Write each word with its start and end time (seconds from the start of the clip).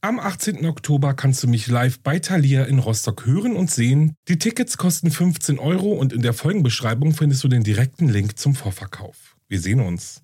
Am 0.00 0.20
18. 0.20 0.64
Oktober 0.64 1.12
kannst 1.12 1.42
du 1.42 1.48
mich 1.48 1.66
live 1.66 1.98
bei 1.98 2.20
Thalia 2.20 2.62
in 2.66 2.78
Rostock 2.78 3.26
hören 3.26 3.56
und 3.56 3.68
sehen. 3.68 4.14
Die 4.28 4.38
Tickets 4.38 4.76
kosten 4.76 5.10
15 5.10 5.58
Euro 5.58 5.92
und 5.92 6.12
in 6.12 6.22
der 6.22 6.34
Folgenbeschreibung 6.34 7.14
findest 7.14 7.42
du 7.42 7.48
den 7.48 7.64
direkten 7.64 8.08
Link 8.08 8.38
zum 8.38 8.54
Vorverkauf. 8.54 9.36
Wir 9.48 9.58
sehen 9.58 9.80
uns. 9.80 10.22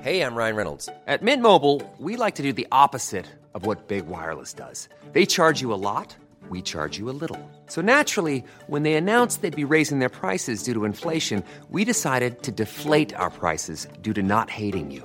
Hey, 0.00 0.22
I'm 0.22 0.34
Ryan 0.34 0.56
Reynolds. 0.56 0.88
At 1.06 1.20
Mint 1.20 1.42
Mobile, 1.42 1.82
we 1.98 2.16
like 2.16 2.36
to 2.36 2.42
do 2.42 2.54
the 2.54 2.66
opposite 2.72 3.26
of 3.52 3.66
what 3.66 3.86
Big 3.86 4.08
Wireless 4.08 4.54
does. 4.54 4.88
They 5.12 5.26
charge 5.26 5.60
you 5.60 5.74
a 5.74 5.76
lot, 5.76 6.16
we 6.48 6.62
charge 6.62 6.98
you 6.98 7.10
a 7.10 7.12
little. 7.12 7.38
So 7.66 7.82
naturally, 7.82 8.42
when 8.66 8.82
they 8.82 8.94
announced 8.94 9.42
they'd 9.42 9.54
be 9.54 9.70
raising 9.70 9.98
their 9.98 10.08
prices 10.08 10.62
due 10.62 10.72
to 10.72 10.86
inflation, 10.86 11.44
we 11.68 11.84
decided 11.84 12.42
to 12.44 12.50
deflate 12.50 13.12
our 13.14 13.28
prices 13.28 13.88
due 14.00 14.14
to 14.14 14.22
not 14.22 14.48
hating 14.48 14.90
you. 14.90 15.04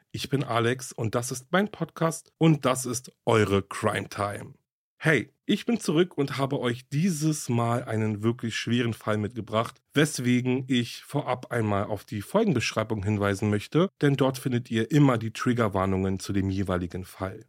Ich 0.13 0.27
bin 0.27 0.43
Alex 0.43 0.91
und 0.91 1.15
das 1.15 1.31
ist 1.31 1.53
mein 1.53 1.71
Podcast 1.71 2.33
und 2.37 2.65
das 2.65 2.85
ist 2.85 3.13
eure 3.25 3.63
Crime 3.63 4.09
Time. 4.09 4.55
Hey, 4.97 5.33
ich 5.45 5.65
bin 5.65 5.79
zurück 5.79 6.17
und 6.17 6.37
habe 6.37 6.59
euch 6.59 6.89
dieses 6.89 7.47
Mal 7.47 7.85
einen 7.85 8.21
wirklich 8.21 8.57
schweren 8.57 8.93
Fall 8.93 9.17
mitgebracht, 9.17 9.81
weswegen 9.93 10.65
ich 10.67 11.01
vorab 11.03 11.53
einmal 11.53 11.85
auf 11.85 12.03
die 12.03 12.21
Folgenbeschreibung 12.21 13.03
hinweisen 13.03 13.49
möchte, 13.49 13.87
denn 14.01 14.17
dort 14.17 14.37
findet 14.37 14.69
ihr 14.69 14.91
immer 14.91 15.17
die 15.17 15.31
Triggerwarnungen 15.31 16.19
zu 16.19 16.33
dem 16.33 16.49
jeweiligen 16.49 17.05
Fall. 17.05 17.45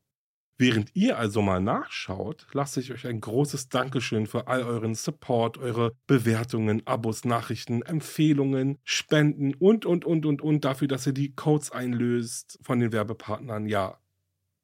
Während 0.58 0.94
ihr 0.94 1.18
also 1.18 1.42
mal 1.42 1.60
nachschaut, 1.60 2.46
lasse 2.52 2.80
ich 2.80 2.92
euch 2.92 3.06
ein 3.06 3.20
großes 3.20 3.68
Dankeschön 3.68 4.26
für 4.26 4.46
all 4.46 4.62
euren 4.62 4.94
Support, 4.94 5.58
eure 5.58 5.96
Bewertungen, 6.06 6.86
Abos, 6.86 7.24
Nachrichten, 7.24 7.82
Empfehlungen, 7.82 8.78
Spenden 8.84 9.54
und, 9.54 9.86
und, 9.86 10.04
und, 10.04 10.24
und, 10.26 10.42
und 10.42 10.64
dafür, 10.64 10.88
dass 10.88 11.06
ihr 11.06 11.14
die 11.14 11.34
Codes 11.34 11.72
einlöst 11.72 12.58
von 12.62 12.78
den 12.80 12.92
Werbepartnern. 12.92 13.66
Ja, 13.66 13.98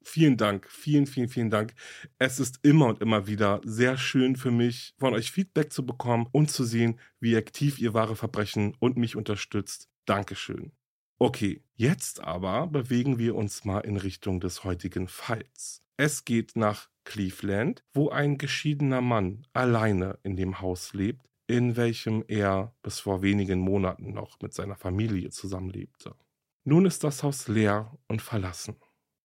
vielen 0.03 0.37
Dank, 0.37 0.67
vielen, 0.69 1.07
vielen, 1.07 1.29
vielen 1.29 1.49
Dank. 1.49 1.73
Es 2.19 2.39
ist 2.39 2.59
immer 2.63 2.87
und 2.87 3.01
immer 3.01 3.27
wieder 3.27 3.61
sehr 3.63 3.97
schön 3.97 4.35
für 4.35 4.51
mich, 4.51 4.93
von 4.99 5.13
euch 5.13 5.31
Feedback 5.31 5.73
zu 5.73 5.85
bekommen 5.85 6.27
und 6.31 6.51
zu 6.51 6.63
sehen, 6.63 6.99
wie 7.19 7.35
aktiv 7.35 7.79
ihr 7.79 7.93
wahre 7.93 8.15
Verbrechen 8.15 8.75
und 8.79 8.97
mich 8.97 9.15
unterstützt. 9.15 9.89
Dankeschön. 10.05 10.78
Okay, 11.21 11.61
jetzt 11.75 12.23
aber 12.23 12.67
bewegen 12.67 13.19
wir 13.19 13.35
uns 13.35 13.65
mal 13.65 13.81
in 13.81 13.97
Richtung 13.97 14.39
des 14.39 14.63
heutigen 14.63 15.09
Falls. 15.09 15.83
Es 15.97 16.23
geht 16.23 16.55
nach 16.55 16.87
Cleveland, 17.03 17.83
wo 17.93 18.07
ein 18.07 18.37
geschiedener 18.37 19.01
Mann 19.01 19.45
alleine 19.51 20.17
in 20.23 20.37
dem 20.37 20.61
Haus 20.61 20.93
lebt, 20.93 21.27
in 21.45 21.75
welchem 21.75 22.23
er 22.29 22.73
bis 22.83 23.01
vor 23.01 23.21
wenigen 23.21 23.59
Monaten 23.59 24.13
noch 24.13 24.39
mit 24.39 24.53
seiner 24.53 24.77
Familie 24.77 25.29
zusammenlebte. 25.29 26.15
Nun 26.63 26.85
ist 26.85 27.03
das 27.03 27.21
Haus 27.21 27.49
leer 27.49 27.97
und 28.07 28.21
verlassen. 28.21 28.77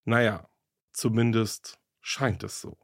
Naja, 0.05 0.51
zumindest 0.93 1.79
scheint 2.01 2.43
es 2.43 2.61
so. 2.61 2.77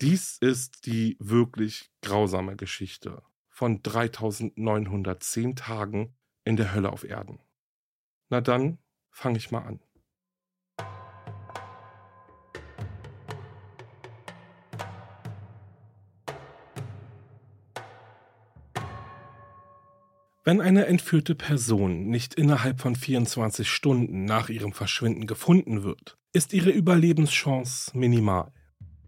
Dies 0.00 0.38
ist 0.40 0.86
die 0.86 1.18
wirklich 1.20 1.90
grausame 2.00 2.56
Geschichte 2.56 3.22
von 3.50 3.82
3910 3.82 5.54
Tagen 5.54 6.14
in 6.44 6.56
der 6.56 6.72
Hölle 6.72 6.94
auf 6.94 7.04
Erden. 7.04 7.38
Na 8.32 8.40
dann 8.40 8.78
fange 9.10 9.36
ich 9.36 9.50
mal 9.50 9.58
an. 9.58 9.78
Wenn 20.44 20.62
eine 20.62 20.86
entführte 20.86 21.34
Person 21.34 22.06
nicht 22.06 22.34
innerhalb 22.34 22.80
von 22.80 22.96
24 22.96 23.68
Stunden 23.68 24.24
nach 24.24 24.48
ihrem 24.48 24.72
Verschwinden 24.72 25.26
gefunden 25.26 25.82
wird, 25.82 26.16
ist 26.32 26.54
ihre 26.54 26.70
Überlebenschance 26.70 27.90
minimal. 27.94 28.50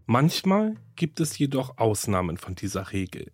Manchmal 0.05 0.75
gibt 0.95 1.19
es 1.19 1.39
jedoch 1.39 1.79
Ausnahmen 1.79 2.37
von 2.37 2.53
dieser 2.53 2.91
Regel. 2.91 3.31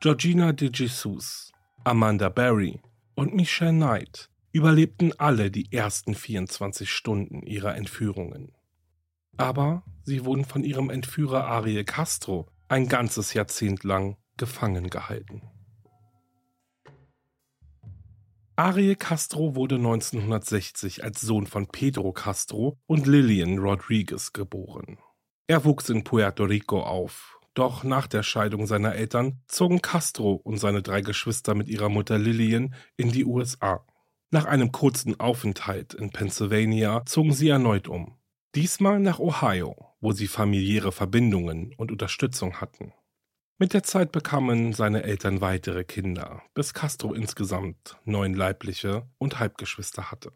Georgina 0.00 0.52
de 0.52 0.68
Jesus, 0.74 1.52
Amanda 1.84 2.28
Barry 2.28 2.80
und 3.14 3.36
Michelle 3.36 3.70
Knight 3.70 4.28
überlebten 4.58 5.12
alle 5.20 5.52
die 5.52 5.72
ersten 5.72 6.16
24 6.16 6.90
Stunden 6.90 7.46
ihrer 7.46 7.76
Entführungen. 7.76 8.50
Aber 9.36 9.84
sie 10.02 10.24
wurden 10.24 10.44
von 10.44 10.64
ihrem 10.64 10.90
Entführer 10.90 11.44
Ariel 11.44 11.84
Castro 11.84 12.48
ein 12.66 12.88
ganzes 12.88 13.34
Jahrzehnt 13.34 13.84
lang 13.84 14.16
gefangen 14.36 14.90
gehalten. 14.90 15.42
Ariel 18.56 18.96
Castro 18.96 19.54
wurde 19.54 19.76
1960 19.76 21.04
als 21.04 21.20
Sohn 21.20 21.46
von 21.46 21.68
Pedro 21.68 22.12
Castro 22.12 22.76
und 22.86 23.06
Lillian 23.06 23.58
Rodriguez 23.58 24.32
geboren. 24.32 24.98
Er 25.46 25.64
wuchs 25.64 25.88
in 25.88 26.02
Puerto 26.02 26.42
Rico 26.42 26.82
auf, 26.82 27.38
doch 27.54 27.84
nach 27.84 28.08
der 28.08 28.24
Scheidung 28.24 28.66
seiner 28.66 28.96
Eltern 28.96 29.40
zogen 29.46 29.80
Castro 29.82 30.32
und 30.32 30.56
seine 30.56 30.82
drei 30.82 31.00
Geschwister 31.00 31.54
mit 31.54 31.68
ihrer 31.68 31.88
Mutter 31.88 32.18
Lillian 32.18 32.74
in 32.96 33.12
die 33.12 33.24
USA. 33.24 33.84
Nach 34.30 34.44
einem 34.44 34.72
kurzen 34.72 35.18
Aufenthalt 35.18 35.94
in 35.94 36.10
Pennsylvania 36.10 37.02
zogen 37.06 37.32
sie 37.32 37.48
erneut 37.48 37.88
um. 37.88 38.18
Diesmal 38.54 39.00
nach 39.00 39.18
Ohio, 39.18 39.94
wo 40.00 40.12
sie 40.12 40.26
familiäre 40.26 40.92
Verbindungen 40.92 41.74
und 41.76 41.90
Unterstützung 41.90 42.60
hatten. 42.60 42.92
Mit 43.58 43.72
der 43.72 43.82
Zeit 43.82 44.12
bekamen 44.12 44.74
seine 44.74 45.02
Eltern 45.02 45.40
weitere 45.40 45.82
Kinder, 45.84 46.42
bis 46.54 46.74
Castro 46.74 47.14
insgesamt 47.14 47.96
neun 48.04 48.34
leibliche 48.34 49.08
und 49.16 49.40
Halbgeschwister 49.40 50.10
hatte. 50.10 50.32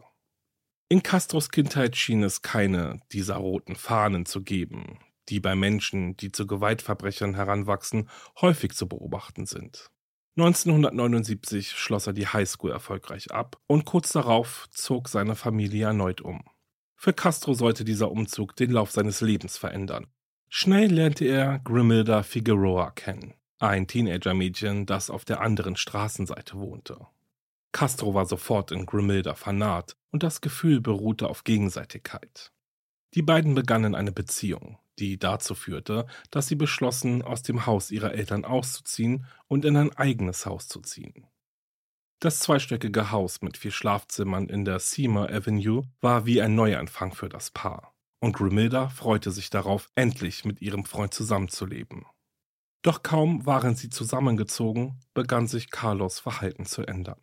In 0.88 1.02
Castros 1.02 1.50
Kindheit 1.50 1.94
schien 1.94 2.22
es 2.22 2.42
keine 2.42 3.00
dieser 3.12 3.36
roten 3.36 3.76
Fahnen 3.76 4.26
zu 4.26 4.42
geben, 4.42 4.98
die 5.28 5.38
bei 5.38 5.54
Menschen, 5.54 6.16
die 6.16 6.32
zu 6.32 6.46
Gewaltverbrechern 6.46 7.34
heranwachsen, 7.34 8.08
häufig 8.40 8.72
zu 8.72 8.88
beobachten 8.88 9.46
sind. 9.46 9.90
1979 10.36 11.72
schloss 11.72 12.06
er 12.06 12.12
die 12.12 12.26
Highschool 12.26 12.70
erfolgreich 12.70 13.30
ab 13.30 13.58
und 13.66 13.84
kurz 13.84 14.12
darauf 14.12 14.66
zog 14.70 15.08
seine 15.08 15.34
Familie 15.34 15.86
erneut 15.86 16.20
um. 16.20 16.42
Für 16.96 17.12
Castro 17.12 17.54
sollte 17.54 17.84
dieser 17.84 18.10
Umzug 18.10 18.56
den 18.56 18.70
Lauf 18.70 18.90
seines 18.90 19.20
Lebens 19.20 19.58
verändern 19.58 20.06
Schnell 20.54 20.92
lernte 20.92 21.24
er 21.24 21.60
Grimilda 21.60 22.22
Figueroa 22.22 22.90
kennen, 22.90 23.32
ein 23.58 23.86
Teenager-Mädchen, 23.86 24.84
das 24.84 25.08
auf 25.08 25.24
der 25.24 25.40
anderen 25.40 25.76
Straßenseite 25.76 26.58
wohnte. 26.58 27.06
Castro 27.72 28.12
war 28.12 28.26
sofort 28.26 28.70
in 28.70 28.84
Grimilda 28.84 29.34
vernarrt 29.34 29.96
und 30.10 30.22
das 30.22 30.42
Gefühl 30.42 30.82
beruhte 30.82 31.30
auf 31.30 31.44
Gegenseitigkeit. 31.44 32.51
Die 33.14 33.22
beiden 33.22 33.54
begannen 33.54 33.94
eine 33.94 34.12
Beziehung, 34.12 34.78
die 34.98 35.18
dazu 35.18 35.54
führte, 35.54 36.06
dass 36.30 36.48
sie 36.48 36.54
beschlossen, 36.54 37.22
aus 37.22 37.42
dem 37.42 37.66
Haus 37.66 37.90
ihrer 37.90 38.12
Eltern 38.12 38.44
auszuziehen 38.44 39.26
und 39.48 39.64
in 39.64 39.76
ein 39.76 39.96
eigenes 39.96 40.46
Haus 40.46 40.68
zu 40.68 40.80
ziehen. 40.80 41.26
Das 42.20 42.38
zweistöckige 42.38 43.10
Haus 43.10 43.42
mit 43.42 43.56
vier 43.56 43.72
Schlafzimmern 43.72 44.48
in 44.48 44.64
der 44.64 44.78
Seymour 44.78 45.30
Avenue 45.30 45.82
war 46.00 46.24
wie 46.24 46.40
ein 46.40 46.54
Neuanfang 46.54 47.12
für 47.12 47.28
das 47.28 47.50
Paar 47.50 47.92
und 48.22 48.34
Grimilda 48.34 48.88
freute 48.88 49.32
sich 49.32 49.50
darauf, 49.50 49.90
endlich 49.96 50.44
mit 50.44 50.62
ihrem 50.62 50.84
Freund 50.84 51.12
zusammenzuleben. 51.12 52.06
Doch 52.82 53.02
kaum 53.02 53.44
waren 53.46 53.74
sie 53.74 53.90
zusammengezogen, 53.90 55.00
begann 55.12 55.48
sich 55.48 55.70
Carlos 55.70 56.20
Verhalten 56.20 56.64
zu 56.64 56.82
ändern. 56.82 57.20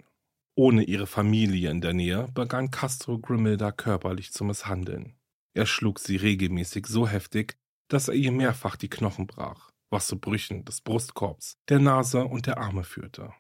Ohne 0.56 0.84
ihre 0.84 1.08
Familie 1.08 1.72
in 1.72 1.80
der 1.80 1.94
Nähe 1.94 2.28
begann 2.34 2.70
Castro 2.70 3.18
Grimilda 3.18 3.72
körperlich 3.72 4.34
zu 4.34 4.44
misshandeln. 4.44 5.16
Er 5.54 5.66
schlug 5.66 6.00
sie 6.00 6.16
regelmäßig 6.16 6.88
so 6.88 7.08
heftig, 7.08 7.58
dass 7.88 8.08
er 8.08 8.14
ihr 8.14 8.32
mehrfach 8.32 8.76
die 8.76 8.90
Knochen 8.90 9.28
brach, 9.28 9.72
was 9.90 10.08
zu 10.08 10.20
Brüchen 10.20 10.66
des 10.66 10.82
Brustkorbs, 10.82 11.58
der 11.70 11.80
Nase 11.80 12.24
und 12.24 12.46
der 12.46 12.60
Arme 12.60 12.84
führte. 12.84 13.34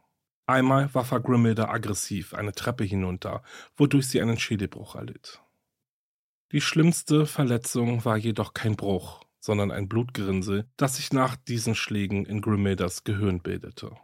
Einmal 0.47 0.91
warf 0.95 1.11
er 1.11 1.19
Grimilda 1.19 1.69
aggressiv 1.69 2.33
eine 2.33 2.53
Treppe 2.53 2.83
hinunter, 2.83 3.43
wodurch 3.77 4.07
sie 4.07 4.21
einen 4.21 4.39
Schädelbruch 4.39 4.95
erlitt. 4.95 5.43
Die 6.51 6.61
schlimmste 6.61 7.27
Verletzung 7.27 8.03
war 8.05 8.17
jedoch 8.17 8.55
kein 8.55 8.75
Bruch, 8.75 9.23
sondern 9.39 9.69
ein 9.69 9.87
Blutgerinnsel, 9.87 10.67
das 10.77 10.95
sich 10.95 11.13
nach 11.13 11.35
diesen 11.35 11.75
Schlägen 11.75 12.25
in 12.25 12.41
Grimildas 12.41 13.03
Gehirn 13.03 13.41
bildete. 13.41 13.95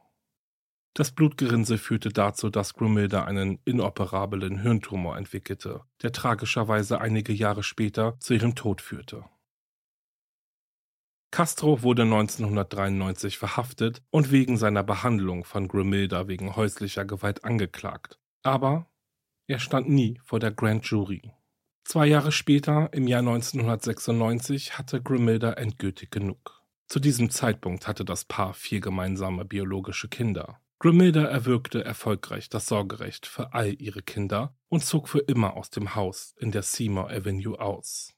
Das 0.95 1.11
Blutgerinnsel 1.11 1.77
führte 1.77 2.07
dazu, 2.07 2.49
dass 2.49 2.73
Grumilda 2.73 3.25
einen 3.25 3.59
inoperablen 3.65 4.61
Hirntumor 4.61 5.17
entwickelte, 5.17 5.81
der 6.01 6.13
tragischerweise 6.13 7.01
einige 7.01 7.33
Jahre 7.33 7.63
später 7.63 8.17
zu 8.21 8.33
ihrem 8.33 8.55
Tod 8.55 8.81
führte. 8.81 9.25
Castro 11.31 11.83
wurde 11.83 12.03
1993 12.03 13.37
verhaftet 13.37 14.03
und 14.09 14.31
wegen 14.31 14.55
seiner 14.55 14.83
Behandlung 14.83 15.43
von 15.43 15.67
Grimilda 15.67 16.29
wegen 16.29 16.55
häuslicher 16.55 17.03
Gewalt 17.03 17.43
angeklagt. 17.43 18.17
Aber 18.41 18.89
er 19.47 19.59
stand 19.59 19.89
nie 19.89 20.21
vor 20.23 20.39
der 20.39 20.51
Grand 20.51 20.85
Jury. 20.85 21.33
Zwei 21.83 22.07
Jahre 22.07 22.31
später, 22.31 22.93
im 22.93 23.05
Jahr 23.07 23.19
1996, 23.19 24.77
hatte 24.77 25.01
Grimilda 25.01 25.51
endgültig 25.51 26.09
genug. 26.09 26.63
Zu 26.87 27.01
diesem 27.01 27.29
Zeitpunkt 27.31 27.85
hatte 27.85 28.05
das 28.05 28.23
Paar 28.23 28.53
vier 28.53 28.79
gemeinsame 28.79 29.43
biologische 29.43 30.07
Kinder. 30.07 30.61
Grimilda 30.79 31.23
erwirkte 31.23 31.85
erfolgreich 31.85 32.49
das 32.49 32.65
Sorgerecht 32.65 33.25
für 33.25 33.53
all 33.53 33.81
ihre 33.81 34.01
Kinder 34.01 34.55
und 34.67 34.83
zog 34.83 35.07
für 35.07 35.19
immer 35.19 35.55
aus 35.55 35.69
dem 35.69 35.95
Haus 35.95 36.35
in 36.37 36.51
der 36.51 36.63
Seymour 36.63 37.09
Avenue 37.09 37.59
aus. 37.59 38.13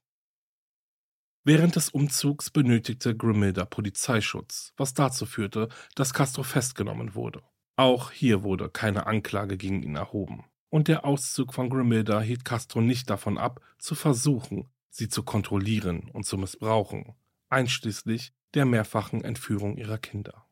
Während 1.44 1.76
des 1.76 1.88
Umzugs 1.90 2.50
benötigte 2.50 3.16
Grimilda 3.16 3.64
Polizeischutz, 3.64 4.74
was 4.76 4.92
dazu 4.92 5.24
führte, 5.24 5.68
dass 5.94 6.12
Castro 6.12 6.42
festgenommen 6.42 7.14
wurde. 7.14 7.42
Auch 7.76 8.10
hier 8.10 8.42
wurde 8.42 8.68
keine 8.68 9.06
Anklage 9.06 9.56
gegen 9.56 9.82
ihn 9.82 9.94
erhoben. 9.94 10.44
Und 10.68 10.88
der 10.88 11.04
Auszug 11.04 11.54
von 11.54 11.70
Grimilda 11.70 12.20
hielt 12.20 12.44
Castro 12.44 12.80
nicht 12.80 13.08
davon 13.08 13.38
ab, 13.38 13.60
zu 13.78 13.94
versuchen, 13.94 14.68
sie 14.90 15.08
zu 15.08 15.22
kontrollieren 15.22 16.10
und 16.12 16.26
zu 16.26 16.36
missbrauchen, 16.36 17.14
einschließlich 17.48 18.32
der 18.54 18.66
mehrfachen 18.66 19.22
Entführung 19.22 19.76
ihrer 19.76 19.98
Kinder. 19.98 20.47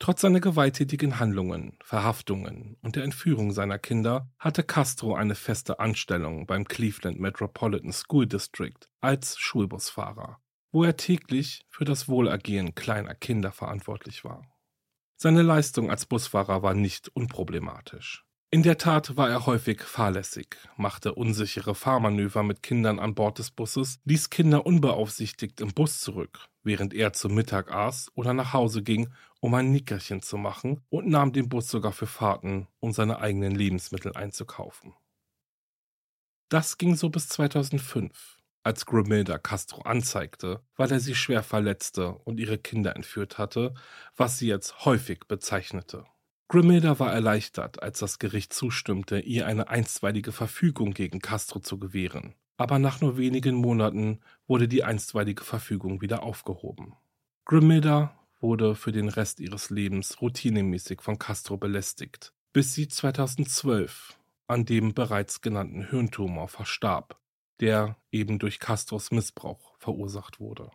Trotz 0.00 0.22
seiner 0.22 0.40
gewalttätigen 0.40 1.20
Handlungen, 1.20 1.76
Verhaftungen 1.84 2.78
und 2.80 2.96
der 2.96 3.04
Entführung 3.04 3.52
seiner 3.52 3.78
Kinder 3.78 4.30
hatte 4.38 4.62
Castro 4.62 5.14
eine 5.14 5.34
feste 5.34 5.78
Anstellung 5.78 6.46
beim 6.46 6.64
Cleveland 6.64 7.20
Metropolitan 7.20 7.92
School 7.92 8.26
District 8.26 8.78
als 9.02 9.36
Schulbusfahrer, 9.38 10.38
wo 10.72 10.84
er 10.84 10.96
täglich 10.96 11.66
für 11.68 11.84
das 11.84 12.08
Wohlergehen 12.08 12.74
kleiner 12.74 13.14
Kinder 13.14 13.52
verantwortlich 13.52 14.24
war. 14.24 14.42
Seine 15.16 15.42
Leistung 15.42 15.90
als 15.90 16.06
Busfahrer 16.06 16.62
war 16.62 16.72
nicht 16.72 17.10
unproblematisch. 17.14 18.24
In 18.52 18.64
der 18.64 18.78
Tat 18.78 19.16
war 19.16 19.30
er 19.30 19.46
häufig 19.46 19.80
fahrlässig, 19.82 20.56
machte 20.76 21.14
unsichere 21.14 21.76
Fahrmanöver 21.76 22.42
mit 22.42 22.64
Kindern 22.64 22.98
an 22.98 23.14
Bord 23.14 23.38
des 23.38 23.52
Busses, 23.52 24.00
ließ 24.06 24.28
Kinder 24.28 24.66
unbeaufsichtigt 24.66 25.60
im 25.60 25.72
Bus 25.72 26.00
zurück, 26.00 26.48
während 26.64 26.92
er 26.92 27.12
zum 27.12 27.32
Mittag 27.36 27.70
aß 27.70 28.10
oder 28.16 28.34
nach 28.34 28.52
Hause 28.52 28.82
ging, 28.82 29.14
um 29.38 29.54
ein 29.54 29.70
Nickerchen 29.70 30.20
zu 30.20 30.36
machen 30.36 30.80
und 30.88 31.06
nahm 31.06 31.32
den 31.32 31.48
Bus 31.48 31.68
sogar 31.68 31.92
für 31.92 32.08
Fahrten, 32.08 32.66
um 32.80 32.92
seine 32.92 33.20
eigenen 33.20 33.54
Lebensmittel 33.54 34.16
einzukaufen. 34.16 34.94
Das 36.48 36.76
ging 36.76 36.96
so 36.96 37.08
bis 37.08 37.28
2005, 37.28 38.40
als 38.64 38.84
Grimilda 38.84 39.38
Castro 39.38 39.82
anzeigte, 39.82 40.60
weil 40.74 40.90
er 40.90 40.98
sie 40.98 41.14
schwer 41.14 41.44
verletzte 41.44 42.16
und 42.24 42.40
ihre 42.40 42.58
Kinder 42.58 42.96
entführt 42.96 43.38
hatte, 43.38 43.74
was 44.16 44.38
sie 44.38 44.48
jetzt 44.48 44.84
häufig 44.84 45.20
bezeichnete. 45.28 46.04
Grimilda 46.50 46.98
war 46.98 47.12
erleichtert, 47.12 47.80
als 47.80 48.00
das 48.00 48.18
Gericht 48.18 48.52
zustimmte, 48.52 49.20
ihr 49.20 49.46
eine 49.46 49.68
einstweilige 49.68 50.32
Verfügung 50.32 50.94
gegen 50.94 51.20
Castro 51.20 51.60
zu 51.60 51.78
gewähren. 51.78 52.34
Aber 52.56 52.80
nach 52.80 53.00
nur 53.00 53.16
wenigen 53.16 53.54
Monaten 53.54 54.18
wurde 54.48 54.66
die 54.66 54.82
einstweilige 54.82 55.44
Verfügung 55.44 56.00
wieder 56.00 56.24
aufgehoben. 56.24 56.96
Grimilda 57.44 58.18
wurde 58.40 58.74
für 58.74 58.90
den 58.90 59.08
Rest 59.08 59.38
ihres 59.38 59.70
Lebens 59.70 60.20
routinemäßig 60.20 61.02
von 61.02 61.20
Castro 61.20 61.56
belästigt, 61.56 62.34
bis 62.52 62.74
sie 62.74 62.88
2012 62.88 64.18
an 64.48 64.64
dem 64.64 64.92
bereits 64.92 65.42
genannten 65.42 65.88
Hirntumor 65.88 66.48
verstarb, 66.48 67.20
der 67.60 67.96
eben 68.10 68.40
durch 68.40 68.58
Castros 68.58 69.12
Missbrauch 69.12 69.76
verursacht 69.78 70.40
wurde. 70.40 70.72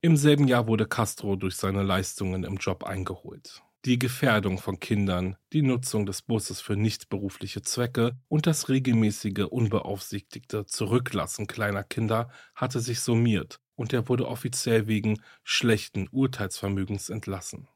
Im 0.00 0.16
selben 0.16 0.48
Jahr 0.48 0.66
wurde 0.66 0.86
Castro 0.86 1.36
durch 1.36 1.54
seine 1.54 1.84
Leistungen 1.84 2.42
im 2.42 2.56
Job 2.56 2.82
eingeholt 2.82 3.62
die 3.84 3.98
Gefährdung 3.98 4.58
von 4.58 4.80
Kindern, 4.80 5.36
die 5.52 5.62
Nutzung 5.62 6.04
des 6.04 6.22
Busses 6.22 6.60
für 6.60 6.76
nichtberufliche 6.76 7.62
Zwecke 7.62 8.18
und 8.28 8.46
das 8.46 8.68
regelmäßige 8.68 9.46
unbeaufsichtigte 9.48 10.66
Zurücklassen 10.66 11.46
kleiner 11.46 11.84
Kinder 11.84 12.30
hatte 12.54 12.80
sich 12.80 13.00
summiert 13.00 13.60
und 13.76 13.92
er 13.92 14.08
wurde 14.08 14.26
offiziell 14.26 14.88
wegen 14.88 15.22
schlechten 15.44 16.08
Urteilsvermögens 16.10 17.08
entlassen. 17.08 17.68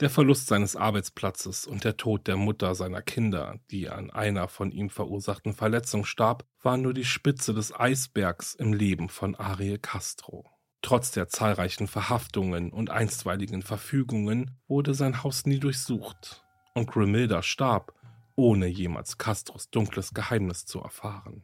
Der 0.00 0.10
Verlust 0.10 0.48
seines 0.48 0.76
Arbeitsplatzes 0.76 1.66
und 1.66 1.84
der 1.84 1.96
Tod 1.96 2.26
der 2.26 2.36
Mutter 2.36 2.74
seiner 2.74 3.00
Kinder, 3.00 3.60
die 3.70 3.88
an 3.88 4.10
einer 4.10 4.48
von 4.48 4.72
ihm 4.72 4.90
verursachten 4.90 5.54
Verletzung 5.54 6.04
starb, 6.04 6.44
waren 6.62 6.82
nur 6.82 6.92
die 6.92 7.04
Spitze 7.04 7.54
des 7.54 7.72
Eisbergs 7.72 8.54
im 8.54 8.72
Leben 8.72 9.08
von 9.08 9.36
Ariel 9.36 9.78
Castro. 9.78 10.53
Trotz 10.84 11.12
der 11.12 11.28
zahlreichen 11.28 11.86
Verhaftungen 11.86 12.70
und 12.70 12.90
einstweiligen 12.90 13.62
Verfügungen 13.62 14.50
wurde 14.68 14.92
sein 14.92 15.22
Haus 15.22 15.46
nie 15.46 15.58
durchsucht 15.58 16.44
und 16.74 16.90
Grimilda 16.90 17.42
starb, 17.42 17.94
ohne 18.36 18.66
jemals 18.66 19.16
Castros 19.16 19.70
dunkles 19.70 20.12
Geheimnis 20.12 20.66
zu 20.66 20.80
erfahren. 20.80 21.42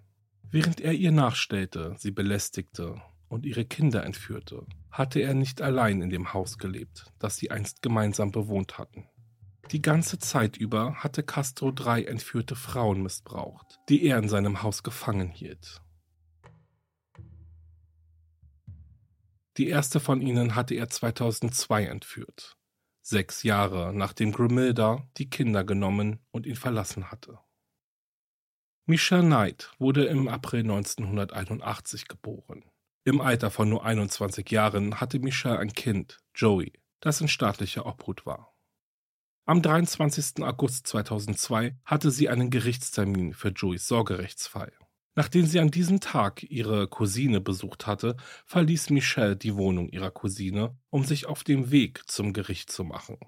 Während 0.50 0.82
er 0.82 0.92
ihr 0.92 1.10
nachstellte, 1.10 1.94
sie 1.96 2.10
belästigte 2.10 3.00
und 3.30 3.46
ihre 3.46 3.64
Kinder 3.64 4.04
entführte, 4.04 4.66
hatte 4.90 5.20
er 5.20 5.32
nicht 5.32 5.62
allein 5.62 6.02
in 6.02 6.10
dem 6.10 6.34
Haus 6.34 6.58
gelebt, 6.58 7.06
das 7.18 7.38
sie 7.38 7.50
einst 7.50 7.80
gemeinsam 7.80 8.32
bewohnt 8.32 8.76
hatten. 8.76 9.08
Die 9.70 9.80
ganze 9.80 10.18
Zeit 10.18 10.58
über 10.58 10.96
hatte 10.96 11.22
Castro 11.22 11.70
drei 11.70 12.02
entführte 12.02 12.56
Frauen 12.56 13.02
missbraucht, 13.02 13.78
die 13.88 14.04
er 14.04 14.18
in 14.18 14.28
seinem 14.28 14.62
Haus 14.62 14.82
gefangen 14.82 15.30
hielt. 15.30 15.80
Die 19.60 19.68
erste 19.68 20.00
von 20.00 20.22
ihnen 20.22 20.54
hatte 20.54 20.74
er 20.74 20.88
2002 20.88 21.84
entführt, 21.84 22.56
sechs 23.02 23.42
Jahre 23.42 23.92
nachdem 23.92 24.32
Grimilda 24.32 25.06
die 25.18 25.28
Kinder 25.28 25.64
genommen 25.64 26.24
und 26.30 26.46
ihn 26.46 26.56
verlassen 26.56 27.10
hatte. 27.10 27.38
Michelle 28.86 29.20
Knight 29.20 29.70
wurde 29.78 30.06
im 30.06 30.28
April 30.28 30.60
1981 30.60 32.08
geboren. 32.08 32.64
Im 33.04 33.20
Alter 33.20 33.50
von 33.50 33.68
nur 33.68 33.84
21 33.84 34.50
Jahren 34.50 34.98
hatte 34.98 35.18
Michelle 35.18 35.58
ein 35.58 35.74
Kind, 35.74 36.20
Joey, 36.34 36.72
das 37.00 37.20
in 37.20 37.28
staatlicher 37.28 37.84
Obhut 37.84 38.24
war. 38.24 38.54
Am 39.44 39.60
23. 39.60 40.42
August 40.42 40.86
2002 40.86 41.76
hatte 41.84 42.10
sie 42.10 42.30
einen 42.30 42.48
Gerichtstermin 42.48 43.34
für 43.34 43.50
Joeys 43.50 43.86
Sorgerechtsfall. 43.86 44.72
Nachdem 45.20 45.44
sie 45.44 45.60
an 45.60 45.70
diesem 45.70 46.00
Tag 46.00 46.44
ihre 46.44 46.88
Cousine 46.88 47.42
besucht 47.42 47.86
hatte, 47.86 48.16
verließ 48.46 48.88
Michelle 48.88 49.36
die 49.36 49.54
Wohnung 49.54 49.90
ihrer 49.90 50.10
Cousine, 50.10 50.78
um 50.88 51.04
sich 51.04 51.26
auf 51.26 51.44
den 51.44 51.70
Weg 51.70 52.10
zum 52.10 52.32
Gericht 52.32 52.72
zu 52.72 52.84
machen. 52.84 53.18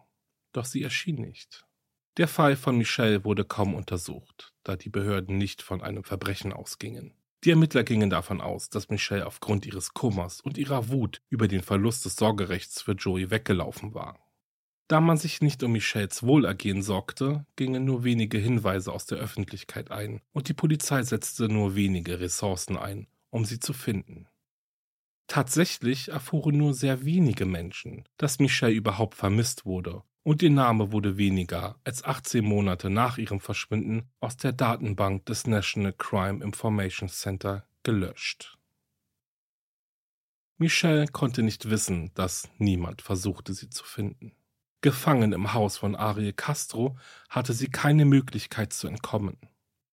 Doch 0.52 0.64
sie 0.64 0.82
erschien 0.82 1.16
nicht. 1.16 1.66
Der 2.16 2.28
Fall 2.28 2.56
von 2.56 2.78
Michelle 2.78 3.26
wurde 3.26 3.44
kaum 3.44 3.74
untersucht, 3.74 4.54
da 4.64 4.74
die 4.74 4.88
Behörden 4.88 5.36
nicht 5.36 5.60
von 5.60 5.82
einem 5.82 6.02
Verbrechen 6.02 6.54
ausgingen. 6.54 7.12
Die 7.44 7.50
Ermittler 7.50 7.84
gingen 7.84 8.08
davon 8.08 8.40
aus, 8.40 8.70
dass 8.70 8.88
Michelle 8.88 9.26
aufgrund 9.26 9.66
ihres 9.66 9.92
Kummers 9.92 10.40
und 10.40 10.56
ihrer 10.56 10.88
Wut 10.88 11.20
über 11.28 11.46
den 11.46 11.62
Verlust 11.62 12.06
des 12.06 12.16
Sorgerechts 12.16 12.80
für 12.80 12.92
Joey 12.92 13.30
weggelaufen 13.30 13.92
war. 13.92 14.18
Da 14.92 15.00
man 15.00 15.16
sich 15.16 15.40
nicht 15.40 15.62
um 15.62 15.72
Michelles 15.72 16.22
Wohlergehen 16.22 16.82
sorgte, 16.82 17.46
gingen 17.56 17.86
nur 17.86 18.04
wenige 18.04 18.36
Hinweise 18.36 18.92
aus 18.92 19.06
der 19.06 19.16
Öffentlichkeit 19.16 19.90
ein 19.90 20.20
und 20.34 20.50
die 20.50 20.52
Polizei 20.52 21.02
setzte 21.02 21.48
nur 21.48 21.74
wenige 21.74 22.20
Ressourcen 22.20 22.76
ein, 22.76 23.06
um 23.30 23.46
sie 23.46 23.58
zu 23.58 23.72
finden. 23.72 24.26
Tatsächlich 25.28 26.10
erfuhren 26.10 26.58
nur 26.58 26.74
sehr 26.74 27.06
wenige 27.06 27.46
Menschen, 27.46 28.04
dass 28.18 28.38
Michelle 28.38 28.74
überhaupt 28.74 29.14
vermisst 29.14 29.64
wurde 29.64 30.02
und 30.24 30.42
ihr 30.42 30.50
Name 30.50 30.92
wurde 30.92 31.16
weniger 31.16 31.76
als 31.84 32.04
18 32.04 32.44
Monate 32.44 32.90
nach 32.90 33.16
ihrem 33.16 33.40
Verschwinden 33.40 34.10
aus 34.20 34.36
der 34.36 34.52
Datenbank 34.52 35.24
des 35.24 35.46
National 35.46 35.94
Crime 35.94 36.44
Information 36.44 37.08
Center 37.08 37.64
gelöscht. 37.82 38.58
Michelle 40.58 41.06
konnte 41.06 41.42
nicht 41.42 41.70
wissen, 41.70 42.10
dass 42.12 42.50
niemand 42.58 43.00
versuchte, 43.00 43.54
sie 43.54 43.70
zu 43.70 43.84
finden. 43.84 44.32
Gefangen 44.82 45.32
im 45.32 45.54
Haus 45.54 45.78
von 45.78 45.94
Ariel 45.94 46.32
Castro 46.32 46.98
hatte 47.30 47.52
sie 47.52 47.68
keine 47.68 48.04
Möglichkeit 48.04 48.72
zu 48.72 48.88
entkommen. 48.88 49.38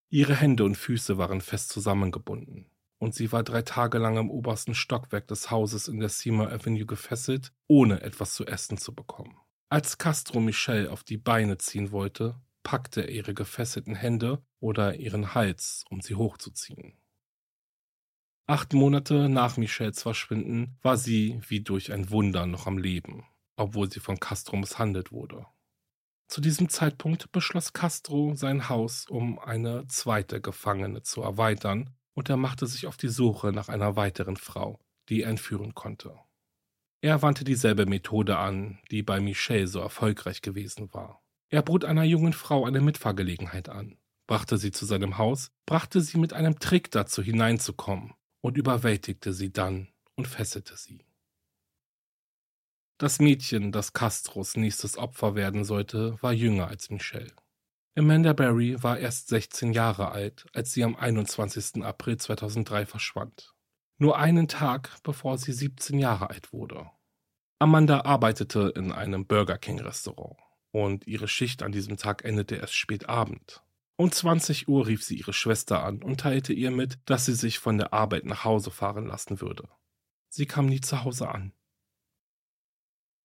Ihre 0.10 0.36
Hände 0.36 0.63
und 0.63 0.75
Füße 0.75 1.17
waren 1.17 1.41
fest 1.41 1.69
zusammengebunden. 1.69 2.69
und 3.00 3.15
sie 3.15 3.31
war 3.31 3.43
drei 3.43 3.62
Tage 3.62 3.98
lang 3.98 4.17
im 4.17 4.29
obersten 4.29 4.75
Stockwerk 4.75 5.27
des 5.27 5.50
Hauses 5.50 5.88
in 5.88 6.00
der 6.00 6.10
Seymour 6.10 6.51
Avenue 6.51 6.86
gefesselt, 6.86 7.53
ohne 7.67 8.01
etwas 8.01 8.34
zu 8.34 8.46
essen 8.46 8.77
zu 8.77 8.93
bekommen. 8.93 9.38
Als 9.69 9.98
Castro 9.98 10.39
Michelle 10.41 10.91
auf 10.91 11.03
die 11.03 11.17
Beine 11.17 11.58
ziehen 11.58 11.91
wollte, 11.91 12.36
packte 12.63 13.01
er 13.01 13.10
ihre 13.10 13.34
gefesselten 13.34 13.96
Hände 13.96 14.43
oder 14.60 14.96
ihren 14.96 15.34
Hals, 15.34 15.86
um 15.89 16.01
sie 16.01 16.15
hochzuziehen. 16.15 16.98
Acht 18.48 18.74
Monate 18.74 19.29
nach 19.29 19.58
Michelles 19.58 20.01
Verschwinden 20.01 20.77
war 20.81 20.98
sie 20.98 21.39
wie 21.48 21.62
durch 21.62 21.93
ein 21.93 22.10
Wunder 22.10 22.48
noch 22.48 22.67
am 22.67 22.79
Leben, 22.79 23.24
obwohl 23.60 23.92
sie 23.92 24.00
von 24.00 24.20
Castro 24.20 24.58
misshandelt 24.58 25.12
wurde. 25.12 25.46
Zu 26.28 26.42
diesem 26.42 26.70
Zeitpunkt 26.70 27.32
beschloss 27.32 27.74
Castro 27.74 28.36
sein 28.36 28.70
Haus, 28.70 29.06
um 29.10 29.39
eine 29.39 29.88
zweite 29.88 30.42
Gefangene 30.42 31.01
zu 31.01 31.22
erweitern, 31.22 31.96
und 32.13 32.30
er 32.30 32.38
machte 32.38 32.68
sich 32.68 32.86
auf 32.86 32.98
die 32.98 33.08
Suche 33.08 33.51
nach 33.51 33.70
einer 33.70 33.96
weiteren 33.96 34.38
Frau, 34.38 34.80
die 35.10 35.24
er 35.24 35.30
entführen 35.30 35.74
konnte. 35.74 36.20
Er 37.01 37.22
wandte 37.22 37.46
dieselbe 37.46 37.86
Methode 37.86 38.38
an, 38.38 38.80
die 38.92 39.04
bei 39.04 39.20
Michelle 39.22 39.68
so 39.68 39.80
erfolgreich 39.80 40.42
gewesen 40.42 40.94
war. 40.94 41.24
Er 41.50 41.62
bot 41.62 41.86
einer 41.86 42.04
jungen 42.04 42.34
Frau 42.34 42.66
eine 42.66 42.82
Mitfahrgelegenheit 42.82 43.70
an, 43.70 43.98
brachte 44.28 44.58
sie 44.58 44.72
zu 44.72 44.86
seinem 44.86 45.18
Haus, 45.18 45.51
brachte 45.66 46.01
sie 46.01 46.18
mit 46.18 46.34
einem 46.34 46.60
Trick 46.60 46.92
dazu 46.92 47.24
hineinzukommen 47.24 48.13
und 48.42 48.58
überwältigte 48.58 49.34
sie 49.34 49.51
dann 49.51 49.88
und 50.16 50.28
fesselte 50.28 50.78
sie. 50.78 51.04
Das 53.00 53.20
Mädchen, 53.20 53.72
das 53.72 53.94
Castros 53.94 54.58
nächstes 54.58 54.98
Opfer 54.98 55.34
werden 55.34 55.63
sollte, 55.63 56.22
war 56.22 56.34
jünger 56.34 56.68
als 56.68 56.89
Michelle. 56.89 57.32
Amanda 57.98 58.34
Berry 58.34 58.84
war 58.84 59.00
erst 59.00 59.29
16 59.29 59.72
Jahre 59.72 60.12
alt, 60.12 60.48
als 60.53 60.74
sie 60.74 60.84
am 60.84 60.98
21. 60.98 61.82
April 61.82 62.18
2003 62.18 62.86
verschwand. 62.86 63.53
Nur 64.00 64.18
einen 64.18 64.50
Tag, 64.50 64.98
bevor 65.01 65.38
sie 65.38 65.53
17 65.53 65.98
Jahre 65.98 66.29
alt 66.29 66.51
wurde. 66.51 66.89
Amanda 67.58 68.01
arbeitete 68.01 68.74
in 68.75 68.91
einem 68.91 69.25
Burger 69.25 69.58
King 69.58 69.79
Restaurant 69.79 70.36
und 70.72 71.08
ihre 71.08 71.29
Schicht 71.29 71.63
an 71.63 71.72
diesem 71.72 71.96
Tag 71.96 72.25
endete 72.25 72.56
erst 72.56 72.75
spät 72.75 73.08
Abend. 73.08 73.63
Um 73.96 74.12
20 74.12 74.68
Uhr 74.68 74.88
rief 74.88 75.06
sie 75.06 75.15
ihre 75.15 75.34
Schwester 75.34 75.86
an 75.86 76.03
und 76.03 76.20
teilte 76.20 76.51
ihr 76.51 76.72
mit, 76.72 77.00
dass 77.06 77.27
sie 77.27 77.34
sich 77.34 77.60
von 77.60 77.77
der 77.77 77.94
Arbeit 77.94 78.25
nach 78.25 78.44
Hause 78.44 78.72
fahren 78.72 79.06
lassen 79.06 79.39
würde. 79.39 79.70
Sie 80.27 80.48
kam 80.48 80.65
nie 80.65 80.82
zu 80.82 81.06
Hause 81.06 81.29
an. 81.29 81.53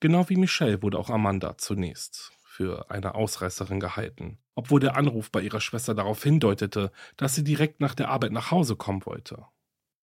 Genau 0.05 0.29
wie 0.29 0.37
Michelle 0.37 0.83
wurde 0.83 0.99
auch 0.99 1.09
Amanda 1.09 1.57
zunächst 1.57 2.31
für 2.45 2.91
eine 2.91 3.15
Ausreißerin 3.15 3.81
gehalten, 3.81 4.37
obwohl 4.55 4.79
der 4.79 4.99
Anruf 4.99 5.31
bei 5.31 5.41
ihrer 5.41 5.63
Schwester 5.63 5.95
darauf 5.95 6.23
hindeutete, 6.23 6.93
dass 7.17 7.35
sie 7.35 7.43
direkt 7.43 7.81
nach 7.81 7.95
der 7.95 8.11
Arbeit 8.11 8.33
nach 8.33 8.51
Hause 8.51 8.77
kommen 8.77 9.07
wollte. 9.07 9.47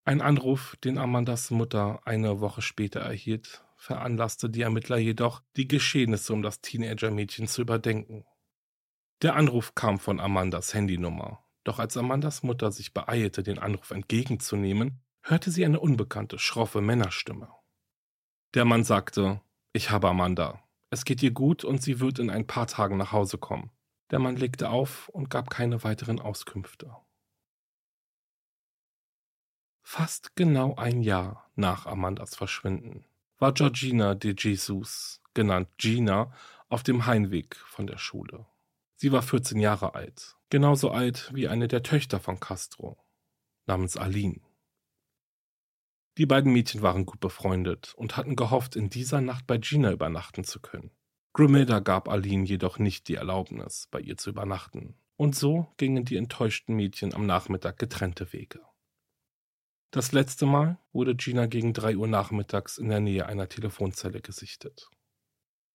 Ein 0.03 0.21
Anruf, 0.21 0.75
den 0.77 0.97
Amandas 0.97 1.51
Mutter 1.51 1.99
eine 2.03 2.39
Woche 2.39 2.63
später 2.63 2.99
erhielt, 2.99 3.63
veranlasste 3.75 4.49
die 4.49 4.63
Ermittler 4.63 4.97
jedoch, 4.97 5.43
die 5.55 5.67
Geschehnisse 5.67 6.33
um 6.33 6.41
das 6.41 6.61
Teenager-Mädchen 6.61 7.47
zu 7.47 7.61
überdenken. 7.61 8.25
Der 9.21 9.35
Anruf 9.35 9.75
kam 9.75 9.99
von 9.99 10.19
Amandas 10.19 10.73
Handynummer. 10.73 11.45
Doch 11.63 11.77
als 11.77 11.95
Amandas 11.95 12.41
Mutter 12.41 12.71
sich 12.71 12.95
beeilte, 12.95 13.43
den 13.43 13.59
Anruf 13.59 13.91
entgegenzunehmen, 13.91 15.03
hörte 15.21 15.51
sie 15.51 15.63
eine 15.63 15.79
unbekannte, 15.79 16.39
schroffe 16.39 16.81
Männerstimme. 16.81 17.49
Der 18.55 18.65
Mann 18.65 18.83
sagte, 18.83 19.41
ich 19.73 19.89
habe 19.89 20.09
Amanda. 20.09 20.61
Es 20.89 21.05
geht 21.05 21.23
ihr 21.23 21.31
gut 21.31 21.63
und 21.63 21.81
sie 21.81 21.99
wird 21.99 22.19
in 22.19 22.29
ein 22.29 22.47
paar 22.47 22.67
Tagen 22.67 22.97
nach 22.97 23.11
Hause 23.11 23.37
kommen. 23.37 23.71
Der 24.09 24.19
Mann 24.19 24.35
legte 24.35 24.69
auf 24.69 25.07
und 25.09 25.29
gab 25.29 25.49
keine 25.49 25.83
weiteren 25.83 26.19
Auskünfte. 26.19 26.95
Fast 29.81 30.35
genau 30.35 30.75
ein 30.75 31.01
Jahr 31.01 31.49
nach 31.55 31.85
Amandas 31.85 32.35
Verschwinden 32.35 33.05
war 33.39 33.53
Georgina 33.53 34.13
de 34.13 34.35
Jesus, 34.37 35.19
genannt 35.33 35.69
Gina, 35.77 36.31
auf 36.69 36.83
dem 36.83 37.07
Heimweg 37.07 37.55
von 37.55 37.87
der 37.87 37.97
Schule. 37.97 38.45
Sie 38.95 39.11
war 39.11 39.23
14 39.23 39.59
Jahre 39.59 39.95
alt, 39.95 40.37
genauso 40.49 40.91
alt 40.91 41.31
wie 41.33 41.47
eine 41.47 41.67
der 41.67 41.81
Töchter 41.81 42.19
von 42.19 42.39
Castro, 42.39 43.03
namens 43.65 43.97
Aline. 43.97 44.41
Die 46.21 46.27
beiden 46.27 46.53
Mädchen 46.53 46.83
waren 46.83 47.07
gut 47.07 47.19
befreundet 47.19 47.95
und 47.97 48.15
hatten 48.15 48.35
gehofft, 48.35 48.75
in 48.75 48.91
dieser 48.91 49.21
Nacht 49.21 49.47
bei 49.47 49.57
Gina 49.57 49.91
übernachten 49.91 50.43
zu 50.43 50.59
können. 50.59 50.91
Grimilda 51.33 51.79
gab 51.79 52.07
Aline 52.07 52.45
jedoch 52.45 52.77
nicht 52.77 53.07
die 53.07 53.15
Erlaubnis, 53.15 53.87
bei 53.89 54.01
ihr 54.01 54.17
zu 54.17 54.29
übernachten, 54.29 54.99
und 55.17 55.35
so 55.35 55.73
gingen 55.77 56.05
die 56.05 56.17
enttäuschten 56.17 56.75
Mädchen 56.75 57.15
am 57.15 57.25
Nachmittag 57.25 57.79
getrennte 57.79 58.33
Wege. 58.33 58.59
Das 59.89 60.11
letzte 60.11 60.45
Mal 60.45 60.77
wurde 60.93 61.15
Gina 61.15 61.47
gegen 61.47 61.73
drei 61.73 61.97
Uhr 61.97 62.07
nachmittags 62.07 62.77
in 62.77 62.89
der 62.89 62.99
Nähe 62.99 63.25
einer 63.25 63.49
Telefonzelle 63.49 64.21
gesichtet. 64.21 64.91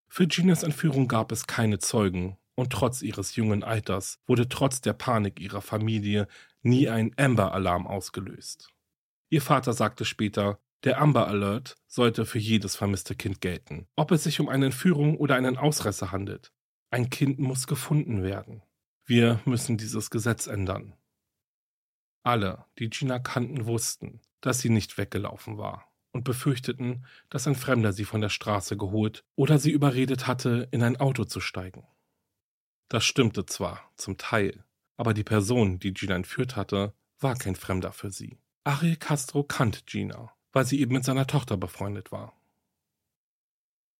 Für 0.06 0.28
Ginas 0.28 0.62
Entführung 0.62 1.08
gab 1.08 1.32
es 1.32 1.48
keine 1.48 1.80
Zeugen 1.80 2.38
und 2.54 2.72
trotz 2.72 3.02
ihres 3.02 3.34
jungen 3.34 3.64
Alters 3.64 4.20
wurde 4.28 4.48
trotz 4.48 4.80
der 4.80 4.92
Panik 4.92 5.40
ihrer 5.40 5.60
Familie 5.60 6.28
nie 6.62 6.88
ein 6.88 7.10
Amber-Alarm 7.16 7.88
ausgelöst. 7.88 8.75
Ihr 9.28 9.42
Vater 9.42 9.72
sagte 9.72 10.04
später, 10.04 10.60
der 10.84 11.00
Amber 11.00 11.26
Alert 11.26 11.76
sollte 11.86 12.26
für 12.26 12.38
jedes 12.38 12.76
vermisste 12.76 13.16
Kind 13.16 13.40
gelten, 13.40 13.88
ob 13.96 14.12
es 14.12 14.24
sich 14.24 14.38
um 14.38 14.48
eine 14.48 14.66
Entführung 14.66 15.16
oder 15.16 15.34
einen 15.34 15.56
Ausreißer 15.56 16.12
handelt. 16.12 16.52
Ein 16.90 17.10
Kind 17.10 17.38
muss 17.38 17.66
gefunden 17.66 18.22
werden. 18.22 18.62
Wir 19.04 19.40
müssen 19.44 19.78
dieses 19.78 20.10
Gesetz 20.10 20.46
ändern. 20.46 20.94
Alle, 22.22 22.66
die 22.78 22.90
Gina 22.90 23.18
kannten, 23.18 23.66
wussten, 23.66 24.20
dass 24.40 24.60
sie 24.60 24.70
nicht 24.70 24.98
weggelaufen 24.98 25.58
war 25.58 25.92
und 26.12 26.24
befürchteten, 26.24 27.04
dass 27.30 27.46
ein 27.46 27.54
Fremder 27.56 27.92
sie 27.92 28.04
von 28.04 28.20
der 28.20 28.28
Straße 28.28 28.76
geholt 28.76 29.24
oder 29.34 29.58
sie 29.58 29.70
überredet 29.70 30.26
hatte, 30.26 30.68
in 30.70 30.82
ein 30.82 30.96
Auto 30.96 31.24
zu 31.24 31.40
steigen. 31.40 31.86
Das 32.88 33.04
stimmte 33.04 33.46
zwar, 33.46 33.92
zum 33.96 34.18
Teil, 34.18 34.64
aber 34.96 35.14
die 35.14 35.24
Person, 35.24 35.78
die 35.78 35.92
Gina 35.92 36.14
entführt 36.14 36.54
hatte, 36.54 36.94
war 37.18 37.36
kein 37.36 37.56
Fremder 37.56 37.92
für 37.92 38.10
sie. 38.10 38.38
Ariel 38.66 38.96
Castro 38.96 39.44
kannte 39.44 39.82
Gina, 39.86 40.32
weil 40.52 40.66
sie 40.66 40.80
eben 40.80 40.94
mit 40.94 41.04
seiner 41.04 41.28
Tochter 41.28 41.56
befreundet 41.56 42.10
war. 42.10 42.32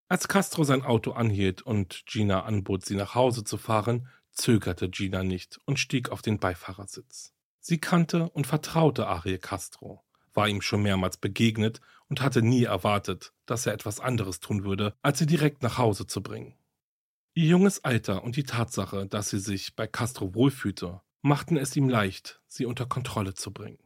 Als 0.09 0.27
Castro 0.27 0.65
sein 0.65 0.83
Auto 0.83 1.13
anhielt 1.13 1.63
und 1.63 2.03
Gina 2.07 2.43
anbot, 2.43 2.85
sie 2.85 2.97
nach 2.97 3.15
Hause 3.15 3.45
zu 3.45 3.59
fahren, 3.59 4.09
zögerte 4.33 4.89
Gina 4.91 5.23
nicht 5.23 5.61
und 5.67 5.79
stieg 5.79 6.09
auf 6.11 6.21
den 6.21 6.41
Beifahrersitz. 6.41 7.33
Sie 7.61 7.79
kannte 7.79 8.29
und 8.31 8.49
vertraute 8.49 9.07
Ariel 9.07 9.39
Castro, 9.39 10.03
war 10.35 10.49
ihm 10.49 10.61
schon 10.61 10.83
mehrmals 10.83 11.17
begegnet 11.17 11.81
und 12.09 12.21
hatte 12.21 12.43
nie 12.43 12.65
erwartet, 12.65 13.33
dass 13.47 13.67
er 13.67 13.73
etwas 13.73 14.01
anderes 14.01 14.41
tun 14.41 14.65
würde, 14.65 14.97
als 15.01 15.21
sie 15.21 15.27
direkt 15.27 15.63
nach 15.63 15.79
Hause 15.79 16.09
zu 16.09 16.25
bringen. 16.25 16.59
Ihr 17.35 17.47
junges 17.47 17.85
Alter 17.85 18.25
und 18.25 18.35
die 18.35 18.43
Tatsache, 18.43 19.07
dass 19.07 19.31
sie 19.31 19.39
sich 19.39 19.77
bei 19.77 19.87
Castro 19.87 20.35
wohlfühlte, 20.35 21.03
machten 21.23 21.57
es 21.57 21.77
ihm 21.77 21.89
leicht, 21.89 22.41
sie 22.49 22.67
unter 22.67 22.87
Kontrolle 22.87 23.35
zu 23.35 23.53
bringen. 23.53 23.79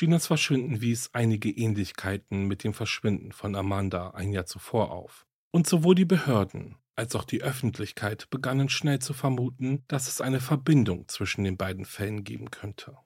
Ginas 0.00 0.28
Verschwinden 0.28 0.80
wies 0.80 1.10
einige 1.12 1.50
Ähnlichkeiten 1.50 2.46
mit 2.46 2.64
dem 2.64 2.72
Verschwinden 2.72 3.32
von 3.32 3.54
Amanda 3.54 4.12
ein 4.12 4.32
Jahr 4.32 4.46
zuvor 4.46 4.92
auf. 4.92 5.26
Und 5.50 5.66
sowohl 5.66 5.94
die 5.94 6.06
Behörden 6.06 6.78
als 6.96 7.14
auch 7.14 7.24
die 7.24 7.42
Öffentlichkeit 7.42 8.30
begannen 8.30 8.70
schnell 8.70 9.00
zu 9.00 9.12
vermuten, 9.12 9.84
dass 9.88 10.08
es 10.08 10.22
eine 10.22 10.40
Verbindung 10.40 11.06
zwischen 11.08 11.44
den 11.44 11.58
beiden 11.58 11.84
Fällen 11.84 12.24
geben 12.24 12.50
könnte. 12.50 12.96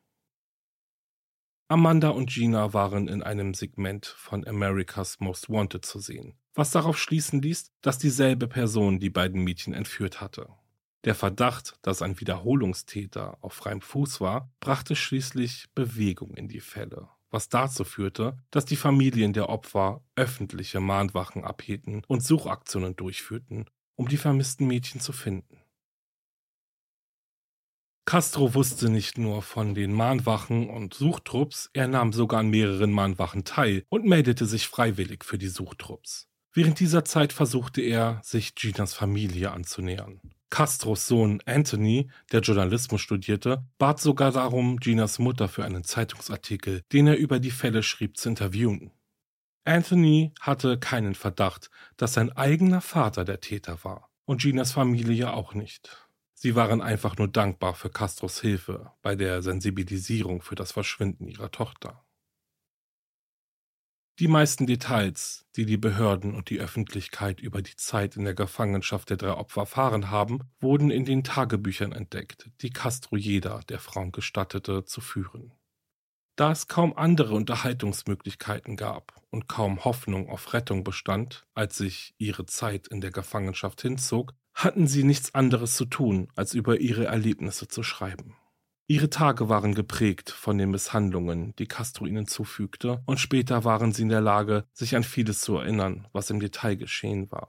Amanda 1.66 2.10
und 2.10 2.30
Gina 2.30 2.72
waren 2.74 3.08
in 3.08 3.24
einem 3.24 3.54
Segment 3.54 4.06
von 4.06 4.46
America's 4.46 5.18
Most 5.18 5.50
Wanted 5.50 5.84
zu 5.84 5.98
sehen, 5.98 6.38
was 6.54 6.70
darauf 6.70 6.96
schließen 6.96 7.42
ließ, 7.42 7.72
dass 7.80 7.98
dieselbe 7.98 8.46
Person 8.46 9.00
die 9.00 9.10
beiden 9.10 9.42
Mädchen 9.42 9.74
entführt 9.74 10.20
hatte. 10.20 10.48
Der 11.04 11.14
Verdacht, 11.14 11.78
dass 11.82 12.00
ein 12.00 12.18
Wiederholungstäter 12.18 13.36
auf 13.42 13.52
freiem 13.52 13.82
Fuß 13.82 14.22
war, 14.22 14.50
brachte 14.60 14.96
schließlich 14.96 15.66
Bewegung 15.74 16.34
in 16.34 16.48
die 16.48 16.60
Fälle, 16.60 17.10
was 17.30 17.50
dazu 17.50 17.84
führte, 17.84 18.38
dass 18.50 18.64
die 18.64 18.76
Familien 18.76 19.34
der 19.34 19.50
Opfer 19.50 20.02
öffentliche 20.16 20.80
Mahnwachen 20.80 21.44
abhielten 21.44 22.04
und 22.08 22.22
Suchaktionen 22.22 22.96
durchführten, 22.96 23.66
um 23.96 24.08
die 24.08 24.16
vermissten 24.16 24.66
Mädchen 24.66 24.98
zu 24.98 25.12
finden. 25.12 25.60
Castro 28.06 28.54
wusste 28.54 28.88
nicht 28.88 29.18
nur 29.18 29.42
von 29.42 29.74
den 29.74 29.92
Mahnwachen 29.92 30.70
und 30.70 30.94
Suchtrupps, 30.94 31.68
er 31.74 31.88
nahm 31.88 32.14
sogar 32.14 32.40
an 32.40 32.48
mehreren 32.48 32.92
Mahnwachen 32.92 33.44
teil 33.44 33.84
und 33.90 34.06
meldete 34.06 34.46
sich 34.46 34.68
freiwillig 34.68 35.24
für 35.24 35.36
die 35.36 35.48
Suchtrupps. 35.48 36.28
Während 36.54 36.80
dieser 36.80 37.04
Zeit 37.04 37.32
versuchte 37.32 37.82
er, 37.82 38.20
sich 38.22 38.54
Ginas 38.54 38.94
Familie 38.94 39.50
anzunähern. 39.50 40.20
Castros 40.54 41.08
Sohn 41.08 41.40
Anthony, 41.46 42.08
der 42.30 42.40
Journalismus 42.40 43.00
studierte, 43.00 43.64
bat 43.76 43.98
sogar 43.98 44.30
darum, 44.30 44.76
Ginas 44.76 45.18
Mutter 45.18 45.48
für 45.48 45.64
einen 45.64 45.82
Zeitungsartikel, 45.82 46.82
den 46.92 47.08
er 47.08 47.16
über 47.16 47.40
die 47.40 47.50
Fälle 47.50 47.82
schrieb, 47.82 48.16
zu 48.16 48.28
interviewen. 48.28 48.92
Anthony 49.64 50.32
hatte 50.40 50.78
keinen 50.78 51.16
Verdacht, 51.16 51.70
dass 51.96 52.12
sein 52.14 52.30
eigener 52.30 52.80
Vater 52.80 53.24
der 53.24 53.40
Täter 53.40 53.82
war 53.82 54.10
und 54.26 54.42
Ginas 54.42 54.70
Familie 54.70 55.32
auch 55.32 55.54
nicht. 55.54 56.06
Sie 56.34 56.54
waren 56.54 56.82
einfach 56.82 57.16
nur 57.16 57.26
dankbar 57.26 57.74
für 57.74 57.90
Castros 57.90 58.40
Hilfe 58.40 58.92
bei 59.02 59.16
der 59.16 59.42
Sensibilisierung 59.42 60.40
für 60.40 60.54
das 60.54 60.70
Verschwinden 60.70 61.26
ihrer 61.26 61.50
Tochter. 61.50 62.04
Die 64.20 64.28
meisten 64.28 64.66
Details, 64.66 65.44
die 65.56 65.66
die 65.66 65.76
Behörden 65.76 66.36
und 66.36 66.48
die 66.48 66.60
Öffentlichkeit 66.60 67.40
über 67.40 67.62
die 67.62 67.74
Zeit 67.74 68.16
in 68.16 68.22
der 68.22 68.34
Gefangenschaft 68.34 69.10
der 69.10 69.16
drei 69.16 69.32
Opfer 69.32 69.62
erfahren 69.62 70.08
haben, 70.08 70.38
wurden 70.60 70.92
in 70.92 71.04
den 71.04 71.24
Tagebüchern 71.24 71.90
entdeckt, 71.90 72.48
die 72.60 72.70
Castro 72.70 73.16
jeder 73.16 73.58
der 73.68 73.80
Frauen 73.80 74.12
gestattete 74.12 74.84
zu 74.84 75.00
führen. 75.00 75.52
Da 76.36 76.52
es 76.52 76.68
kaum 76.68 76.96
andere 76.96 77.34
Unterhaltungsmöglichkeiten 77.34 78.76
gab 78.76 79.20
und 79.30 79.48
kaum 79.48 79.84
Hoffnung 79.84 80.28
auf 80.28 80.52
Rettung 80.52 80.84
bestand, 80.84 81.44
als 81.54 81.76
sich 81.76 82.14
ihre 82.16 82.46
Zeit 82.46 82.86
in 82.86 83.00
der 83.00 83.10
Gefangenschaft 83.10 83.82
hinzog, 83.82 84.34
hatten 84.54 84.86
sie 84.86 85.02
nichts 85.02 85.34
anderes 85.34 85.74
zu 85.74 85.86
tun, 85.86 86.28
als 86.36 86.54
über 86.54 86.78
ihre 86.78 87.06
Erlebnisse 87.06 87.66
zu 87.66 87.82
schreiben. 87.82 88.36
Ihre 88.86 89.08
Tage 89.08 89.48
waren 89.48 89.74
geprägt 89.74 90.30
von 90.30 90.58
den 90.58 90.70
Misshandlungen, 90.70 91.54
die 91.56 91.66
Castro 91.66 92.04
ihnen 92.04 92.26
zufügte, 92.26 93.02
und 93.06 93.18
später 93.18 93.64
waren 93.64 93.92
sie 93.92 94.02
in 94.02 94.10
der 94.10 94.20
Lage, 94.20 94.66
sich 94.74 94.94
an 94.94 95.04
vieles 95.04 95.40
zu 95.40 95.56
erinnern, 95.56 96.06
was 96.12 96.28
im 96.28 96.38
Detail 96.38 96.76
geschehen 96.76 97.32
war. 97.32 97.48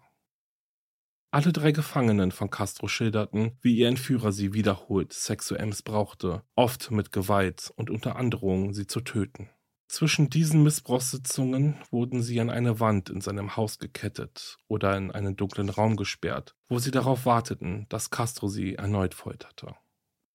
Alle 1.31 1.51
drei 1.51 1.73
Gefangenen 1.73 2.31
von 2.31 2.49
Castro 2.49 2.87
schilderten, 2.87 3.57
wie 3.59 3.75
ihr 3.75 3.89
Entführer 3.89 4.31
sie 4.31 4.53
wiederholt 4.53 5.11
sexuell 5.11 5.65
missbrauchte, 5.65 6.43
oft 6.55 6.91
mit 6.91 7.11
Gewalt 7.11 7.73
und 7.75 7.89
unter 7.89 8.15
Androhung, 8.15 8.73
sie 8.73 8.87
zu 8.87 9.01
töten. 9.01 9.49
Zwischen 9.89 10.29
diesen 10.29 10.63
Missbrauchssitzungen 10.63 11.75
wurden 11.91 12.23
sie 12.23 12.39
an 12.39 12.49
eine 12.49 12.79
Wand 12.79 13.09
in 13.09 13.19
seinem 13.19 13.57
Haus 13.57 13.77
gekettet 13.77 14.57
oder 14.69 14.95
in 14.95 15.11
einen 15.11 15.35
dunklen 15.35 15.67
Raum 15.67 15.97
gesperrt, 15.97 16.55
wo 16.69 16.79
sie 16.79 16.91
darauf 16.91 17.25
warteten, 17.25 17.87
dass 17.89 18.09
Castro 18.09 18.47
sie 18.47 18.75
erneut 18.75 19.13
folterte. 19.13 19.75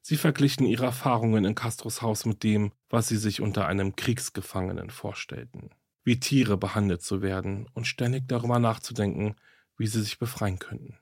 Sie 0.02 0.16
verglichen 0.16 0.66
ihre 0.66 0.86
Erfahrungen 0.86 1.44
in 1.44 1.54
Castros 1.54 2.02
Haus 2.02 2.24
mit 2.24 2.42
dem, 2.42 2.72
was 2.88 3.08
sie 3.08 3.16
sich 3.16 3.40
unter 3.40 3.66
einem 3.66 3.96
Kriegsgefangenen 3.96 4.90
vorstellten. 4.90 5.70
Wie 6.02 6.18
Tiere 6.18 6.56
behandelt 6.56 7.02
zu 7.02 7.20
werden 7.22 7.68
und 7.74 7.86
ständig 7.86 8.26
darüber 8.26 8.58
nachzudenken, 8.58 9.36
wie 9.76 9.86
sie 9.86 10.02
sich 10.02 10.18
befreien 10.18 10.58
könnten. 10.58 10.98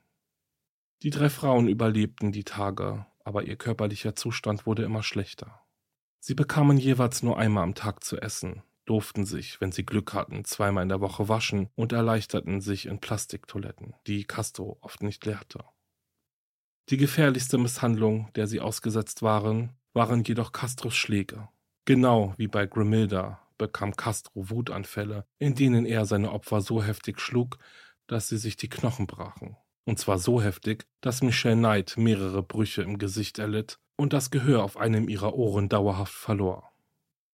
Die 1.01 1.09
drei 1.09 1.29
Frauen 1.29 1.69
überlebten 1.69 2.33
die 2.33 2.43
Tage, 2.43 3.05
aber 3.23 3.43
ihr 3.43 3.55
körperlicher 3.55 4.15
Zustand 4.15 4.65
wurde 4.65 4.83
immer 4.83 5.03
schlechter. 5.03 5.61
Sie 6.19 6.33
bekamen 6.33 6.77
jeweils 6.77 7.23
nur 7.23 7.37
einmal 7.37 7.63
am 7.63 7.75
Tag 7.75 8.03
zu 8.03 8.17
essen, 8.17 8.63
durften 8.85 9.25
sich, 9.25 9.61
wenn 9.61 9.71
sie 9.71 9.85
Glück 9.85 10.13
hatten, 10.13 10.43
zweimal 10.43 10.83
in 10.83 10.89
der 10.89 10.99
Woche 10.99 11.29
waschen 11.29 11.69
und 11.75 11.93
erleichterten 11.93 12.59
sich 12.59 12.87
in 12.87 12.99
Plastiktoiletten, 12.99 13.93
die 14.07 14.25
Castro 14.25 14.77
oft 14.81 15.01
nicht 15.01 15.25
leerte. 15.25 15.63
Die 16.89 16.97
gefährlichste 16.97 17.59
Misshandlung, 17.59 18.31
der 18.33 18.47
sie 18.47 18.59
ausgesetzt 18.59 19.21
waren, 19.21 19.77
waren 19.93 20.23
jedoch 20.23 20.51
Castros 20.51 20.95
Schläge. 20.95 21.47
Genau 21.85 22.33
wie 22.37 22.47
bei 22.47 22.65
Grimilda 22.65 23.47
bekam 23.59 23.95
Castro 23.95 24.49
Wutanfälle, 24.49 25.25
in 25.37 25.53
denen 25.53 25.85
er 25.85 26.05
seine 26.05 26.31
Opfer 26.31 26.61
so 26.61 26.81
heftig 26.83 27.21
schlug, 27.21 27.59
dass 28.07 28.27
sie 28.27 28.37
sich 28.37 28.57
die 28.57 28.69
Knochen 28.69 29.05
brachen. 29.05 29.55
Und 29.85 29.99
zwar 29.99 30.17
so 30.17 30.41
heftig, 30.41 30.87
dass 31.01 31.21
Michelle 31.21 31.57
Knight 31.57 31.95
mehrere 31.95 32.41
Brüche 32.41 32.81
im 32.81 32.97
Gesicht 32.97 33.37
erlitt 33.37 33.77
und 33.95 34.13
das 34.13 34.31
Gehör 34.31 34.63
auf 34.63 34.75
einem 34.75 35.09
ihrer 35.09 35.35
Ohren 35.35 35.69
dauerhaft 35.69 36.13
verlor. 36.13 36.71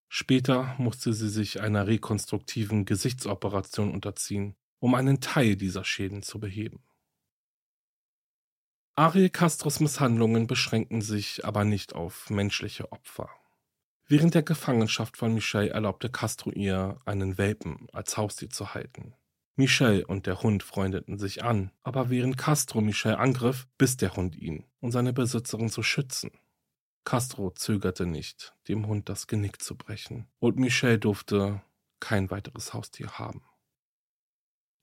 Später 0.09 0.75
musste 0.77 1.13
sie 1.13 1.29
sich 1.29 1.62
einer 1.62 1.88
rekonstruktiven 1.88 2.83
Gesichtsoperation 2.83 3.93
unterziehen, 3.93 4.55
um 4.79 4.95
einen 4.95 5.21
Teil 5.21 5.55
dieser 5.55 5.85
Schäden 5.85 6.24
zu 6.24 6.39
beheben. 6.39 6.83
Ariel 8.97 9.29
Castros 9.29 9.81
Misshandlungen 9.81 10.47
beschränken 10.47 11.01
sich 11.01 11.43
aber 11.43 11.65
nicht 11.65 11.93
auf 11.93 12.29
menschliche 12.29 12.93
Opfer. 12.93 13.29
Während 14.07 14.35
der 14.35 14.43
Gefangenschaft 14.43 15.17
von 15.17 15.33
Michelle 15.33 15.69
erlaubte 15.69 16.09
Castro 16.09 16.51
ihr, 16.51 16.97
einen 17.03 17.37
Welpen 17.37 17.87
als 17.91 18.15
Haustier 18.15 18.49
zu 18.49 18.73
halten. 18.73 19.13
Michelle 19.57 20.07
und 20.07 20.27
der 20.27 20.41
Hund 20.43 20.63
freundeten 20.63 21.17
sich 21.17 21.43
an, 21.43 21.71
aber 21.83 22.09
während 22.09 22.37
Castro 22.37 22.79
Michelle 22.79 23.20
angriff, 23.20 23.67
biss 23.77 23.98
der 23.98 24.15
Hund 24.15 24.37
ihn, 24.37 24.63
um 24.79 24.91
seine 24.91 25.11
Besitzerin 25.11 25.70
zu 25.70 25.83
schützen. 25.83 26.31
Castro 27.03 27.51
zögerte 27.51 28.05
nicht, 28.05 28.55
dem 28.70 28.87
Hund 28.87 29.09
das 29.09 29.27
Genick 29.27 29.61
zu 29.61 29.75
brechen, 29.75 30.29
und 30.39 30.55
Michelle 30.57 31.00
durfte 31.00 31.61
kein 32.00 32.31
weiteres 32.31 32.74
Haustier 32.74 33.20
haben. 33.20 33.43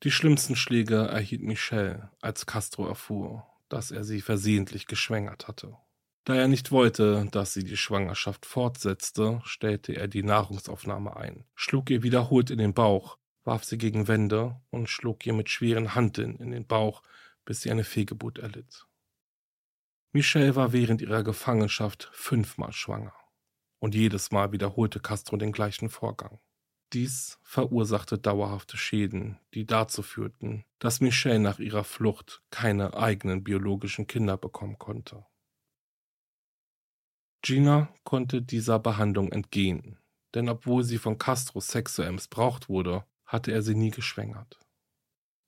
Die 0.03 0.11
schlimmsten 0.11 0.55
Schläge 0.55 0.97
erhielt 0.97 1.43
Michelle, 1.43 2.11
als 2.21 2.45
Castro 2.45 2.87
erfuhr, 2.87 3.47
dass 3.73 3.91
er 3.91 4.05
sie 4.05 4.21
versehentlich 4.21 4.87
geschwängert 4.87 5.49
hatte. 5.49 5.77
Da 6.25 6.35
er 6.35 6.47
nicht 6.47 6.71
wollte, 6.71 7.27
dass 7.33 7.53
sie 7.53 7.65
die 7.65 7.77
Schwangerschaft 7.77 8.47
fortsetzte, 8.47 9.41
stellte 9.45 9.95
er 9.95 10.07
die 10.07 10.23
Nahrungsaufnahme 10.23 11.17
ein, 11.17 11.45
schlug 11.55 11.91
ihr 11.91 12.03
wiederholt 12.03 12.51
in 12.51 12.59
den 12.59 12.75
Bauch, 12.75 13.19
warf 13.45 13.65
sie 13.65 13.79
gegen 13.79 14.07
Wände 14.07 14.61
und 14.71 14.89
schlug 14.89 15.27
ihr 15.27 15.33
mit 15.33 15.49
schweren 15.49 15.95
Hanteln 15.95 16.37
in 16.37 16.53
den 16.53 16.67
Bauch, 16.67 17.03
bis 17.45 17.63
sie 17.63 17.71
eine 17.71 17.85
Fehlgeburt 17.85 18.39
erlitt. 18.39 18.87
Michelle 20.13 20.55
war 20.55 20.73
während 20.73 21.01
ihrer 21.01 21.25
Gefangenschaft 21.25 22.11
fünfmal 22.13 22.73
schwanger. 22.73 23.15
Und 23.79 23.95
jedes 23.97 24.31
Mal 24.31 24.53
wiederholte 24.53 25.01
Castro 25.01 25.37
den 25.37 25.51
gleichen 25.51 25.89
Vorgang. 25.89 26.39
Dies 26.93 27.39
verursachte 27.43 28.19
dauerhafte 28.19 28.77
Schäden, 28.77 29.39
die 29.55 29.65
dazu 29.65 30.03
führten, 30.03 30.65
dass 30.79 31.01
Michelle 31.01 31.41
nach 31.41 31.59
ihrer 31.59 31.85
Flucht 31.85 32.43
keine 32.51 32.95
eigenen 32.95 33.43
biologischen 33.43 34.07
Kinder 34.07 34.37
bekommen 34.37 34.79
konnte. 34.79 35.25
Gina 37.41 37.93
konnte 38.05 38.43
dieser 38.43 38.79
Behandlung 38.79 39.33
entgehen, 39.33 39.99
denn 40.35 40.49
obwohl 40.49 40.85
sie 40.85 40.99
von 40.99 41.19
Castro 41.19 41.61
sexuell 41.61 42.13
missbraucht 42.13 42.69
wurde, 42.69 43.05
hatte 43.25 43.53
er 43.53 43.63
sie 43.63 43.75
nie 43.75 43.91
geschwängert. 43.91 44.61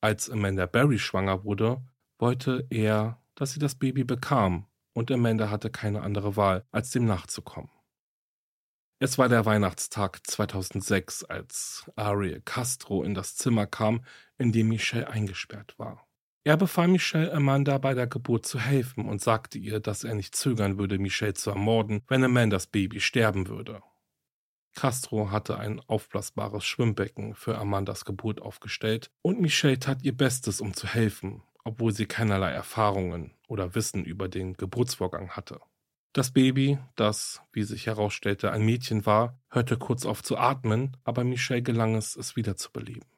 Als 0.00 0.30
Amanda 0.30 0.66
Barry 0.66 0.98
schwanger 0.98 1.44
wurde, 1.44 1.82
wollte 2.18 2.66
er, 2.70 3.22
dass 3.34 3.52
sie 3.52 3.60
das 3.60 3.74
Baby 3.74 4.04
bekam, 4.04 4.66
und 4.94 5.10
Amanda 5.10 5.50
hatte 5.50 5.70
keine 5.70 6.02
andere 6.02 6.36
Wahl, 6.36 6.66
als 6.70 6.90
dem 6.90 7.04
nachzukommen. 7.04 7.70
Es 9.00 9.18
war 9.18 9.28
der 9.28 9.44
Weihnachtstag 9.44 10.24
2006, 10.24 11.24
als 11.24 11.90
Ariel 11.96 12.40
Castro 12.44 13.02
in 13.02 13.14
das 13.14 13.34
Zimmer 13.34 13.66
kam, 13.66 14.04
in 14.38 14.52
dem 14.52 14.68
Michelle 14.68 15.08
eingesperrt 15.08 15.78
war. 15.78 16.06
Er 16.44 16.56
befahl 16.56 16.88
Michelle 16.88 17.32
Amanda 17.32 17.78
bei 17.78 17.94
der 17.94 18.06
Geburt 18.06 18.46
zu 18.46 18.60
helfen 18.60 19.08
und 19.08 19.20
sagte 19.20 19.58
ihr, 19.58 19.80
dass 19.80 20.04
er 20.04 20.14
nicht 20.14 20.36
zögern 20.36 20.78
würde, 20.78 20.98
Michelle 20.98 21.34
zu 21.34 21.50
ermorden, 21.50 22.02
wenn 22.06 22.22
Amandas 22.22 22.66
Baby 22.66 23.00
sterben 23.00 23.48
würde. 23.48 23.82
Castro 24.74 25.30
hatte 25.30 25.58
ein 25.58 25.80
aufblasbares 25.80 26.64
Schwimmbecken 26.64 27.34
für 27.34 27.58
Amandas 27.58 28.04
Geburt 28.04 28.42
aufgestellt 28.42 29.10
und 29.22 29.40
Michelle 29.40 29.78
tat 29.78 30.02
ihr 30.02 30.16
Bestes, 30.16 30.60
um 30.60 30.74
zu 30.74 30.86
helfen, 30.86 31.42
obwohl 31.64 31.92
sie 31.92 32.06
keinerlei 32.06 32.50
Erfahrungen 32.50 33.34
oder 33.48 33.74
Wissen 33.74 34.04
über 34.04 34.28
den 34.28 34.54
Geburtsvorgang 34.54 35.30
hatte. 35.30 35.60
Das 36.14 36.30
Baby, 36.30 36.78
das, 36.94 37.42
wie 37.52 37.64
sich 37.64 37.86
herausstellte, 37.86 38.52
ein 38.52 38.64
Mädchen 38.64 39.04
war, 39.04 39.36
hörte 39.50 39.76
kurz 39.76 40.06
auf 40.06 40.22
zu 40.22 40.38
atmen, 40.38 40.96
aber 41.02 41.24
Michelle 41.24 41.60
gelang 41.60 41.96
es, 41.96 42.14
es 42.14 42.36
wiederzubeleben. 42.36 43.08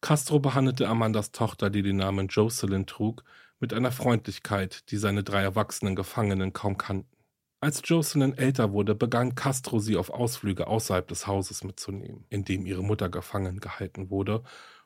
Castro 0.00 0.40
behandelte 0.40 0.88
Amandas 0.88 1.30
Tochter, 1.30 1.68
die 1.68 1.82
den 1.82 1.96
Namen 1.96 2.28
Jocelyn 2.28 2.86
trug, 2.86 3.22
mit 3.60 3.74
einer 3.74 3.92
Freundlichkeit, 3.92 4.90
die 4.90 4.96
seine 4.96 5.22
drei 5.24 5.42
erwachsenen 5.42 5.94
Gefangenen 5.94 6.54
kaum 6.54 6.78
kannten. 6.78 7.18
Als 7.60 7.82
Jocelyn 7.84 8.32
älter 8.32 8.72
wurde, 8.72 8.94
begann 8.94 9.34
Castro 9.34 9.78
sie 9.78 9.98
auf 9.98 10.08
Ausflüge 10.08 10.68
außerhalb 10.68 11.06
des 11.06 11.26
Hauses 11.26 11.64
mitzunehmen, 11.64 12.24
in 12.30 12.46
dem 12.46 12.64
ihre 12.64 12.82
Mutter 12.82 13.10
gefangen 13.10 13.60
gehalten 13.60 14.08
wurde, 14.08 14.42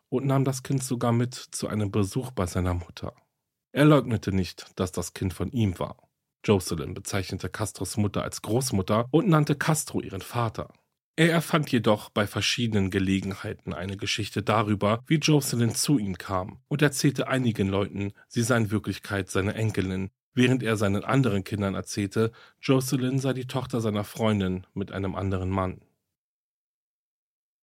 und 0.08 0.26
nahm 0.26 0.42
das 0.42 0.64
Kind 0.64 0.82
sogar 0.82 1.12
mit 1.12 1.34
zu 1.34 1.68
einem 1.68 1.92
Besuch 1.92 2.32
bei 2.32 2.46
seiner 2.46 2.74
Mutter. 2.74 3.14
Er 3.70 3.84
leugnete 3.84 4.32
nicht, 4.32 4.72
dass 4.74 4.90
das 4.90 5.14
Kind 5.14 5.32
von 5.32 5.52
ihm 5.52 5.78
war. 5.78 6.05
Jocelyn 6.46 6.94
bezeichnete 6.94 7.48
Castros 7.48 7.96
Mutter 7.96 8.22
als 8.22 8.40
Großmutter 8.40 9.08
und 9.10 9.28
nannte 9.28 9.56
Castro 9.56 10.00
ihren 10.00 10.22
Vater. 10.22 10.72
Er 11.16 11.32
erfand 11.32 11.72
jedoch 11.72 12.10
bei 12.10 12.26
verschiedenen 12.26 12.90
Gelegenheiten 12.90 13.72
eine 13.72 13.96
Geschichte 13.96 14.42
darüber, 14.42 15.02
wie 15.06 15.16
Jocelyn 15.16 15.74
zu 15.74 15.98
ihm 15.98 16.18
kam 16.18 16.60
und 16.68 16.82
erzählte 16.82 17.26
einigen 17.26 17.68
Leuten, 17.68 18.12
sie 18.28 18.42
sei 18.42 18.58
in 18.58 18.70
Wirklichkeit 18.70 19.30
seine 19.30 19.54
Enkelin, 19.54 20.10
während 20.34 20.62
er 20.62 20.76
seinen 20.76 21.04
anderen 21.04 21.42
Kindern 21.42 21.74
erzählte, 21.74 22.32
Jocelyn 22.60 23.18
sei 23.18 23.32
die 23.32 23.46
Tochter 23.46 23.80
seiner 23.80 24.04
Freundin 24.04 24.66
mit 24.74 24.92
einem 24.92 25.16
anderen 25.16 25.50
Mann. 25.50 25.80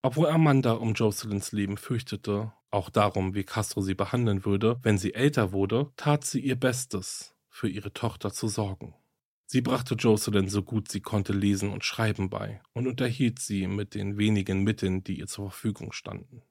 Obwohl 0.01 0.27
Amanda 0.27 0.73
um 0.73 0.93
Jocelyns 0.95 1.53
Leben 1.53 1.77
fürchtete, 1.77 2.51
auch 2.71 2.89
darum, 2.89 3.35
wie 3.35 3.43
Castro 3.43 3.81
sie 3.81 3.93
behandeln 3.93 4.43
würde, 4.43 4.79
wenn 4.81 4.97
sie 4.97 5.13
älter 5.13 5.53
wurde, 5.53 5.91
tat 5.95 6.25
sie 6.25 6.41
ihr 6.41 6.59
Bestes, 6.59 7.32
für 7.53 7.69
ihre 7.69 7.93
Tochter 7.93 8.33
zu 8.33 8.47
sorgen. 8.47 8.95
Sie 9.45 9.61
brachte 9.61 9.93
Jocelyn 9.93 10.49
so 10.49 10.63
gut 10.63 10.89
sie 10.89 11.01
konnte 11.01 11.33
Lesen 11.33 11.71
und 11.71 11.85
Schreiben 11.85 12.29
bei 12.29 12.61
und 12.73 12.87
unterhielt 12.87 13.37
sie 13.39 13.67
mit 13.67 13.93
den 13.93 14.17
wenigen 14.17 14.63
Mitteln, 14.63 15.03
die 15.03 15.19
ihr 15.19 15.27
zur 15.27 15.51
Verfügung 15.51 15.91
standen. 15.91 16.41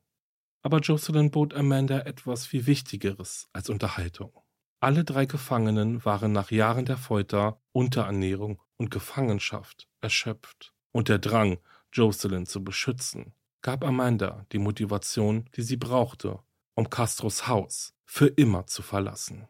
Aber 0.62 0.78
Jocelyn 0.78 1.32
bot 1.32 1.54
Amanda 1.54 1.98
etwas 2.02 2.46
viel 2.46 2.66
Wichtigeres 2.66 3.48
als 3.52 3.68
Unterhaltung. 3.68 4.32
Alle 4.78 5.04
drei 5.04 5.26
Gefangenen 5.26 6.04
waren 6.04 6.30
nach 6.30 6.52
Jahren 6.52 6.84
der 6.84 6.96
Folter, 6.96 7.60
Unterernährung 7.72 8.62
und 8.76 8.90
Gefangenschaft 8.90 9.88
erschöpft. 10.00 10.72
Und 10.92 11.08
der 11.08 11.18
Drang, 11.18 11.58
Jocelyn 11.92 12.46
zu 12.46 12.62
beschützen, 12.62 13.34
gab 13.60 13.84
Amanda 13.84 14.46
die 14.52 14.58
Motivation, 14.58 15.48
die 15.56 15.62
sie 15.62 15.76
brauchte, 15.76 16.38
um 16.74 16.88
Castros 16.88 17.48
Haus 17.48 17.94
für 18.04 18.26
immer 18.26 18.66
zu 18.66 18.82
verlassen. 18.82 19.48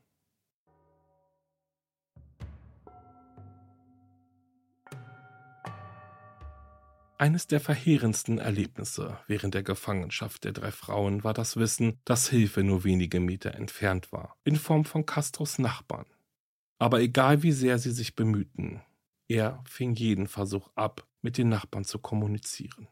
Eines 7.23 7.47
der 7.47 7.61
verheerendsten 7.61 8.39
Erlebnisse 8.39 9.17
während 9.29 9.55
der 9.55 9.63
Gefangenschaft 9.63 10.43
der 10.43 10.51
drei 10.51 10.73
Frauen 10.73 11.23
war 11.23 11.35
das 11.35 11.57
Wissen, 11.57 12.01
dass 12.05 12.29
Hilfe 12.29 12.65
nur 12.65 12.83
wenige 12.83 13.21
Meter 13.21 13.55
entfernt 13.55 14.11
war, 14.11 14.37
in 14.43 14.57
Form 14.57 14.85
von 14.85 15.07
Castros 15.07 15.61
Nachbarn. 15.61 16.07
Aber 16.81 17.01
egal 17.01 17.45
wie 17.45 17.53
sehr 17.53 17.79
sie 17.79 17.93
sich 17.93 18.17
bemühten, 18.17 18.83
er 19.29 19.63
fing 19.69 19.95
jeden 19.95 20.27
Versuch 20.27 20.71
ab, 20.75 21.07
mit 21.21 21.39
den 21.39 21.49
Nachbarn 21.49 21.85
zu 21.85 22.01
kommunizieren. 22.01 22.89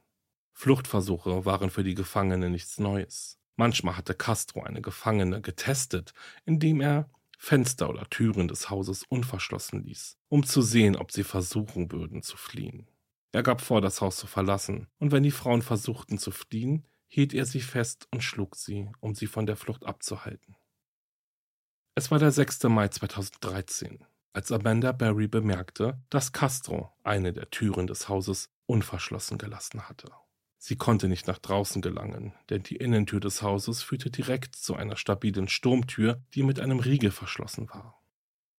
Fluchtversuche 0.52 1.44
waren 1.44 1.68
für 1.68 1.82
die 1.82 1.94
Gefangene 1.94 2.50
nichts 2.50 2.78
Neues. 2.78 3.40
Manchmal 3.56 3.96
hatte 3.96 4.14
Castro 4.14 4.62
eine 4.62 4.80
Gefangene 4.80 5.40
getestet, 5.40 6.14
indem 6.44 6.80
er 6.80 7.10
Fenster 7.36 7.90
oder 7.90 8.08
Türen 8.08 8.46
des 8.46 8.70
Hauses 8.70 9.02
unverschlossen 9.08 9.82
ließ, 9.82 10.18
um 10.28 10.46
zu 10.46 10.62
sehen, 10.62 10.94
ob 10.94 11.10
sie 11.10 11.24
versuchen 11.24 11.90
würden 11.90 12.22
zu 12.22 12.36
fliehen. 12.36 12.86
Er 13.32 13.42
gab 13.42 13.60
vor, 13.60 13.80
das 13.80 14.00
Haus 14.00 14.16
zu 14.16 14.26
verlassen, 14.26 14.88
und 14.98 15.12
wenn 15.12 15.22
die 15.22 15.30
Frauen 15.30 15.62
versuchten 15.62 16.18
zu 16.18 16.30
fliehen, 16.30 16.86
hielt 17.06 17.32
er 17.34 17.46
sie 17.46 17.60
fest 17.60 18.08
und 18.12 18.22
schlug 18.22 18.56
sie, 18.56 18.90
um 19.00 19.14
sie 19.14 19.26
von 19.26 19.46
der 19.46 19.56
Flucht 19.56 19.84
abzuhalten. 19.84 20.56
Es 21.94 22.10
war 22.10 22.18
der 22.18 22.30
6. 22.32 22.64
Mai 22.64 22.88
2013, 22.88 24.04
als 24.32 24.52
Amanda 24.52 24.92
Barry 24.92 25.26
bemerkte, 25.26 26.00
dass 26.08 26.32
Castro 26.32 26.92
eine 27.02 27.32
der 27.32 27.50
Türen 27.50 27.86
des 27.86 28.08
Hauses 28.08 28.50
unverschlossen 28.66 29.38
gelassen 29.38 29.88
hatte. 29.88 30.10
Sie 30.56 30.76
konnte 30.76 31.08
nicht 31.08 31.26
nach 31.26 31.38
draußen 31.38 31.82
gelangen, 31.82 32.34
denn 32.48 32.62
die 32.62 32.76
Innentür 32.76 33.18
des 33.18 33.42
Hauses 33.42 33.82
führte 33.82 34.10
direkt 34.10 34.54
zu 34.54 34.76
einer 34.76 34.96
stabilen 34.96 35.48
Sturmtür, 35.48 36.22
die 36.34 36.42
mit 36.42 36.60
einem 36.60 36.80
Riegel 36.80 37.10
verschlossen 37.10 37.68
war. 37.70 38.00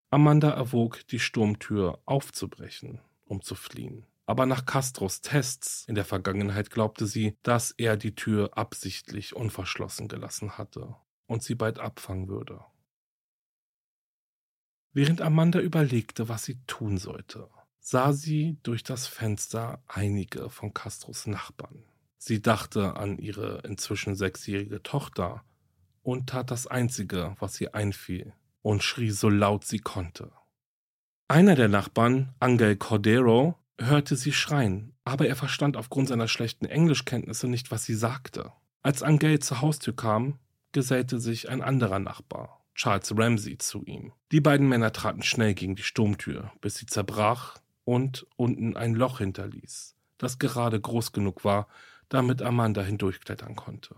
Amanda 0.09 0.49
erwog, 0.49 1.07
die 1.07 1.19
Sturmtür 1.19 2.01
aufzubrechen, 2.05 2.99
um 3.23 3.41
zu 3.41 3.55
fliehen. 3.55 4.07
Aber 4.31 4.45
nach 4.45 4.65
Castros 4.65 5.19
Tests 5.19 5.83
in 5.89 5.95
der 5.95 6.05
Vergangenheit 6.05 6.69
glaubte 6.69 7.05
sie, 7.05 7.35
dass 7.43 7.71
er 7.71 7.97
die 7.97 8.15
Tür 8.15 8.57
absichtlich 8.57 9.35
unverschlossen 9.35 10.07
gelassen 10.07 10.57
hatte 10.57 10.95
und 11.25 11.43
sie 11.43 11.53
bald 11.53 11.79
abfangen 11.79 12.29
würde. 12.29 12.61
Während 14.93 15.19
Amanda 15.19 15.59
überlegte, 15.59 16.29
was 16.29 16.45
sie 16.45 16.63
tun 16.65 16.97
sollte, 16.97 17.49
sah 17.81 18.13
sie 18.13 18.57
durch 18.63 18.83
das 18.83 19.05
Fenster 19.05 19.83
einige 19.89 20.49
von 20.49 20.73
Castros 20.73 21.27
Nachbarn. 21.27 21.83
Sie 22.17 22.41
dachte 22.41 22.95
an 22.95 23.17
ihre 23.17 23.59
inzwischen 23.65 24.15
sechsjährige 24.15 24.81
Tochter 24.81 25.43
und 26.03 26.29
tat 26.29 26.51
das 26.51 26.67
Einzige, 26.67 27.35
was 27.41 27.59
ihr 27.59 27.75
einfiel, 27.75 28.31
und 28.61 28.81
schrie 28.81 29.11
so 29.11 29.27
laut 29.27 29.65
sie 29.65 29.79
konnte. 29.79 30.31
Einer 31.27 31.55
der 31.55 31.67
Nachbarn, 31.67 32.33
Angel 32.39 32.77
Cordero, 32.77 33.57
hörte 33.79 34.15
sie 34.15 34.33
schreien, 34.33 34.93
aber 35.03 35.27
er 35.27 35.35
verstand 35.35 35.77
aufgrund 35.77 36.09
seiner 36.09 36.27
schlechten 36.27 36.65
Englischkenntnisse 36.65 37.47
nicht, 37.47 37.71
was 37.71 37.83
sie 37.83 37.95
sagte. 37.95 38.51
Als 38.81 39.03
Angel 39.03 39.39
zur 39.39 39.61
Haustür 39.61 39.95
kam, 39.95 40.39
gesellte 40.71 41.19
sich 41.19 41.49
ein 41.49 41.61
anderer 41.61 41.99
Nachbar, 41.99 42.63
Charles 42.75 43.13
Ramsey, 43.15 43.57
zu 43.57 43.83
ihm. 43.83 44.13
Die 44.31 44.41
beiden 44.41 44.67
Männer 44.67 44.93
traten 44.93 45.23
schnell 45.23 45.53
gegen 45.53 45.75
die 45.75 45.83
Sturmtür, 45.83 46.51
bis 46.61 46.75
sie 46.75 46.85
zerbrach 46.85 47.57
und 47.83 48.25
unten 48.37 48.75
ein 48.77 48.93
Loch 48.95 49.19
hinterließ, 49.19 49.95
das 50.17 50.39
gerade 50.39 50.79
groß 50.79 51.11
genug 51.11 51.43
war, 51.43 51.67
damit 52.09 52.41
Amanda 52.41 52.81
hindurchklettern 52.81 53.55
konnte. 53.55 53.95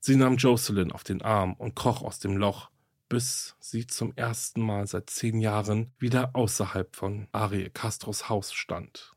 Sie 0.00 0.16
nahm 0.16 0.36
Jocelyn 0.36 0.92
auf 0.92 1.04
den 1.04 1.22
Arm 1.22 1.54
und 1.54 1.74
kroch 1.74 2.02
aus 2.02 2.18
dem 2.18 2.36
Loch, 2.36 2.70
bis 3.08 3.56
sie 3.60 3.86
zum 3.86 4.12
ersten 4.16 4.60
Mal 4.60 4.86
seit 4.86 5.10
zehn 5.10 5.40
Jahren 5.40 5.92
wieder 5.98 6.34
außerhalb 6.34 6.94
von 6.94 7.28
Ariel 7.32 7.70
Castros 7.70 8.28
Haus 8.28 8.52
stand. 8.52 9.12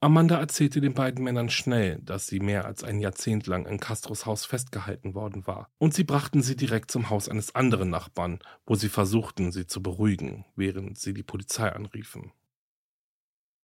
Amanda 0.00 0.38
erzählte 0.38 0.82
den 0.82 0.92
beiden 0.92 1.24
Männern 1.24 1.48
schnell, 1.48 1.98
dass 2.02 2.26
sie 2.26 2.38
mehr 2.38 2.66
als 2.66 2.84
ein 2.84 3.00
Jahrzehnt 3.00 3.46
lang 3.46 3.64
in 3.64 3.80
Castros 3.80 4.26
Haus 4.26 4.44
festgehalten 4.44 5.14
worden 5.14 5.46
war, 5.46 5.70
und 5.78 5.94
sie 5.94 6.04
brachten 6.04 6.42
sie 6.42 6.56
direkt 6.56 6.90
zum 6.90 7.08
Haus 7.08 7.28
eines 7.28 7.54
anderen 7.54 7.88
Nachbarn, 7.88 8.40
wo 8.66 8.74
sie 8.74 8.90
versuchten, 8.90 9.50
sie 9.50 9.66
zu 9.66 9.82
beruhigen, 9.82 10.44
während 10.56 10.98
sie 10.98 11.14
die 11.14 11.22
Polizei 11.22 11.72
anriefen. 11.72 12.32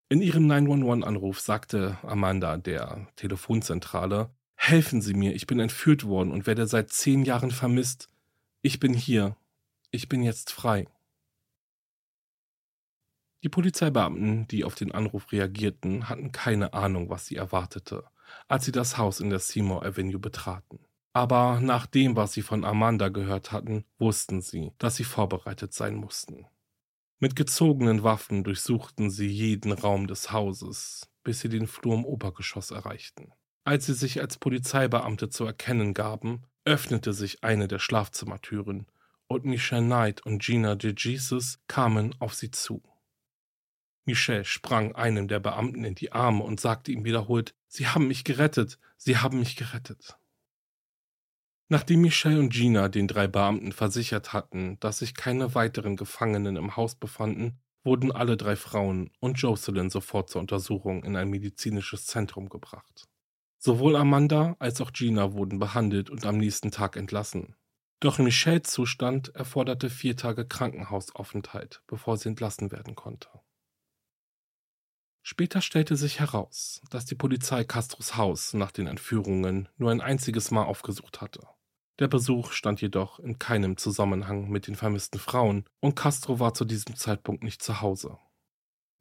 In 0.09 0.23
ihrem 0.23 0.51
911-Anruf 0.51 1.41
sagte 1.41 1.99
Amanda 2.03 2.57
der 2.57 3.07
Telefonzentrale, 3.17 4.31
Helfen 4.63 5.01
Sie 5.01 5.15
mir, 5.15 5.35
ich 5.35 5.47
bin 5.47 5.59
entführt 5.59 6.05
worden 6.05 6.33
und 6.33 6.47
werde 6.47 6.67
seit 6.67 6.91
zehn 6.91 7.23
Jahren 7.23 7.51
vermisst. 7.51 8.09
Ich 8.63 8.79
bin 8.79 8.93
hier. 8.93 9.37
Ich 9.91 10.11
bin 10.11 10.23
jetzt 10.23 10.53
frei. 10.53 10.87
Die 13.43 13.49
Polizeibeamten, 13.49 14.47
die 14.49 14.65
auf 14.65 14.75
den 14.75 14.93
Anruf 14.93 15.33
reagierten, 15.33 16.11
hatten 16.11 16.31
keine 16.31 16.75
Ahnung, 16.75 17.09
was 17.09 17.25
sie 17.25 17.37
erwartete, 17.37 18.05
als 18.49 18.67
sie 18.67 18.73
das 18.73 18.99
Haus 18.99 19.21
in 19.21 19.31
der 19.31 19.39
Seymour 19.39 19.83
Avenue 19.83 20.19
betraten. 20.19 20.79
Aber 21.15 21.59
nach 21.61 21.87
dem, 21.87 22.17
was 22.17 22.35
sie 22.35 22.43
von 22.43 22.67
Amanda 22.67 23.09
gehört 23.09 23.51
hatten, 23.51 23.87
wussten 23.99 24.43
sie, 24.43 24.73
dass 24.77 24.97
sie 24.97 25.05
vorbereitet 25.05 25.73
sein 25.73 25.95
mussten. 25.95 26.45
Mit 27.19 27.37
gezogenen 27.37 28.03
Waffen 28.03 28.45
durchsuchten 28.45 29.11
sie 29.11 29.27
jeden 29.27 29.73
Raum 29.73 30.07
des 30.07 30.33
Hauses, 30.33 31.09
bis 31.25 31.41
sie 31.41 31.49
den 31.49 31.67
Flur 31.67 31.95
im 31.95 32.05
Obergeschoss 32.05 32.73
erreichten. 32.73 33.33
Als 33.65 33.87
sie 33.87 33.95
sich 33.95 34.21
als 34.21 34.37
Polizeibeamte 34.37 35.31
zu 35.31 35.47
erkennen 35.47 35.95
gaben, 35.95 36.45
öffnete 36.71 37.13
sich 37.13 37.43
eine 37.43 37.67
der 37.67 37.81
Schlafzimmertüren 37.81 38.87
und 39.27 39.45
Michelle 39.45 39.85
Knight 39.85 40.25
und 40.25 40.41
Gina 40.41 40.77
de 40.77 40.95
Jesus 40.97 41.59
kamen 41.67 42.15
auf 42.21 42.35
sie 42.35 42.53
zu. 42.53 42.81
Michelle 44.05 44.45
sprang 44.45 44.95
einem 44.95 45.27
der 45.27 45.41
Beamten 45.41 45.85
in 45.85 45.97
die 45.97 46.13
Arme 46.13 46.45
und 46.45 46.61
sagte 46.61 46.93
ihm 46.93 47.05
wiederholt, 47.05 47.57
Sie 47.67 47.89
haben 47.89 48.07
mich 48.07 48.23
gerettet, 48.23 48.79
Sie 48.97 49.19
haben 49.19 49.41
mich 49.41 49.57
gerettet. 49.57 50.17
Nachdem 51.69 52.03
Michelle 52.03 52.39
und 52.39 52.53
Gina 52.53 52.89
den 52.89 53.09
drei 53.09 53.27
Beamten 53.27 53.73
versichert 53.73 54.33
hatten, 54.33 54.79
dass 54.79 54.99
sich 54.99 55.15
keine 55.15 55.57
weiteren 55.57 55.97
Gefangenen 55.97 56.55
im 56.55 56.77
Haus 56.77 56.95
befanden, 56.95 57.59
wurden 57.83 58.13
alle 58.13 58.37
drei 58.37 58.55
Frauen 58.55 59.11
und 59.19 59.41
Jocelyn 59.41 59.91
sofort 59.91 60.31
zur 60.31 60.41
Untersuchung 60.41 61.03
in 61.03 61.17
ein 61.17 61.31
medizinisches 61.31 62.07
Zentrum 62.07 62.49
gebracht. 62.49 63.09
Sowohl 63.63 63.95
Amanda 63.95 64.57
als 64.59 64.81
auch 64.81 64.91
Gina 64.91 65.35
wurden 65.35 65.59
behandelt 65.59 66.09
und 66.09 66.25
am 66.25 66.39
nächsten 66.39 66.71
Tag 66.71 66.97
entlassen. 66.97 67.57
Doch 68.01 68.19
Michelles 68.19 68.63
Zustand 68.71 69.35
erforderte 69.35 69.91
vier 69.91 70.17
Tage 70.17 70.47
Krankenhausaufenthalt, 70.47 71.83
bevor 71.87 72.17
sie 72.17 72.31
entlassen 72.31 72.73
werden 72.73 72.95
konnte. 72.95 73.29
Später 75.23 75.61
stellte 75.61 75.97
sich 75.97 76.21
heraus, 76.21 76.81
dass 76.89 77.05
die 77.05 77.15
Polizei 77.15 77.63
Castros 77.65 78.17
Haus 78.17 78.55
nach 78.55 78.73
den 78.73 78.87
Entführungen 78.87 79.69
nur 79.77 79.91
ein 79.91 80.01
einziges 80.01 80.51
Mal 80.51 80.65
aufgesucht 80.65 81.21
hatte. 81.21 81.47
Der 81.99 82.09
Besuch 82.09 82.53
stand 82.53 82.81
jedoch 82.81 83.19
in 83.19 83.39
keinem 83.39 83.77
Zusammenhang 83.77 84.49
mit 84.49 84.69
den 84.69 84.75
vermissten 84.75 85.21
Frauen 85.21 85.67
und 85.81 85.97
Castro 85.97 86.41
war 86.41 86.55
zu 86.55 86.65
diesem 86.65 86.97
Zeitpunkt 86.97 87.45
nicht 87.45 87.63
zu 87.63 87.83
Hause. 87.83 88.17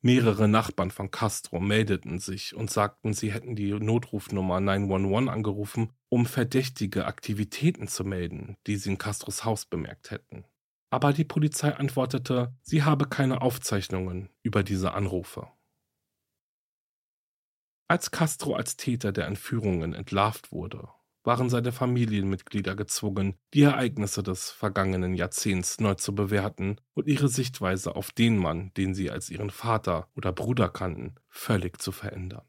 Mehrere 0.01 0.47
Nachbarn 0.47 0.91
von 0.91 1.11
Castro 1.11 1.59
meldeten 1.59 2.19
sich 2.19 2.55
und 2.55 2.71
sagten, 2.71 3.13
sie 3.13 3.33
hätten 3.33 3.55
die 3.57 3.73
Notrufnummer 3.73 4.61
911 4.61 5.27
angerufen, 5.29 5.91
um 6.07 6.25
verdächtige 6.25 7.05
Aktivitäten 7.05 7.89
zu 7.89 8.05
melden, 8.05 8.55
die 8.65 8.77
sie 8.77 8.91
in 8.91 8.97
Castros 8.97 9.43
Haus 9.43 9.65
bemerkt 9.65 10.11
hätten. 10.11 10.45
Aber 10.89 11.11
die 11.11 11.25
Polizei 11.25 11.75
antwortete, 11.75 12.55
sie 12.61 12.83
habe 12.83 13.07
keine 13.07 13.41
Aufzeichnungen 13.41 14.29
über 14.41 14.63
diese 14.63 14.93
Anrufe. 14.93 15.49
Als 17.89 18.11
Castro 18.11 18.55
als 18.55 18.77
Täter 18.77 19.11
der 19.11 19.27
Entführungen 19.27 19.93
entlarvt 19.93 20.53
wurde, 20.53 20.87
waren 21.29 21.51
seine 21.51 21.71
Familienmitglieder 21.71 22.75
gezwungen, 22.75 23.35
die 23.53 23.61
Ereignisse 23.61 24.23
des 24.23 24.49
vergangenen 24.49 25.13
Jahrzehnts 25.13 25.79
neu 25.79 25.93
zu 25.93 26.15
bewerten 26.15 26.77
und 26.95 27.05
ihre 27.05 27.27
Sichtweise 27.27 27.95
auf 27.95 28.09
den 28.09 28.35
Mann, 28.35 28.71
den 28.77 28.95
sie 28.95 29.11
als 29.11 29.29
ihren 29.29 29.51
Vater 29.51 30.09
oder 30.15 30.31
Bruder 30.33 30.69
kannten, 30.69 31.13
völlig 31.27 31.79
zu 31.79 31.91
verändern. 31.91 32.47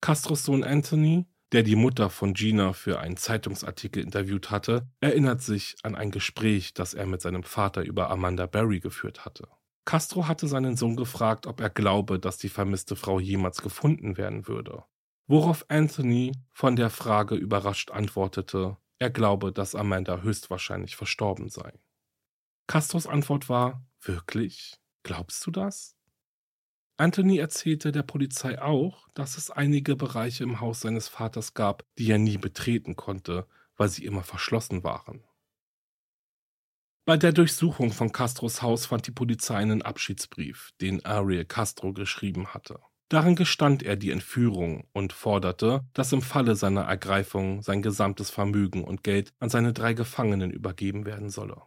Castros 0.00 0.42
Sohn 0.42 0.64
Anthony, 0.64 1.26
der 1.52 1.62
die 1.62 1.76
Mutter 1.76 2.08
von 2.08 2.32
Gina 2.32 2.72
für 2.72 2.98
einen 2.98 3.18
Zeitungsartikel 3.18 4.02
interviewt 4.02 4.50
hatte, 4.50 4.88
erinnert 5.02 5.42
sich 5.42 5.76
an 5.82 5.94
ein 5.94 6.10
Gespräch, 6.10 6.72
das 6.72 6.94
er 6.94 7.04
mit 7.04 7.20
seinem 7.20 7.42
Vater 7.42 7.82
über 7.82 8.08
Amanda 8.08 8.46
Barry 8.46 8.80
geführt 8.80 9.26
hatte. 9.26 9.48
Castro 9.84 10.26
hatte 10.26 10.48
seinen 10.48 10.78
Sohn 10.78 10.96
gefragt, 10.96 11.46
ob 11.46 11.60
er 11.60 11.68
glaube, 11.68 12.18
dass 12.18 12.38
die 12.38 12.48
vermisste 12.48 12.96
Frau 12.96 13.20
jemals 13.20 13.60
gefunden 13.60 14.16
werden 14.16 14.48
würde 14.48 14.84
worauf 15.28 15.64
Anthony 15.68 16.32
von 16.50 16.74
der 16.74 16.90
Frage 16.90 17.36
überrascht 17.36 17.92
antwortete, 17.92 18.76
er 18.98 19.10
glaube, 19.10 19.52
dass 19.52 19.76
Amanda 19.76 20.22
höchstwahrscheinlich 20.22 20.96
verstorben 20.96 21.48
sei. 21.48 21.78
Castros 22.66 23.06
Antwort 23.06 23.48
war, 23.48 23.86
wirklich? 24.00 24.74
Glaubst 25.04 25.46
du 25.46 25.52
das? 25.52 25.94
Anthony 26.96 27.38
erzählte 27.38 27.92
der 27.92 28.02
Polizei 28.02 28.60
auch, 28.60 29.08
dass 29.14 29.38
es 29.38 29.50
einige 29.50 29.94
Bereiche 29.94 30.42
im 30.42 30.60
Haus 30.60 30.80
seines 30.80 31.06
Vaters 31.06 31.54
gab, 31.54 31.84
die 31.96 32.10
er 32.10 32.18
nie 32.18 32.38
betreten 32.38 32.96
konnte, 32.96 33.46
weil 33.76 33.88
sie 33.88 34.04
immer 34.04 34.24
verschlossen 34.24 34.82
waren. 34.82 35.22
Bei 37.04 37.16
der 37.16 37.32
Durchsuchung 37.32 37.92
von 37.92 38.10
Castros 38.12 38.60
Haus 38.60 38.86
fand 38.86 39.06
die 39.06 39.12
Polizei 39.12 39.56
einen 39.56 39.80
Abschiedsbrief, 39.80 40.72
den 40.80 41.04
Ariel 41.06 41.44
Castro 41.44 41.92
geschrieben 41.92 42.52
hatte. 42.52 42.80
Darin 43.08 43.36
gestand 43.36 43.82
er 43.82 43.96
die 43.96 44.10
Entführung 44.10 44.86
und 44.92 45.14
forderte, 45.14 45.84
dass 45.94 46.12
im 46.12 46.20
Falle 46.20 46.56
seiner 46.56 46.82
Ergreifung 46.82 47.62
sein 47.62 47.80
gesamtes 47.80 48.28
Vermögen 48.28 48.84
und 48.84 49.02
Geld 49.02 49.32
an 49.38 49.48
seine 49.48 49.72
drei 49.72 49.94
Gefangenen 49.94 50.50
übergeben 50.50 51.06
werden 51.06 51.30
solle. 51.30 51.62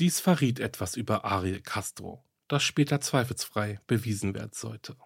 Dies 0.00 0.20
verriet 0.20 0.58
etwas 0.58 0.96
über 0.96 1.24
Ariel 1.24 1.60
Castro, 1.60 2.24
das 2.48 2.62
später 2.62 3.00
zweifelsfrei 3.00 3.80
bewiesen 3.86 4.34
werden 4.34 4.52
sollte. 4.54 4.96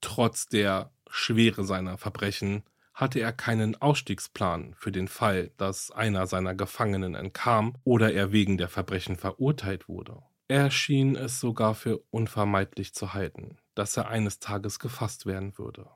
Trotz 0.00 0.46
der 0.46 0.92
Schwere 1.08 1.64
seiner 1.64 1.98
Verbrechen 1.98 2.62
hatte 2.92 3.18
er 3.18 3.32
keinen 3.32 3.80
Ausstiegsplan 3.80 4.74
für 4.78 4.92
den 4.92 5.08
Fall, 5.08 5.50
dass 5.56 5.90
einer 5.90 6.28
seiner 6.28 6.54
Gefangenen 6.54 7.16
entkam 7.16 7.74
oder 7.82 8.12
er 8.12 8.30
wegen 8.30 8.56
der 8.56 8.68
Verbrechen 8.68 9.16
verurteilt 9.16 9.88
wurde. 9.88 10.22
Er 10.46 10.70
schien 10.70 11.16
es 11.16 11.40
sogar 11.40 11.74
für 11.74 11.98
unvermeidlich 12.10 12.94
zu 12.94 13.14
halten, 13.14 13.56
dass 13.74 13.96
er 13.96 14.08
eines 14.08 14.38
Tages 14.38 14.78
gefasst 14.78 15.26
werden 15.26 15.58
würde. 15.58 15.88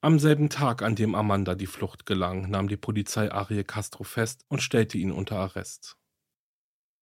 Am 0.00 0.18
selben 0.18 0.50
Tag, 0.50 0.82
an 0.82 0.96
dem 0.96 1.14
Amanda 1.14 1.54
die 1.54 1.66
Flucht 1.66 2.04
gelang, 2.04 2.50
nahm 2.50 2.68
die 2.68 2.76
Polizei 2.76 3.32
Ariel 3.32 3.64
Castro 3.64 4.04
fest 4.04 4.44
und 4.48 4.62
stellte 4.62 4.98
ihn 4.98 5.10
unter 5.10 5.36
Arrest. 5.38 5.96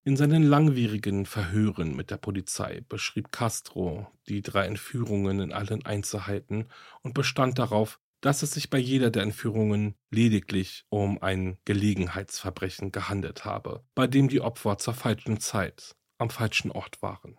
In 0.05 0.17
seinen 0.17 0.43
langwierigen 0.43 1.27
Verhören 1.27 1.95
mit 1.95 2.11
der 2.11 2.17
Polizei 2.17 2.83
beschrieb 2.88 3.31
Castro 3.31 4.09
die 4.29 4.43
drei 4.43 4.67
Entführungen 4.67 5.41
in 5.41 5.53
allen 5.53 5.85
Einzelheiten 5.85 6.69
und 7.03 7.15
bestand 7.15 7.59
darauf, 7.59 8.01
dass 8.21 8.43
es 8.43 8.53
sich 8.53 8.71
bei 8.71 8.79
jeder 8.79 9.11
der 9.11 9.23
Entführungen 9.23 9.97
lediglich 10.11 10.87
um 10.88 11.21
ein 11.23 11.59
Gelegenheitsverbrechen 11.65 12.93
gehandelt 12.93 13.45
habe, 13.45 13.85
bei 13.95 14.07
dem 14.07 14.29
die 14.29 14.41
Opfer 14.41 14.79
zur 14.79 14.95
falschen 14.95 15.41
Zeit 15.41 15.97
am 16.19 16.31
falschen 16.31 16.71
Ort 16.71 17.03
waren. 17.03 17.37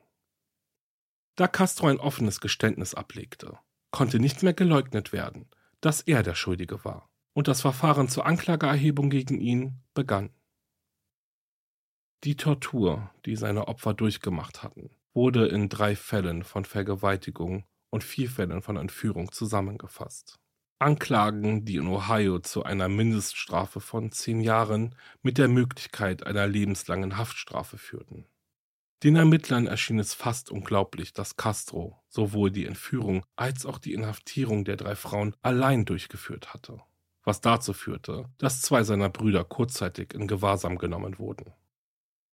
Da 1.35 1.47
Castro 1.47 1.87
ein 1.87 1.99
offenes 1.99 2.41
Geständnis 2.41 2.93
ablegte, 2.93 3.57
konnte 3.91 4.19
nicht 4.19 4.43
mehr 4.43 4.53
geleugnet 4.53 5.13
werden, 5.13 5.49
dass 5.81 6.01
er 6.01 6.21
der 6.21 6.35
Schuldige 6.35 6.85
war, 6.85 7.09
und 7.33 7.47
das 7.47 7.61
Verfahren 7.61 8.07
zur 8.07 8.25
Anklageerhebung 8.25 9.09
gegen 9.09 9.39
ihn 9.39 9.81
begann. 9.93 10.29
Die 12.23 12.37
Tortur, 12.37 13.11
die 13.25 13.35
seine 13.35 13.67
Opfer 13.67 13.93
durchgemacht 13.93 14.63
hatten, 14.63 14.91
wurde 15.13 15.47
in 15.47 15.69
drei 15.69 15.95
Fällen 15.95 16.43
von 16.43 16.65
Vergewaltigung 16.65 17.65
und 17.89 18.03
vier 18.03 18.29
Fällen 18.29 18.61
von 18.61 18.77
Entführung 18.77 19.31
zusammengefasst. 19.31 20.39
Anklagen, 20.79 21.65
die 21.65 21.77
in 21.77 21.87
Ohio 21.87 22.39
zu 22.39 22.63
einer 22.63 22.89
Mindeststrafe 22.89 23.79
von 23.79 24.11
zehn 24.11 24.41
Jahren 24.41 24.95
mit 25.21 25.37
der 25.37 25.47
Möglichkeit 25.47 26.25
einer 26.25 26.47
lebenslangen 26.47 27.17
Haftstrafe 27.17 27.77
führten. 27.77 28.25
Den 29.03 29.17
Ermittlern 29.17 29.67
erschien 29.67 29.99
es 29.99 30.13
fast 30.13 30.49
unglaublich, 30.49 31.11
dass 31.11 31.35
Castro 31.35 32.01
sowohl 32.07 32.51
die 32.51 32.65
Entführung 32.65 33.25
als 33.35 33.65
auch 33.65 33.77
die 33.77 33.93
Inhaftierung 33.93 34.63
der 34.63 34.77
drei 34.77 34.95
Frauen 34.95 35.35
allein 35.41 35.83
durchgeführt 35.83 36.53
hatte, 36.53 36.79
was 37.25 37.41
dazu 37.41 37.73
führte, 37.73 38.29
dass 38.37 38.61
zwei 38.61 38.83
seiner 38.83 39.09
Brüder 39.09 39.43
kurzzeitig 39.43 40.13
in 40.13 40.27
Gewahrsam 40.27 40.77
genommen 40.77 41.19
wurden. 41.19 41.51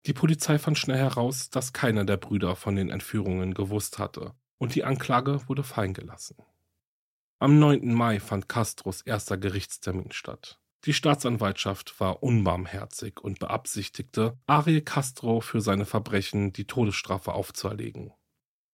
Die 0.07 0.13
Polizei 0.13 0.61
fand 0.61 0.79
schnell 0.79 0.99
heraus, 0.99 1.51
dass 1.51 1.73
keiner 1.73 2.05
der 2.05 2.19
Brüder 2.19 2.55
von 2.55 2.77
den 2.77 2.89
Entführungen 2.89 3.53
gewusst 3.53 3.99
hatte, 3.99 4.35
und 4.59 4.77
die 4.77 4.85
Anklage 4.85 5.49
wurde 5.49 5.65
fallen 5.65 5.93
gelassen. 5.93 6.37
Am 7.41 7.59
9. 7.59 7.93
Mai 7.93 8.21
fand 8.21 8.49
Castros 8.49 9.03
erster 9.03 9.37
Gerichtstermin 9.39 10.13
statt. 10.13 10.60
Die 10.87 10.95
Staatsanwaltschaft 10.95 12.01
war 12.01 12.23
unbarmherzig 12.23 13.21
und 13.21 13.38
beabsichtigte, 13.38 14.38
Ariel 14.47 14.81
Castro 14.81 15.40
für 15.40 15.61
seine 15.61 15.85
Verbrechen 15.85 16.55
die 16.55 16.66
Todesstrafe 16.66 17.35
aufzuerlegen. 17.35 18.12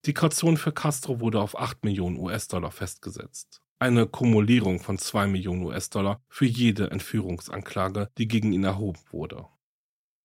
Die 0.04 0.14
Kaution 0.14 0.56
für 0.56 0.70
Castro 0.70 1.18
wurde 1.18 1.40
auf 1.40 1.58
8 1.58 1.84
Millionen 1.84 2.16
US-Dollar 2.18 2.70
festgesetzt. 2.70 3.60
Eine 3.80 4.06
Kumulierung 4.06 4.78
von 4.78 4.98
2 4.98 5.26
Millionen 5.26 5.64
US-Dollar 5.64 6.22
für 6.28 6.46
jede 6.46 6.92
Entführungsanklage, 6.92 8.08
die 8.16 8.28
gegen 8.28 8.52
ihn 8.52 8.64
erhoben 8.64 9.00
wurde. 9.10 9.46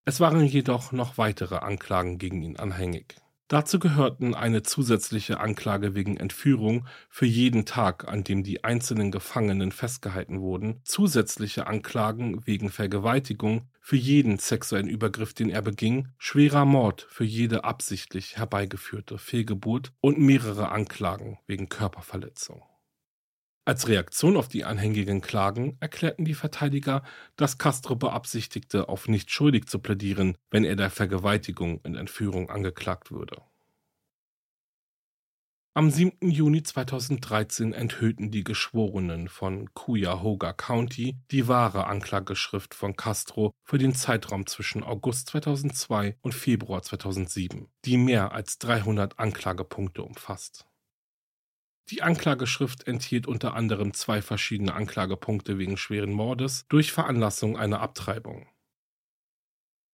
Es 0.05 0.19
waren 0.19 0.45
jedoch 0.45 0.91
noch 0.91 1.17
weitere 1.17 1.57
Anklagen 1.57 2.19
gegen 2.19 2.43
ihn 2.43 2.57
anhängig. 2.57 3.20
Dazu 3.51 3.79
gehörten 3.79 4.33
eine 4.33 4.63
zusätzliche 4.63 5.41
Anklage 5.41 5.93
wegen 5.93 6.15
Entführung 6.15 6.87
für 7.09 7.25
jeden 7.25 7.65
Tag, 7.65 8.07
an 8.07 8.23
dem 8.23 8.43
die 8.43 8.63
einzelnen 8.63 9.11
Gefangenen 9.11 9.73
festgehalten 9.73 10.39
wurden, 10.39 10.79
zusätzliche 10.85 11.67
Anklagen 11.67 12.47
wegen 12.47 12.69
Vergewaltigung 12.69 13.67
für 13.81 13.97
jeden 13.97 14.37
sexuellen 14.37 14.87
Übergriff, 14.87 15.33
den 15.33 15.49
er 15.49 15.61
beging, 15.61 16.07
schwerer 16.17 16.63
Mord 16.63 17.05
für 17.09 17.25
jede 17.25 17.65
absichtlich 17.65 18.37
herbeigeführte 18.37 19.17
Fehlgeburt 19.17 19.91
und 19.99 20.17
mehrere 20.17 20.69
Anklagen 20.69 21.37
wegen 21.45 21.67
Körperverletzung. 21.67 22.63
Als 23.63 23.87
Reaktion 23.87 24.37
auf 24.37 24.47
die 24.47 24.65
anhängigen 24.65 25.21
Klagen 25.21 25.77
erklärten 25.79 26.25
die 26.25 26.33
Verteidiger, 26.33 27.03
dass 27.35 27.59
Castro 27.59 27.95
beabsichtigte, 27.95 28.89
auf 28.89 29.07
nicht 29.07 29.29
schuldig 29.29 29.67
zu 29.67 29.77
plädieren, 29.77 30.35
wenn 30.49 30.63
er 30.63 30.75
der 30.75 30.89
Vergewaltigung 30.89 31.77
und 31.77 31.95
Entführung 31.95 32.49
angeklagt 32.49 33.11
würde. 33.11 33.43
Am 35.73 35.89
7. 35.91 36.29
Juni 36.29 36.63
2013 36.63 37.71
enthüllten 37.71 38.31
die 38.31 38.43
Geschworenen 38.43 39.29
von 39.29 39.73
Cuyahoga 39.73 40.51
County 40.53 41.17
die 41.29 41.47
wahre 41.47 41.85
Anklageschrift 41.85 42.73
von 42.73 42.95
Castro 42.95 43.53
für 43.63 43.77
den 43.77 43.93
Zeitraum 43.93 44.47
zwischen 44.47 44.83
August 44.83 45.29
2002 45.29 46.17
und 46.21 46.33
Februar 46.33 46.81
2007, 46.81 47.69
die 47.85 47.97
mehr 47.97 48.33
als 48.33 48.57
300 48.57 49.17
Anklagepunkte 49.19 50.03
umfasst. 50.03 50.65
Die 51.91 52.01
Anklageschrift 52.01 52.87
enthielt 52.87 53.27
unter 53.27 53.53
anderem 53.53 53.93
zwei 53.93 54.21
verschiedene 54.21 54.73
Anklagepunkte 54.73 55.57
wegen 55.57 55.75
schweren 55.75 56.13
Mordes 56.13 56.65
durch 56.69 56.93
Veranlassung 56.93 57.57
einer 57.57 57.81
Abtreibung. 57.81 58.47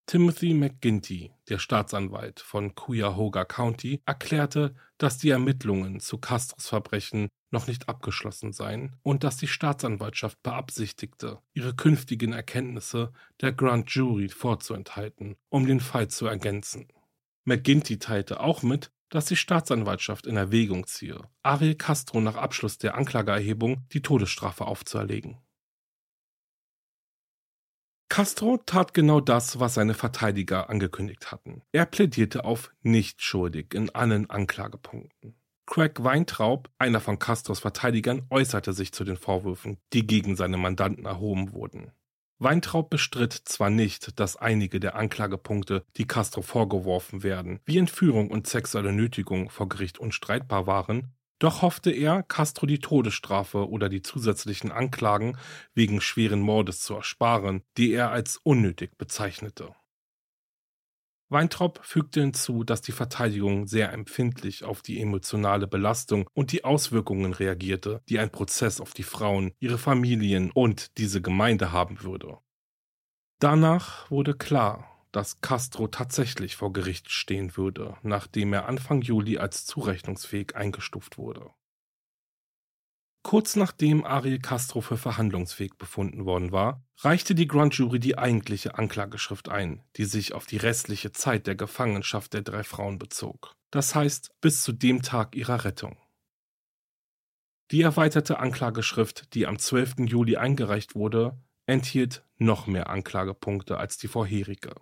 Timothy 0.06 0.54
McGinty, 0.54 1.34
der 1.50 1.58
Staatsanwalt 1.58 2.40
von 2.40 2.76
Cuyahoga 2.76 3.46
County, 3.46 4.02
erklärte, 4.06 4.76
dass 5.00 5.18
die 5.18 5.32
Ermittlungen 5.32 6.00
zu 6.00 6.20
Castros 6.20 6.68
Verbrechen 6.68 7.30
noch 7.50 7.66
nicht 7.66 7.90
abgeschlossen 7.90 8.54
seien 8.54 8.96
und 9.02 9.24
dass 9.24 9.38
die 9.38 9.48
Staatsanwaltschaft 9.48 10.42
beabsichtigte, 10.44 11.42
ihre 11.54 11.76
künftigen 11.76 12.32
Erkenntnisse 12.32 13.12
der 13.42 13.54
Grand 13.54 13.90
Jury 13.90 14.30
vorzuenthalten, 14.30 15.36
um 15.50 15.66
den 15.66 15.80
Fall 15.80 16.10
zu 16.10 16.28
ergänzen. 16.28 16.88
McGinty 17.44 17.98
teilte 17.98 18.40
auch 18.40 18.62
mit, 18.62 18.92
dass 19.10 19.26
die 19.26 19.36
Staatsanwaltschaft 19.36 20.28
in 20.28 20.38
Erwägung 20.38 20.86
ziehe, 20.88 21.30
Ariel 21.44 21.76
Castro 21.76 22.22
nach 22.22 22.36
Abschluss 22.36 22.78
der 22.78 22.96
Anklageerhebung 22.96 23.88
die 23.94 24.02
Todesstrafe 24.02 24.66
aufzuerlegen. 24.66 25.38
Castro 28.10 28.58
tat 28.66 28.94
genau 28.94 29.20
das, 29.20 29.60
was 29.60 29.74
seine 29.74 29.94
Verteidiger 29.94 30.70
angekündigt 30.70 31.32
hatten. 31.32 31.62
Er 31.72 31.86
plädierte 31.86 32.46
auf 32.46 32.72
nicht 32.82 33.22
schuldig 33.22 33.74
in 33.74 33.90
allen 33.90 34.30
Anklagepunkten. 34.30 35.36
Craig 35.66 36.02
Weintraub, 36.02 36.70
einer 36.78 37.02
von 37.02 37.20
Castros 37.20 37.60
Verteidigern, 37.60 38.26
äußerte 38.30 38.72
sich 38.72 38.94
zu 38.94 39.04
den 39.04 39.18
Vorwürfen, 39.18 39.78
die 39.92 40.08
gegen 40.08 40.38
seine 40.38 40.56
Mandanten 40.56 41.06
erhoben 41.06 41.52
wurden. 41.52 41.92
Weintraub 42.40 42.92
bestritt 42.92 43.34
zwar 43.34 43.72
nicht, 43.72 44.20
dass 44.20 44.36
einige 44.36 44.80
der 44.80 44.96
Anklagepunkte, 44.96 45.84
die 45.98 46.06
Castro 46.06 46.44
vorgeworfen 46.44 47.24
werden, 47.24 47.60
wie 47.66 47.80
Entführung 47.80 48.30
und 48.30 48.46
sexuelle 48.46 48.94
Nötigung 48.94 49.50
vor 49.50 49.68
Gericht 49.68 49.98
unstreitbar 49.98 50.68
waren, 50.68 51.16
doch 51.40 51.62
hoffte 51.62 51.92
er, 51.92 52.24
Castro 52.24 52.66
die 52.66 52.80
Todesstrafe 52.80 53.70
oder 53.70 53.90
die 53.90 54.02
zusätzlichen 54.02 54.72
Anklagen 54.72 55.38
wegen 55.74 56.02
schweren 56.02 56.40
Mordes 56.40 56.82
zu 56.82 56.96
ersparen, 56.96 57.64
die 57.78 57.92
er 57.92 58.12
als 58.12 58.38
unnötig 58.38 58.98
bezeichnete. 58.98 59.74
Weintraub 61.30 61.80
fügte 61.84 62.22
hinzu, 62.22 62.64
dass 62.64 62.82
die 62.82 62.94
Verteidigung 62.94 63.68
sehr 63.68 63.92
empfindlich 63.92 64.64
auf 64.64 64.82
die 64.82 65.02
emotionale 65.02 65.68
Belastung 65.68 66.30
und 66.34 66.52
die 66.52 66.64
Auswirkungen 66.64 67.34
reagierte, 67.34 68.02
die 68.08 68.20
ein 68.20 68.32
Prozess 68.32 68.80
auf 68.80 68.94
die 68.94 69.04
Frauen, 69.04 69.52
ihre 69.60 69.78
Familien 69.78 70.52
und 70.52 70.98
diese 70.98 71.22
Gemeinde 71.22 71.72
haben 71.72 72.02
würde. 72.02 72.38
Danach 73.40 74.10
wurde 74.10 74.34
klar, 74.36 75.06
dass 75.12 75.42
Castro 75.42 75.88
tatsächlich 75.88 76.56
vor 76.56 76.72
Gericht 76.74 77.12
stehen 77.12 77.58
würde, 77.58 77.98
nachdem 78.04 78.54
er 78.54 78.68
Anfang 78.68 79.02
Juli 79.02 79.38
als 79.38 79.66
zurechnungsfähig 79.66 80.56
eingestuft 80.56 81.18
wurde. 81.18 81.52
Kurz 83.24 83.56
nachdem 83.56 84.06
Ariel 84.06 84.40
Castro 84.40 84.82
für 84.82 84.98
verhandlungsfähig 84.98 85.74
befunden 85.78 86.26
worden 86.26 86.52
war, 86.52 86.84
reichte 87.00 87.36
die 87.36 87.48
Grand 87.48 87.76
Jury 87.76 88.00
die 88.00 88.18
eigentliche 88.18 88.78
Anklageschrift 88.78 89.50
ein, 89.50 89.84
die 89.98 90.06
sich 90.06 90.34
auf 90.34 90.46
die 90.46 90.58
restliche 90.58 91.12
Zeit 91.12 91.46
der 91.46 91.56
Gefangenschaft 91.56 92.34
der 92.34 92.42
drei 92.42 92.64
Frauen 92.64 93.00
bezog. 93.00 93.56
Das 93.70 93.96
heißt, 93.96 94.32
bis 94.40 94.64
zu 94.64 94.72
dem 94.72 95.02
Tag 95.02 95.36
ihrer 95.36 95.66
Rettung. 95.66 95.98
Die 97.72 97.82
erweiterte 97.82 98.40
Anklageschrift, 98.40 99.34
die 99.34 99.46
am 99.46 99.60
12. 99.60 99.96
Juli 100.06 100.38
eingereicht 100.38 100.96
wurde, 100.96 101.38
enthielt 101.66 102.24
noch 102.38 102.66
mehr 102.66 102.90
Anklagepunkte 102.90 103.78
als 103.78 103.98
die 103.98 104.08
vorherige. 104.08 104.74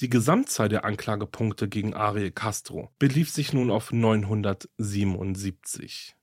Die 0.00 0.08
Gesamtzahl 0.08 0.68
der 0.68 0.84
Anklagepunkte 0.84 1.68
gegen 1.68 1.92
Ariel 1.92 2.30
Castro 2.30 2.94
belief 2.98 3.30
sich 3.30 3.52
nun 3.52 3.70
auf 3.70 3.92
977. 3.92 6.16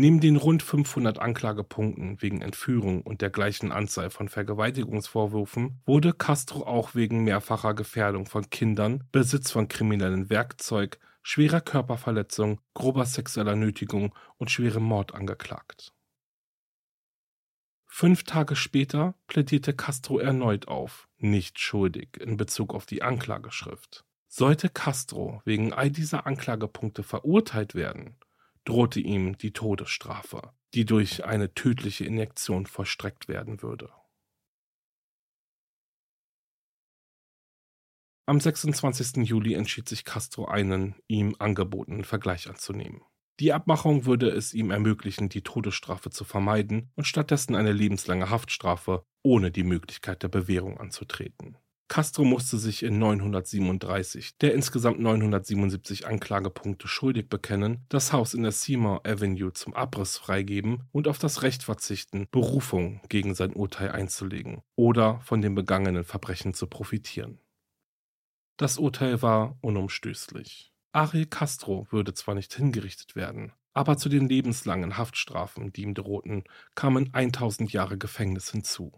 Neben 0.00 0.20
den 0.20 0.36
rund 0.36 0.62
500 0.62 1.18
Anklagepunkten 1.18 2.22
wegen 2.22 2.40
Entführung 2.40 3.02
und 3.02 3.20
der 3.20 3.30
gleichen 3.30 3.72
Anzahl 3.72 4.10
von 4.10 4.28
Vergewaltigungsvorwürfen 4.28 5.82
wurde 5.86 6.12
Castro 6.12 6.62
auch 6.62 6.94
wegen 6.94 7.24
mehrfacher 7.24 7.74
Gefährdung 7.74 8.24
von 8.24 8.48
Kindern, 8.48 9.02
Besitz 9.10 9.50
von 9.50 9.66
kriminellem 9.66 10.30
Werkzeug, 10.30 11.00
schwerer 11.24 11.60
Körperverletzung, 11.60 12.60
grober 12.74 13.06
sexueller 13.06 13.56
Nötigung 13.56 14.14
und 14.36 14.52
schwerem 14.52 14.84
Mord 14.84 15.14
angeklagt. 15.14 15.92
Fünf 17.88 18.22
Tage 18.22 18.54
später 18.54 19.16
plädierte 19.26 19.74
Castro 19.74 20.20
erneut 20.20 20.68
auf, 20.68 21.08
nicht 21.16 21.58
schuldig 21.58 22.18
in 22.20 22.36
Bezug 22.36 22.72
auf 22.72 22.86
die 22.86 23.02
Anklageschrift. 23.02 24.04
Sollte 24.28 24.68
Castro 24.68 25.42
wegen 25.44 25.72
all 25.72 25.90
dieser 25.90 26.24
Anklagepunkte 26.24 27.02
verurteilt 27.02 27.74
werden, 27.74 28.14
drohte 28.68 29.00
ihm 29.00 29.38
die 29.38 29.54
Todesstrafe, 29.54 30.52
die 30.74 30.84
durch 30.84 31.24
eine 31.24 31.54
tödliche 31.54 32.04
Injektion 32.04 32.66
vollstreckt 32.66 33.26
werden 33.26 33.62
würde. 33.62 33.90
Am 38.26 38.38
26. 38.38 39.26
Juli 39.26 39.54
entschied 39.54 39.88
sich 39.88 40.04
Castro 40.04 40.44
einen 40.44 40.96
ihm 41.06 41.34
angebotenen 41.38 42.04
Vergleich 42.04 42.50
anzunehmen. 42.50 43.00
Die 43.40 43.54
Abmachung 43.54 44.04
würde 44.04 44.28
es 44.28 44.52
ihm 44.52 44.70
ermöglichen, 44.70 45.30
die 45.30 45.42
Todesstrafe 45.42 46.10
zu 46.10 46.24
vermeiden 46.24 46.92
und 46.94 47.06
stattdessen 47.06 47.54
eine 47.54 47.72
lebenslange 47.72 48.28
Haftstrafe 48.28 49.02
ohne 49.22 49.50
die 49.50 49.62
Möglichkeit 49.62 50.22
der 50.22 50.28
Bewährung 50.28 50.78
anzutreten. 50.78 51.56
Castro 51.88 52.24
musste 52.24 52.58
sich 52.58 52.82
in 52.82 52.98
937 52.98 54.36
der 54.36 54.54
insgesamt 54.54 55.00
977 55.00 56.06
Anklagepunkte 56.06 56.86
schuldig 56.86 57.30
bekennen, 57.30 57.86
das 57.88 58.12
Haus 58.12 58.34
in 58.34 58.42
der 58.42 58.52
Seymour 58.52 59.06
Avenue 59.06 59.54
zum 59.54 59.72
Abriss 59.72 60.18
freigeben 60.18 60.84
und 60.92 61.08
auf 61.08 61.18
das 61.18 61.42
Recht 61.42 61.62
verzichten, 61.62 62.28
Berufung 62.30 63.00
gegen 63.08 63.34
sein 63.34 63.54
Urteil 63.54 63.90
einzulegen 63.90 64.62
oder 64.76 65.20
von 65.20 65.40
dem 65.40 65.54
begangenen 65.54 66.04
Verbrechen 66.04 66.52
zu 66.52 66.66
profitieren. 66.66 67.40
Das 68.58 68.76
Urteil 68.76 69.22
war 69.22 69.56
unumstößlich. 69.62 70.72
Ariel 70.92 71.26
Castro 71.26 71.86
würde 71.90 72.12
zwar 72.12 72.34
nicht 72.34 72.54
hingerichtet 72.54 73.16
werden, 73.16 73.52
aber 73.72 73.96
zu 73.96 74.08
den 74.08 74.28
lebenslangen 74.28 74.98
Haftstrafen, 74.98 75.72
die 75.72 75.82
ihm 75.82 75.94
drohten, 75.94 76.44
kamen 76.74 77.14
1000 77.14 77.72
Jahre 77.72 77.96
Gefängnis 77.96 78.50
hinzu. 78.50 78.92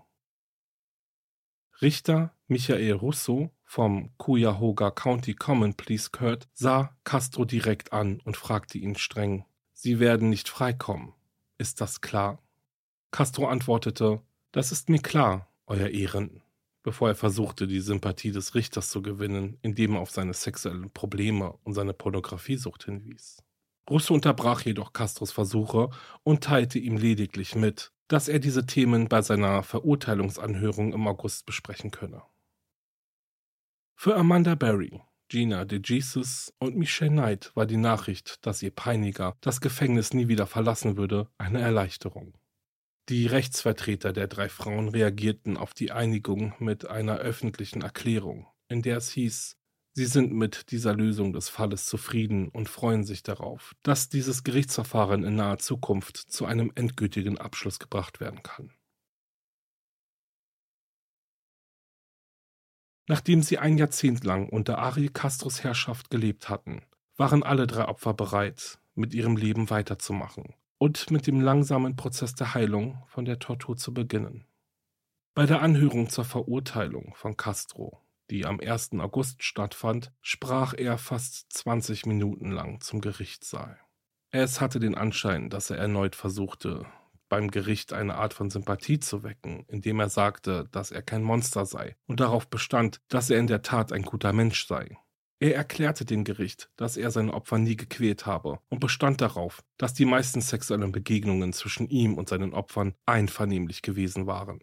Richter 1.82 2.34
Michael 2.46 2.92
Russo 2.92 3.50
vom 3.64 4.10
Cuyahoga 4.18 4.90
County 4.90 5.32
Common 5.32 5.72
Pleas 5.72 6.12
Court 6.12 6.46
sah 6.52 6.94
Castro 7.04 7.46
direkt 7.46 7.94
an 7.94 8.20
und 8.24 8.36
fragte 8.36 8.76
ihn 8.76 8.96
streng: 8.96 9.46
Sie 9.72 9.98
werden 9.98 10.28
nicht 10.28 10.50
freikommen. 10.50 11.14
Ist 11.56 11.80
das 11.80 12.02
klar? 12.02 12.42
Castro 13.12 13.48
antwortete: 13.48 14.20
Das 14.52 14.72
ist 14.72 14.90
mir 14.90 14.98
klar, 14.98 15.48
Euer 15.66 15.88
Ehren, 15.88 16.42
bevor 16.82 17.08
er 17.08 17.14
versuchte, 17.14 17.66
die 17.66 17.80
Sympathie 17.80 18.32
des 18.32 18.54
Richters 18.54 18.90
zu 18.90 19.00
gewinnen, 19.00 19.56
indem 19.62 19.94
er 19.94 20.00
auf 20.00 20.10
seine 20.10 20.34
sexuellen 20.34 20.90
Probleme 20.90 21.54
und 21.64 21.72
seine 21.72 21.94
Pornografiesucht 21.94 22.84
hinwies. 22.84 23.42
Russo 23.88 24.12
unterbrach 24.12 24.60
jedoch 24.60 24.92
Castros 24.92 25.32
Versuche 25.32 25.88
und 26.24 26.44
teilte 26.44 26.78
ihm 26.78 26.98
lediglich 26.98 27.54
mit, 27.54 27.90
dass 28.10 28.26
er 28.26 28.40
diese 28.40 28.66
Themen 28.66 29.08
bei 29.08 29.22
seiner 29.22 29.62
Verurteilungsanhörung 29.62 30.92
im 30.92 31.06
August 31.06 31.46
besprechen 31.46 31.92
könne. 31.92 32.22
Für 33.94 34.16
Amanda 34.16 34.56
Berry, 34.56 35.00
Gina 35.28 35.64
DeJesus 35.64 36.52
und 36.58 36.76
Michelle 36.76 37.12
Knight 37.12 37.52
war 37.54 37.66
die 37.66 37.76
Nachricht, 37.76 38.44
dass 38.44 38.62
ihr 38.62 38.72
Peiniger 38.72 39.36
das 39.40 39.60
Gefängnis 39.60 40.12
nie 40.12 40.26
wieder 40.26 40.48
verlassen 40.48 40.96
würde, 40.96 41.28
eine 41.38 41.60
Erleichterung. 41.60 42.34
Die 43.08 43.26
Rechtsvertreter 43.28 44.12
der 44.12 44.26
drei 44.26 44.48
Frauen 44.48 44.88
reagierten 44.88 45.56
auf 45.56 45.72
die 45.72 45.92
Einigung 45.92 46.54
mit 46.58 46.86
einer 46.86 47.18
öffentlichen 47.18 47.82
Erklärung, 47.82 48.48
in 48.66 48.82
der 48.82 48.96
es 48.96 49.10
hieß, 49.12 49.56
Sie 49.92 50.06
sind 50.06 50.32
mit 50.32 50.70
dieser 50.70 50.94
Lösung 50.94 51.32
des 51.32 51.48
Falles 51.48 51.86
zufrieden 51.86 52.48
und 52.48 52.68
freuen 52.68 53.04
sich 53.04 53.24
darauf, 53.24 53.74
dass 53.82 54.08
dieses 54.08 54.44
Gerichtsverfahren 54.44 55.24
in 55.24 55.34
naher 55.34 55.58
Zukunft 55.58 56.16
zu 56.16 56.46
einem 56.46 56.70
endgültigen 56.76 57.38
Abschluss 57.38 57.80
gebracht 57.80 58.20
werden 58.20 58.42
kann. 58.42 58.72
Nachdem 63.08 63.42
sie 63.42 63.58
ein 63.58 63.76
Jahrzehnt 63.76 64.22
lang 64.22 64.48
unter 64.48 64.78
Ari 64.78 65.08
Castros 65.08 65.64
Herrschaft 65.64 66.10
gelebt 66.10 66.48
hatten, 66.48 66.82
waren 67.16 67.42
alle 67.42 67.66
drei 67.66 67.88
Opfer 67.88 68.14
bereit, 68.14 68.78
mit 68.94 69.14
ihrem 69.14 69.36
Leben 69.36 69.70
weiterzumachen 69.70 70.54
und 70.78 71.10
mit 71.10 71.26
dem 71.26 71.40
langsamen 71.40 71.96
Prozess 71.96 72.34
der 72.36 72.54
Heilung 72.54 73.02
von 73.08 73.24
der 73.24 73.40
Tortur 73.40 73.76
zu 73.76 73.92
beginnen. 73.92 74.46
Bei 75.34 75.46
der 75.46 75.60
Anhörung 75.62 76.08
zur 76.08 76.24
Verurteilung 76.24 77.12
von 77.16 77.36
Castro 77.36 78.00
die 78.30 78.46
am 78.46 78.60
1. 78.60 78.92
August 78.98 79.42
stattfand, 79.42 80.12
sprach 80.22 80.74
er 80.74 80.98
fast 80.98 81.52
20 81.52 82.06
Minuten 82.06 82.50
lang 82.50 82.80
zum 82.80 83.00
Gerichtssaal. 83.00 83.78
Es 84.30 84.60
hatte 84.60 84.78
den 84.78 84.94
Anschein, 84.94 85.50
dass 85.50 85.70
er 85.70 85.78
erneut 85.78 86.14
versuchte, 86.14 86.86
beim 87.28 87.50
Gericht 87.50 87.92
eine 87.92 88.14
Art 88.14 88.34
von 88.34 88.50
Sympathie 88.50 89.00
zu 89.00 89.22
wecken, 89.22 89.64
indem 89.68 90.00
er 90.00 90.08
sagte, 90.08 90.68
dass 90.70 90.90
er 90.90 91.02
kein 91.02 91.22
Monster 91.22 91.66
sei 91.66 91.96
und 92.06 92.20
darauf 92.20 92.48
bestand, 92.48 93.00
dass 93.08 93.30
er 93.30 93.38
in 93.38 93.46
der 93.46 93.62
Tat 93.62 93.92
ein 93.92 94.02
guter 94.02 94.32
Mensch 94.32 94.66
sei. 94.66 94.96
Er 95.42 95.56
erklärte 95.56 96.04
dem 96.04 96.24
Gericht, 96.24 96.70
dass 96.76 96.98
er 96.98 97.10
seine 97.10 97.32
Opfer 97.32 97.56
nie 97.56 97.76
gequält 97.76 98.26
habe 98.26 98.58
und 98.68 98.78
bestand 98.78 99.22
darauf, 99.22 99.64
dass 99.78 99.94
die 99.94 100.04
meisten 100.04 100.42
sexuellen 100.42 100.92
Begegnungen 100.92 101.54
zwischen 101.54 101.88
ihm 101.88 102.18
und 102.18 102.28
seinen 102.28 102.52
Opfern 102.52 102.94
einvernehmlich 103.06 103.80
gewesen 103.80 104.26
waren. 104.26 104.60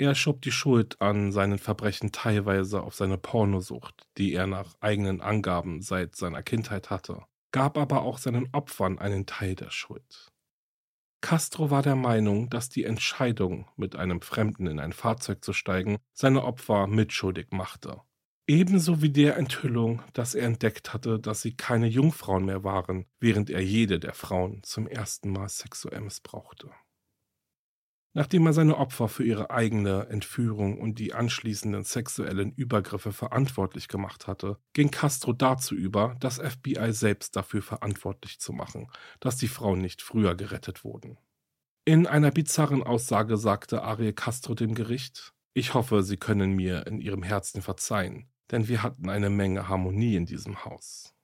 Er 0.00 0.14
schob 0.14 0.42
die 0.42 0.52
Schuld 0.52 1.00
an 1.00 1.32
seinen 1.32 1.58
Verbrechen 1.58 2.12
teilweise 2.12 2.82
auf 2.82 2.94
seine 2.94 3.18
Pornosucht, 3.18 4.06
die 4.16 4.32
er 4.32 4.46
nach 4.46 4.76
eigenen 4.78 5.20
Angaben 5.20 5.82
seit 5.82 6.14
seiner 6.14 6.44
Kindheit 6.44 6.88
hatte, 6.88 7.24
gab 7.50 7.76
aber 7.76 8.02
auch 8.02 8.18
seinen 8.18 8.48
Opfern 8.52 9.00
einen 9.00 9.26
Teil 9.26 9.56
der 9.56 9.70
Schuld. 9.70 10.28
Castro 11.20 11.70
war 11.70 11.82
der 11.82 11.96
Meinung, 11.96 12.48
dass 12.48 12.68
die 12.68 12.84
Entscheidung, 12.84 13.66
mit 13.76 13.96
einem 13.96 14.20
Fremden 14.20 14.68
in 14.68 14.78
ein 14.78 14.92
Fahrzeug 14.92 15.44
zu 15.44 15.52
steigen, 15.52 15.98
seine 16.12 16.44
Opfer 16.44 16.86
mitschuldig 16.86 17.48
machte. 17.50 18.00
Ebenso 18.46 19.02
wie 19.02 19.10
der 19.10 19.36
Enthüllung, 19.36 20.00
dass 20.12 20.36
er 20.36 20.46
entdeckt 20.46 20.94
hatte, 20.94 21.18
dass 21.18 21.42
sie 21.42 21.56
keine 21.56 21.88
Jungfrauen 21.88 22.44
mehr 22.44 22.62
waren, 22.62 23.04
während 23.18 23.50
er 23.50 23.64
jede 23.64 23.98
der 23.98 24.14
Frauen 24.14 24.62
zum 24.62 24.86
ersten 24.86 25.32
Mal 25.32 25.48
sexuell 25.48 26.00
missbrauchte. 26.00 26.70
Nachdem 28.18 28.46
er 28.46 28.52
seine 28.52 28.78
Opfer 28.78 29.06
für 29.06 29.22
ihre 29.22 29.50
eigene 29.50 30.08
Entführung 30.08 30.80
und 30.80 30.98
die 30.98 31.14
anschließenden 31.14 31.84
sexuellen 31.84 32.50
Übergriffe 32.50 33.12
verantwortlich 33.12 33.86
gemacht 33.86 34.26
hatte, 34.26 34.58
ging 34.72 34.90
Castro 34.90 35.32
dazu 35.32 35.76
über, 35.76 36.16
das 36.18 36.38
FBI 36.38 36.92
selbst 36.92 37.36
dafür 37.36 37.62
verantwortlich 37.62 38.40
zu 38.40 38.52
machen, 38.52 38.90
dass 39.20 39.36
die 39.36 39.46
Frauen 39.46 39.80
nicht 39.80 40.02
früher 40.02 40.34
gerettet 40.34 40.82
wurden. 40.82 41.16
In 41.84 42.08
einer 42.08 42.32
bizarren 42.32 42.82
Aussage 42.82 43.36
sagte 43.36 43.82
Ariel 43.82 44.14
Castro 44.14 44.56
dem 44.56 44.74
Gericht, 44.74 45.32
ich 45.54 45.74
hoffe, 45.74 46.02
Sie 46.02 46.16
können 46.16 46.56
mir 46.56 46.88
in 46.88 47.00
Ihrem 47.00 47.22
Herzen 47.22 47.62
verzeihen, 47.62 48.28
denn 48.50 48.66
wir 48.66 48.82
hatten 48.82 49.08
eine 49.10 49.30
Menge 49.30 49.68
Harmonie 49.68 50.16
in 50.16 50.26
diesem 50.26 50.64
Haus. 50.64 51.14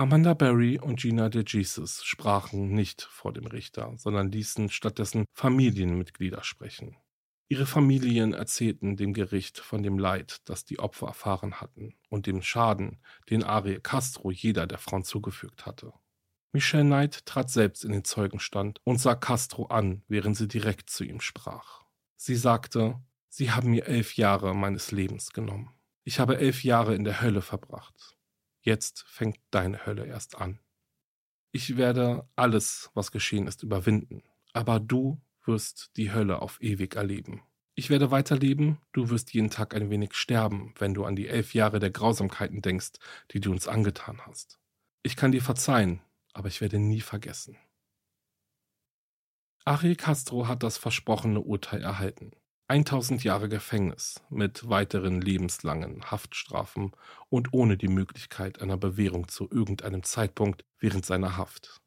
Amanda 0.00 0.32
Berry 0.32 0.78
und 0.78 0.98
Gina 0.98 1.28
De 1.28 1.44
Jesus 1.46 2.02
sprachen 2.04 2.72
nicht 2.72 3.02
vor 3.02 3.34
dem 3.34 3.44
Richter, 3.46 3.92
sondern 3.98 4.32
ließen 4.32 4.70
stattdessen 4.70 5.26
Familienmitglieder 5.34 6.42
sprechen. 6.42 6.96
Ihre 7.50 7.66
Familien 7.66 8.32
erzählten 8.32 8.96
dem 8.96 9.12
Gericht 9.12 9.58
von 9.58 9.82
dem 9.82 9.98
Leid, 9.98 10.38
das 10.46 10.64
die 10.64 10.78
Opfer 10.78 11.08
erfahren 11.08 11.60
hatten 11.60 11.96
und 12.08 12.26
dem 12.26 12.40
Schaden, 12.40 13.02
den 13.28 13.44
Ariel 13.44 13.80
Castro 13.80 14.30
jeder 14.30 14.66
der 14.66 14.78
Frauen 14.78 15.04
zugefügt 15.04 15.66
hatte. 15.66 15.92
Michelle 16.52 16.84
Knight 16.84 17.26
trat 17.26 17.50
selbst 17.50 17.84
in 17.84 17.92
den 17.92 18.04
Zeugenstand 18.04 18.80
und 18.84 19.02
sah 19.02 19.14
Castro 19.14 19.66
an, 19.66 20.02
während 20.08 20.34
sie 20.34 20.48
direkt 20.48 20.88
zu 20.88 21.04
ihm 21.04 21.20
sprach. 21.20 21.82
Sie 22.16 22.36
sagte, 22.36 22.98
Sie 23.28 23.50
haben 23.50 23.68
mir 23.68 23.84
elf 23.84 24.16
Jahre 24.16 24.54
meines 24.54 24.92
Lebens 24.92 25.34
genommen. 25.34 25.68
Ich 26.04 26.20
habe 26.20 26.38
elf 26.38 26.64
Jahre 26.64 26.94
in 26.94 27.04
der 27.04 27.20
Hölle 27.20 27.42
verbracht. 27.42 28.16
Jetzt 28.60 29.04
fängt 29.08 29.38
deine 29.50 29.86
Hölle 29.86 30.06
erst 30.06 30.36
an. 30.36 30.60
Ich 31.52 31.76
werde 31.76 32.28
alles, 32.36 32.90
was 32.94 33.10
geschehen 33.10 33.46
ist, 33.46 33.62
überwinden. 33.62 34.22
Aber 34.52 34.80
du 34.80 35.20
wirst 35.44 35.90
die 35.96 36.12
Hölle 36.12 36.42
auf 36.42 36.60
ewig 36.60 36.94
erleben. 36.94 37.42
Ich 37.74 37.88
werde 37.88 38.10
weiterleben, 38.10 38.78
du 38.92 39.08
wirst 39.10 39.32
jeden 39.32 39.50
Tag 39.50 39.74
ein 39.74 39.90
wenig 39.90 40.14
sterben, 40.14 40.74
wenn 40.78 40.92
du 40.92 41.04
an 41.04 41.16
die 41.16 41.28
elf 41.28 41.54
Jahre 41.54 41.78
der 41.78 41.90
Grausamkeiten 41.90 42.60
denkst, 42.60 42.92
die 43.30 43.40
du 43.40 43.50
uns 43.50 43.68
angetan 43.68 44.20
hast. 44.26 44.60
Ich 45.02 45.16
kann 45.16 45.32
dir 45.32 45.42
verzeihen, 45.42 46.02
aber 46.34 46.48
ich 46.48 46.60
werde 46.60 46.78
nie 46.78 47.00
vergessen. 47.00 47.56
Ariel 49.64 49.96
Castro 49.96 50.46
hat 50.46 50.62
das 50.62 50.78
versprochene 50.78 51.40
Urteil 51.40 51.82
erhalten. 51.82 52.32
1000 52.70 53.24
Jahre 53.24 53.48
Gefängnis 53.48 54.22
mit 54.30 54.68
weiteren 54.68 55.20
lebenslangen 55.20 56.08
Haftstrafen 56.08 56.92
und 57.28 57.52
ohne 57.52 57.76
die 57.76 57.88
Möglichkeit 57.88 58.62
einer 58.62 58.76
Bewährung 58.76 59.26
zu 59.26 59.48
irgendeinem 59.50 60.04
Zeitpunkt 60.04 60.64
während 60.78 61.04
seiner 61.04 61.36
Haft. 61.36 61.80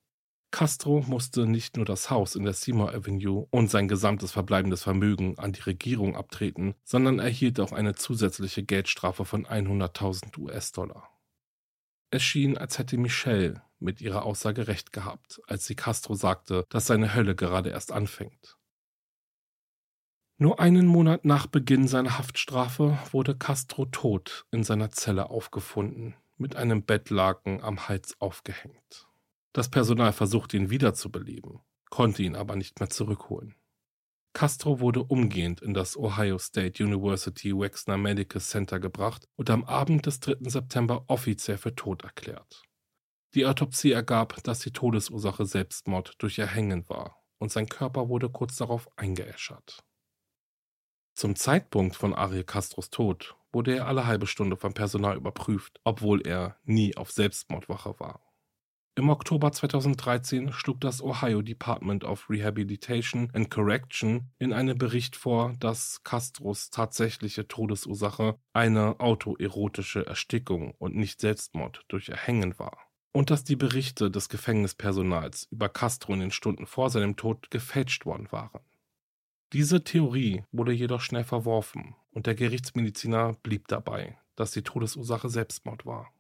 Castro 0.52 1.00
musste 1.08 1.48
nicht 1.48 1.78
nur 1.78 1.86
das 1.86 2.10
Haus 2.10 2.36
in 2.36 2.44
der 2.44 2.52
Seymour 2.52 2.94
Avenue 2.94 3.48
und 3.50 3.72
sein 3.72 3.88
gesamtes 3.88 4.34
verbleibendes 4.34 4.84
Vermögen 4.84 5.40
an 5.40 5.54
die 5.54 5.62
Regierung 5.62 6.18
abtreten, 6.18 6.76
sondern 6.84 7.20
erhielt 7.20 7.62
auch 7.62 7.72
eine 7.72 7.96
zusätzliche 7.96 8.64
Geldstrafe 8.64 9.24
von 9.24 9.46
100.000 9.46 10.38
US-Dollar. 10.38 11.08
Es 12.12 12.24
schien, 12.24 12.58
als 12.58 12.78
hätte 12.78 12.98
Michelle 12.98 13.64
mit 13.80 14.02
ihrer 14.02 14.26
Aussage 14.26 14.68
recht 14.68 14.92
gehabt, 14.92 15.40
als 15.48 15.66
sie 15.66 15.76
Castro 15.76 16.16
sagte, 16.16 16.66
dass 16.70 16.88
seine 16.88 17.16
Hölle 17.16 17.36
gerade 17.36 17.70
erst 17.70 17.94
anfängt. 17.94 18.58
Nur 20.38 20.60
einen 20.60 20.88
Monat 20.88 21.26
nach 21.26 21.46
Beginn 21.48 21.88
seiner 21.88 22.18
Haftstrafe 22.18 22.98
wurde 23.12 23.36
Castro 23.38 23.86
tot 23.86 24.46
in 24.52 24.64
seiner 24.64 24.90
Zelle 24.90 25.30
aufgefunden, 25.30 26.16
mit 26.38 26.56
einem 26.56 26.84
Bettlaken 26.84 27.62
am 27.62 27.88
Hals 27.88 28.20
aufgehängt. 28.20 29.08
Das 29.54 29.70
Personal 29.70 30.12
versuchte 30.12 30.58
ihn 30.58 30.72
wiederzubeleben, 30.72 31.60
konnte 31.92 32.24
ihn 32.24 32.36
aber 32.36 32.56
nicht 32.56 32.80
mehr 32.80 32.90
zurückholen. 32.90 33.56
Castro 34.34 34.80
wurde 34.80 35.04
umgehend 35.04 35.62
in 35.62 35.76
das 35.76 35.96
Ohio 35.96 36.40
State 36.40 36.84
University 36.84 37.56
Wexner 37.56 37.98
Medical 37.98 38.42
Center 38.42 38.80
gebracht 38.80 39.28
und 39.36 39.52
am 39.52 39.64
Abend 39.64 40.08
des 40.08 40.20
3. 40.22 40.50
September 40.50 41.06
offiziell 41.08 41.60
für 41.60 41.76
tot 41.76 42.04
erklärt. 42.04 42.64
Die 43.36 43.46
Autopsie 43.46 43.92
ergab, 43.92 44.44
dass 44.44 44.60
die 44.60 44.72
Todesursache 44.72 45.46
Selbstmord 45.46 46.16
durch 46.18 46.40
Erhängen 46.40 46.90
war 46.90 47.24
und 47.38 47.52
sein 47.52 47.68
Körper 47.68 48.10
wurde 48.10 48.30
kurz 48.30 48.58
darauf 48.58 48.90
eingeäschert. 48.98 49.84
Zum 51.14 51.36
Zeitpunkt 51.36 51.96
von 51.96 52.14
Ariel 52.14 52.44
Castros 52.44 52.90
Tod 52.90 53.36
wurde 53.52 53.76
er 53.76 53.88
alle 53.88 54.08
halbe 54.08 54.26
Stunde 54.26 54.58
vom 54.58 54.74
Personal 54.74 55.16
überprüft, 55.16 55.80
obwohl 55.84 56.26
er 56.26 56.58
nie 56.64 56.98
auf 56.98 57.12
Selbstmordwache 57.12 58.00
war. 58.00 58.20
Im 58.96 59.10
Oktober 59.10 59.52
2013 59.52 60.52
schlug 60.54 60.80
das 60.82 61.02
Ohio 61.02 61.42
Department 61.42 62.04
of 62.04 62.30
Rehabilitation 62.30 63.30
and 63.34 63.50
Correction 63.50 64.32
in 64.38 64.54
einem 64.54 64.78
Bericht 64.78 65.16
vor, 65.16 65.54
dass 65.60 66.04
Castros 66.04 66.70
tatsächliche 66.70 67.48
Todesursache 67.48 68.38
eine 68.54 69.00
autoerotische 69.00 70.06
Erstickung 70.06 70.76
und 70.78 70.96
nicht 70.96 71.22
Selbstmord 71.22 71.86
durch 71.88 72.10
Erhängen 72.10 72.58
war. 72.60 72.78
Und 73.14 73.30
dass 73.30 73.44
die 73.44 73.56
Berichte 73.56 74.12
des 74.12 74.30
Gefängnispersonals 74.30 75.48
über 75.52 75.70
Castro 75.70 76.14
in 76.14 76.20
den 76.20 76.32
Stunden 76.32 76.68
vor 76.68 76.92
seinem 76.92 77.16
Tod 77.16 77.50
gefälscht 77.50 78.06
worden 78.06 78.32
waren. 78.32 78.62
Diese 79.54 79.84
Theorie 79.84 80.44
wurde 80.52 80.72
jedoch 80.72 81.02
schnell 81.02 81.24
verworfen 81.24 81.96
und 82.10 82.26
der 82.26 82.34
Gerichtsmediziner 82.34 83.34
blieb 83.44 83.68
dabei, 83.68 84.18
dass 84.36 84.50
die 84.50 84.64
Todesursache 84.64 85.30
Selbstmord 85.30 85.86
war. 85.86 86.12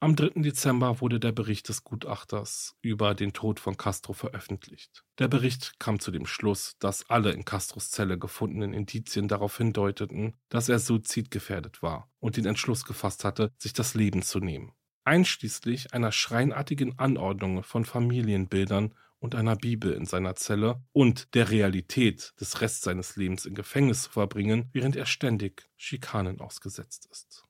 Am 0.00 0.16
3. 0.16 0.42
Dezember 0.42 1.00
wurde 1.00 1.20
der 1.20 1.30
Bericht 1.30 1.68
des 1.68 1.84
Gutachters 1.84 2.74
über 2.82 3.14
den 3.14 3.32
Tod 3.32 3.60
von 3.60 3.76
Castro 3.76 4.14
veröffentlicht. 4.14 5.04
Der 5.20 5.28
Bericht 5.28 5.78
kam 5.78 6.00
zu 6.00 6.10
dem 6.10 6.26
Schluss, 6.26 6.74
dass 6.80 7.08
alle 7.08 7.30
in 7.30 7.44
Castros 7.44 7.90
Zelle 7.92 8.18
gefundenen 8.18 8.72
Indizien 8.72 9.28
darauf 9.28 9.56
hindeuteten, 9.56 10.34
dass 10.48 10.68
er 10.68 10.80
suizidgefährdet 10.80 11.82
war 11.82 12.10
und 12.18 12.36
den 12.36 12.46
Entschluss 12.46 12.84
gefasst 12.84 13.22
hatte, 13.22 13.52
sich 13.58 13.74
das 13.74 13.94
Leben 13.94 14.22
zu 14.22 14.40
nehmen. 14.40 14.72
Einschließlich 15.04 15.94
einer 15.94 16.10
schreinartigen 16.10 16.98
Anordnung 16.98 17.62
von 17.62 17.84
Familienbildern 17.84 18.92
und 19.20 19.34
einer 19.34 19.54
Bibel 19.54 19.92
in 19.92 20.06
seiner 20.06 20.34
Zelle 20.34 20.82
und 20.92 21.34
der 21.34 21.50
Realität 21.50 22.32
des 22.40 22.60
Rest 22.60 22.82
seines 22.82 23.16
Lebens 23.16 23.46
im 23.46 23.54
Gefängnis 23.54 24.02
zu 24.02 24.10
verbringen, 24.10 24.68
während 24.72 24.96
er 24.96 25.06
ständig 25.06 25.68
Schikanen 25.76 26.40
ausgesetzt 26.40 27.06
ist. 27.10 27.44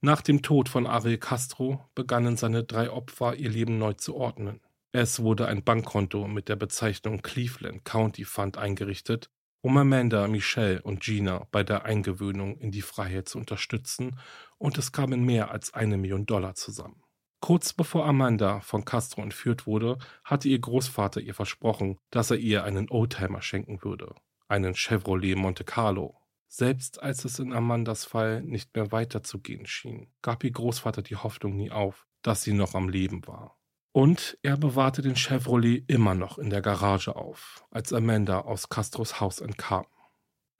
Nach 0.00 0.20
dem 0.20 0.42
Tod 0.42 0.68
von 0.68 0.86
Ariel 0.86 1.18
Castro 1.18 1.84
begannen 1.94 2.36
seine 2.36 2.64
drei 2.64 2.90
Opfer 2.90 3.36
ihr 3.36 3.50
Leben 3.50 3.78
neu 3.78 3.94
zu 3.94 4.14
ordnen. 4.14 4.60
Es 4.92 5.20
wurde 5.20 5.46
ein 5.48 5.64
Bankkonto 5.64 6.28
mit 6.28 6.48
der 6.48 6.56
Bezeichnung 6.56 7.22
Cleveland 7.22 7.84
County 7.84 8.24
Fund 8.24 8.58
eingerichtet, 8.58 9.30
um 9.62 9.76
Amanda, 9.78 10.28
Michelle 10.28 10.82
und 10.82 11.00
Gina 11.00 11.48
bei 11.50 11.64
der 11.64 11.86
Eingewöhnung 11.86 12.58
in 12.58 12.70
die 12.70 12.82
Freiheit 12.82 13.28
zu 13.28 13.38
unterstützen, 13.38 14.20
und 14.58 14.78
es 14.78 14.92
kamen 14.92 15.24
mehr 15.24 15.50
als 15.50 15.72
eine 15.72 15.96
Million 15.96 16.26
Dollar 16.26 16.54
zusammen. 16.54 17.03
Kurz 17.44 17.74
bevor 17.74 18.06
Amanda 18.06 18.60
von 18.60 18.86
Castro 18.86 19.20
entführt 19.20 19.66
wurde, 19.66 19.98
hatte 20.24 20.48
ihr 20.48 20.58
Großvater 20.58 21.20
ihr 21.20 21.34
versprochen, 21.34 21.98
dass 22.08 22.30
er 22.30 22.38
ihr 22.38 22.64
einen 22.64 22.88
Oldtimer 22.88 23.42
schenken 23.42 23.84
würde, 23.84 24.14
einen 24.48 24.74
Chevrolet 24.74 25.34
Monte 25.34 25.62
Carlo. 25.62 26.16
Selbst 26.48 27.02
als 27.02 27.26
es 27.26 27.38
in 27.38 27.52
Amandas 27.52 28.06
Fall 28.06 28.40
nicht 28.40 28.74
mehr 28.74 28.92
weiterzugehen 28.92 29.66
schien, 29.66 30.10
gab 30.22 30.42
ihr 30.42 30.52
Großvater 30.52 31.02
die 31.02 31.16
Hoffnung 31.16 31.54
nie 31.54 31.70
auf, 31.70 32.06
dass 32.22 32.40
sie 32.40 32.54
noch 32.54 32.74
am 32.74 32.88
Leben 32.88 33.26
war. 33.26 33.58
Und 33.92 34.38
er 34.40 34.56
bewahrte 34.56 35.02
den 35.02 35.14
Chevrolet 35.14 35.84
immer 35.86 36.14
noch 36.14 36.38
in 36.38 36.48
der 36.48 36.62
Garage 36.62 37.14
auf, 37.14 37.66
als 37.70 37.92
Amanda 37.92 38.40
aus 38.40 38.70
Castros 38.70 39.20
Haus 39.20 39.42
entkam. 39.42 39.84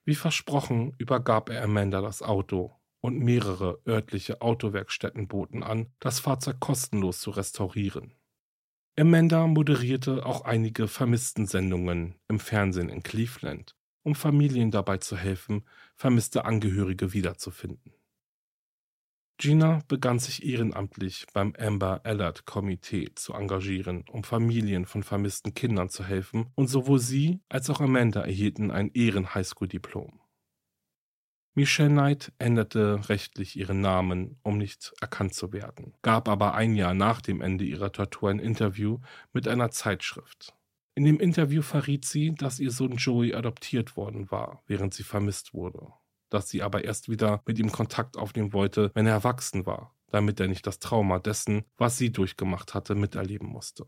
Wie 0.03 0.13
versprochen 0.13 0.93
übergab 0.99 1.49
er 1.49 1.63
Amanda 1.63 2.01
das 2.01 2.21
Auto 2.21 2.75
und 3.05 3.19
mehrere 3.19 3.79
örtliche 3.87 4.41
Autowerkstätten 4.41 5.27
boten 5.27 5.63
an, 5.63 5.87
das 5.99 6.19
Fahrzeug 6.19 6.59
kostenlos 6.59 7.19
zu 7.21 7.31
restaurieren. 7.31 8.13
Amanda 8.97 9.47
moderierte 9.47 10.25
auch 10.25 10.41
einige 10.41 10.87
Vermissten-Sendungen 10.87 12.15
im 12.27 12.39
Fernsehen 12.39 12.89
in 12.89 13.03
Cleveland 13.03 13.75
um 14.05 14.13
Familien 14.13 14.69
dabei 14.69 14.97
zu 14.97 15.17
helfen, 15.17 15.65
vermisste 15.95 16.45
Angehörige 16.45 17.11
wiederzufinden. 17.11 17.91
Gina 19.37 19.81
begann 19.89 20.19
sich 20.19 20.45
ehrenamtlich 20.45 21.25
beim 21.33 21.53
Amber 21.57 22.01
Alert 22.05 22.45
Komitee 22.45 23.09
zu 23.15 23.33
engagieren, 23.33 24.05
um 24.09 24.23
Familien 24.23 24.85
von 24.85 25.03
vermissten 25.03 25.53
Kindern 25.53 25.89
zu 25.89 26.05
helfen, 26.05 26.51
und 26.55 26.67
sowohl 26.67 26.99
sie 26.99 27.41
als 27.49 27.69
auch 27.69 27.81
Amanda 27.81 28.21
erhielten 28.21 28.71
ein 28.71 28.91
Ehren-Highschool-Diplom. 28.93 30.21
Michelle 31.57 31.89
Knight 31.89 32.33
änderte 32.37 33.07
rechtlich 33.07 33.55
ihren 33.55 33.79
Namen, 33.79 34.37
um 34.43 34.57
nicht 34.57 34.93
erkannt 34.99 35.33
zu 35.33 35.53
werden, 35.53 35.93
gab 36.01 36.27
aber 36.27 36.53
ein 36.53 36.75
Jahr 36.75 36.93
nach 36.93 37.21
dem 37.21 37.39
Ende 37.39 37.63
ihrer 37.63 37.93
Tortur 37.93 38.29
ein 38.29 38.39
Interview 38.39 38.99
mit 39.31 39.47
einer 39.47 39.71
Zeitschrift. 39.71 40.53
In 40.95 41.05
dem 41.05 41.17
Interview 41.17 41.61
verriet 41.61 42.03
sie, 42.03 42.31
dass 42.31 42.59
ihr 42.59 42.71
Sohn 42.71 42.97
Joey 42.97 43.33
adoptiert 43.33 43.95
worden 43.95 44.29
war, 44.31 44.63
während 44.67 44.93
sie 44.93 45.03
vermisst 45.03 45.53
wurde. 45.53 45.87
Dass 46.29 46.49
sie 46.49 46.61
aber 46.61 46.83
erst 46.83 47.07
wieder 47.07 47.41
mit 47.45 47.57
ihm 47.57 47.71
Kontakt 47.71 48.17
aufnehmen 48.17 48.51
wollte, 48.51 48.91
wenn 48.93 49.07
er 49.07 49.13
erwachsen 49.13 49.65
war, 49.65 49.95
damit 50.11 50.41
er 50.41 50.49
nicht 50.49 50.67
das 50.67 50.79
Trauma 50.79 51.19
dessen, 51.19 51.63
was 51.77 51.97
sie 51.97 52.11
durchgemacht 52.11 52.73
hatte, 52.73 52.95
miterleben 52.95 53.47
musste. 53.47 53.87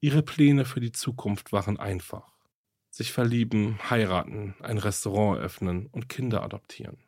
Ihre 0.00 0.24
Pläne 0.24 0.64
für 0.64 0.80
die 0.80 0.90
Zukunft 0.90 1.52
waren 1.52 1.78
einfach. 1.78 2.31
Sich 2.94 3.10
verlieben, 3.10 3.78
heiraten, 3.88 4.54
ein 4.60 4.76
Restaurant 4.76 5.40
öffnen 5.40 5.86
und 5.86 6.10
Kinder 6.10 6.42
adoptieren. 6.42 6.98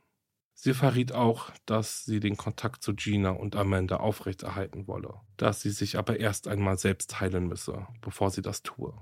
Sie 0.54 0.72
verriet 0.72 1.12
auch, 1.12 1.50
dass 1.66 2.06
sie 2.06 2.20
den 2.20 2.38
Kontakt 2.38 2.82
zu 2.82 2.94
Gina 2.94 3.32
und 3.32 3.54
Amanda 3.54 3.98
aufrechterhalten 3.98 4.88
wolle, 4.88 5.20
dass 5.36 5.60
sie 5.60 5.68
sich 5.68 5.98
aber 5.98 6.18
erst 6.18 6.48
einmal 6.48 6.78
selbst 6.78 7.20
heilen 7.20 7.48
müsse, 7.48 7.86
bevor 8.00 8.30
sie 8.30 8.40
das 8.40 8.62
tue. 8.62 8.94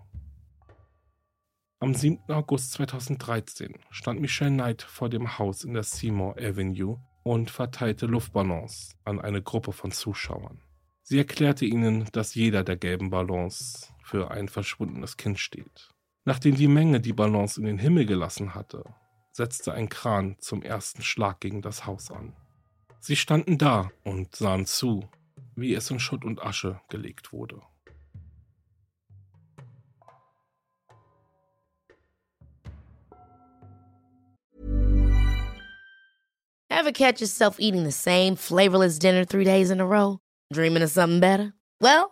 Am 1.78 1.94
7. 1.94 2.18
August 2.26 2.72
2013 2.72 3.78
stand 3.90 4.20
Michelle 4.20 4.50
Knight 4.50 4.82
vor 4.82 5.08
dem 5.08 5.38
Haus 5.38 5.62
in 5.62 5.74
der 5.74 5.84
Seymour 5.84 6.36
Avenue 6.36 6.98
und 7.22 7.48
verteilte 7.48 8.06
Luftballons 8.06 8.96
an 9.04 9.20
eine 9.20 9.40
Gruppe 9.40 9.70
von 9.70 9.92
Zuschauern. 9.92 10.60
Sie 11.04 11.18
erklärte 11.18 11.64
ihnen, 11.64 12.08
dass 12.10 12.34
jeder 12.34 12.64
der 12.64 12.76
gelben 12.76 13.10
Ballons 13.10 13.92
für 14.02 14.32
ein 14.32 14.48
verschwundenes 14.48 15.16
Kind 15.16 15.38
steht. 15.38 15.91
Nachdem 16.24 16.54
die 16.54 16.68
Menge 16.68 17.00
die 17.00 17.12
Ballons 17.12 17.56
in 17.56 17.64
den 17.64 17.78
Himmel 17.78 18.06
gelassen 18.06 18.54
hatte, 18.54 18.84
setzte 19.32 19.72
ein 19.72 19.88
Kran 19.88 20.36
zum 20.38 20.62
ersten 20.62 21.02
Schlag 21.02 21.40
gegen 21.40 21.62
das 21.62 21.84
Haus 21.84 22.10
an. 22.12 22.34
Sie 23.00 23.16
standen 23.16 23.58
da 23.58 23.90
und 24.04 24.36
sahen 24.36 24.66
zu, 24.66 25.08
wie 25.56 25.74
es 25.74 25.90
in 25.90 25.98
Schutt 25.98 26.24
und 26.24 26.40
Asche 26.40 26.80
gelegt 26.88 27.32
wurde. 27.32 27.60
Ever 36.70 36.92
catch 36.92 37.20
yourself 37.20 37.58
eating 37.58 37.84
the 37.84 37.92
same 37.92 38.36
flavorless 38.36 38.98
dinner 38.98 39.24
three 39.24 39.44
days 39.44 39.70
in 39.70 39.80
a 39.80 39.86
row? 39.86 40.18
Dreaming 40.52 40.82
of 40.82 40.90
something 40.90 41.20
better? 41.20 41.54
Well, 41.80 42.11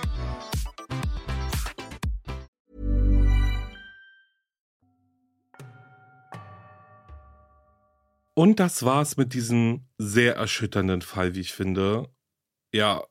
Und 8.33 8.59
das 8.59 8.83
war's 8.83 9.17
mit 9.17 9.33
diesem 9.33 9.87
sehr 9.97 10.35
erschütternden 10.35 11.01
Fall, 11.01 11.35
wie 11.35 11.41
ich 11.41 11.53
finde. 11.53 12.09
Ja, 12.73 13.03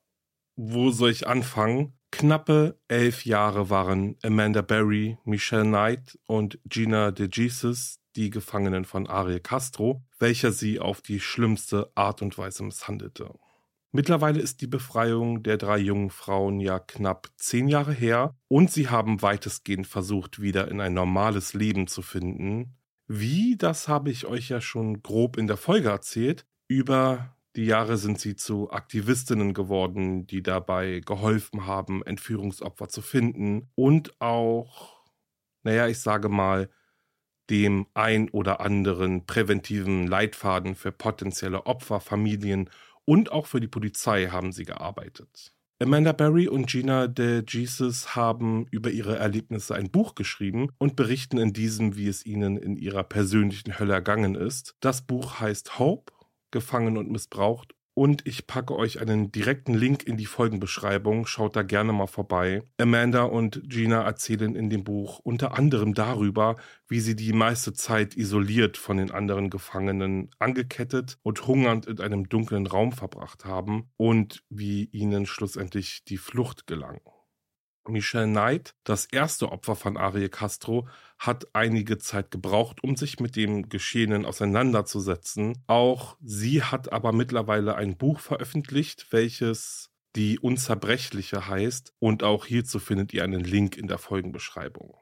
wo 0.56 0.90
soll 0.90 1.10
ich 1.10 1.26
anfangen? 1.26 1.98
Knappe 2.10 2.80
elf 2.88 3.24
Jahre 3.24 3.70
waren 3.70 4.16
Amanda 4.22 4.62
Berry, 4.62 5.18
Michelle 5.24 5.64
Knight 5.64 6.18
und 6.26 6.58
Gina 6.64 7.10
De 7.12 7.28
Jesus 7.30 8.00
die 8.16 8.30
Gefangenen 8.30 8.84
von 8.84 9.06
Ariel 9.06 9.40
Castro, 9.40 10.02
welcher 10.18 10.52
sie 10.52 10.80
auf 10.80 11.00
die 11.00 11.20
schlimmste 11.20 11.90
Art 11.94 12.22
und 12.22 12.36
Weise 12.38 12.64
misshandelte. 12.64 13.32
Mittlerweile 13.92 14.40
ist 14.40 14.60
die 14.60 14.66
Befreiung 14.66 15.42
der 15.42 15.56
drei 15.56 15.78
jungen 15.78 16.10
Frauen 16.10 16.60
ja 16.60 16.78
knapp 16.78 17.28
zehn 17.36 17.68
Jahre 17.68 17.92
her 17.92 18.36
und 18.48 18.70
sie 18.70 18.88
haben 18.88 19.20
weitestgehend 19.20 19.86
versucht, 19.86 20.40
wieder 20.40 20.68
in 20.68 20.80
ein 20.80 20.94
normales 20.94 21.54
Leben 21.54 21.86
zu 21.88 22.02
finden. 22.02 22.76
Wie, 23.12 23.56
das 23.56 23.88
habe 23.88 24.08
ich 24.08 24.26
euch 24.26 24.50
ja 24.50 24.60
schon 24.60 25.02
grob 25.02 25.36
in 25.36 25.48
der 25.48 25.56
Folge 25.56 25.88
erzählt. 25.88 26.46
Über 26.68 27.36
die 27.56 27.64
Jahre 27.64 27.96
sind 27.96 28.20
sie 28.20 28.36
zu 28.36 28.70
Aktivistinnen 28.70 29.52
geworden, 29.52 30.28
die 30.28 30.44
dabei 30.44 31.00
geholfen 31.04 31.66
haben, 31.66 32.04
Entführungsopfer 32.04 32.88
zu 32.88 33.02
finden 33.02 33.68
und 33.74 34.14
auch, 34.20 35.02
naja, 35.64 35.88
ich 35.88 35.98
sage 35.98 36.28
mal, 36.28 36.70
dem 37.50 37.88
ein 37.94 38.28
oder 38.28 38.60
anderen 38.60 39.26
präventiven 39.26 40.06
Leitfaden 40.06 40.76
für 40.76 40.92
potenzielle 40.92 41.66
Opfer, 41.66 41.98
Familien 41.98 42.70
und 43.06 43.32
auch 43.32 43.46
für 43.46 43.60
die 43.60 43.66
Polizei 43.66 44.28
haben 44.28 44.52
sie 44.52 44.64
gearbeitet. 44.64 45.52
Amanda 45.82 46.12
Berry 46.12 46.46
und 46.46 46.66
Gina 46.66 47.06
de 47.06 47.42
Jesus 47.48 48.14
haben 48.14 48.66
über 48.70 48.90
ihre 48.90 49.16
Erlebnisse 49.16 49.74
ein 49.74 49.90
Buch 49.90 50.14
geschrieben 50.14 50.68
und 50.76 50.94
berichten 50.94 51.38
in 51.38 51.54
diesem, 51.54 51.96
wie 51.96 52.06
es 52.06 52.26
ihnen 52.26 52.58
in 52.58 52.76
ihrer 52.76 53.02
persönlichen 53.02 53.78
Hölle 53.78 53.94
ergangen 53.94 54.34
ist. 54.34 54.76
Das 54.80 55.00
Buch 55.00 55.40
heißt 55.40 55.78
Hope, 55.78 56.12
gefangen 56.50 56.98
und 56.98 57.10
missbraucht 57.10 57.74
und 58.00 58.26
ich 58.26 58.46
packe 58.46 58.74
euch 58.76 58.98
einen 58.98 59.30
direkten 59.30 59.74
Link 59.74 60.04
in 60.04 60.16
die 60.16 60.24
Folgenbeschreibung. 60.24 61.26
Schaut 61.26 61.54
da 61.54 61.60
gerne 61.60 61.92
mal 61.92 62.06
vorbei. 62.06 62.62
Amanda 62.78 63.24
und 63.24 63.60
Gina 63.68 64.00
erzählen 64.00 64.54
in 64.54 64.70
dem 64.70 64.84
Buch 64.84 65.18
unter 65.18 65.52
anderem 65.58 65.92
darüber, 65.92 66.56
wie 66.88 67.00
sie 67.00 67.14
die 67.14 67.34
meiste 67.34 67.74
Zeit 67.74 68.16
isoliert 68.16 68.78
von 68.78 68.96
den 68.96 69.10
anderen 69.10 69.50
Gefangenen 69.50 70.30
angekettet 70.38 71.18
und 71.22 71.46
hungernd 71.46 71.84
in 71.84 72.00
einem 72.00 72.26
dunklen 72.26 72.66
Raum 72.66 72.92
verbracht 72.92 73.44
haben 73.44 73.90
und 73.98 74.44
wie 74.48 74.84
ihnen 74.92 75.26
schlussendlich 75.26 76.02
die 76.04 76.16
Flucht 76.16 76.66
gelang. 76.66 77.02
Michelle 77.88 78.26
Knight, 78.26 78.74
das 78.84 79.06
erste 79.06 79.50
Opfer 79.52 79.76
von 79.76 79.96
Ariel 79.96 80.28
Castro, 80.28 80.88
hat 81.18 81.48
einige 81.54 81.98
Zeit 81.98 82.30
gebraucht, 82.30 82.82
um 82.82 82.96
sich 82.96 83.20
mit 83.20 83.36
dem 83.36 83.68
Geschehenen 83.68 84.24
auseinanderzusetzen. 84.24 85.62
Auch 85.66 86.16
sie 86.22 86.62
hat 86.62 86.92
aber 86.92 87.12
mittlerweile 87.12 87.74
ein 87.74 87.96
Buch 87.96 88.20
veröffentlicht, 88.20 89.06
welches 89.10 89.90
die 90.16 90.38
Unzerbrechliche 90.38 91.46
heißt 91.46 91.94
und 91.98 92.22
auch 92.22 92.46
hierzu 92.46 92.78
findet 92.78 93.12
ihr 93.12 93.24
einen 93.24 93.44
Link 93.44 93.76
in 93.76 93.86
der 93.86 93.98
Folgenbeschreibung. 93.98 94.96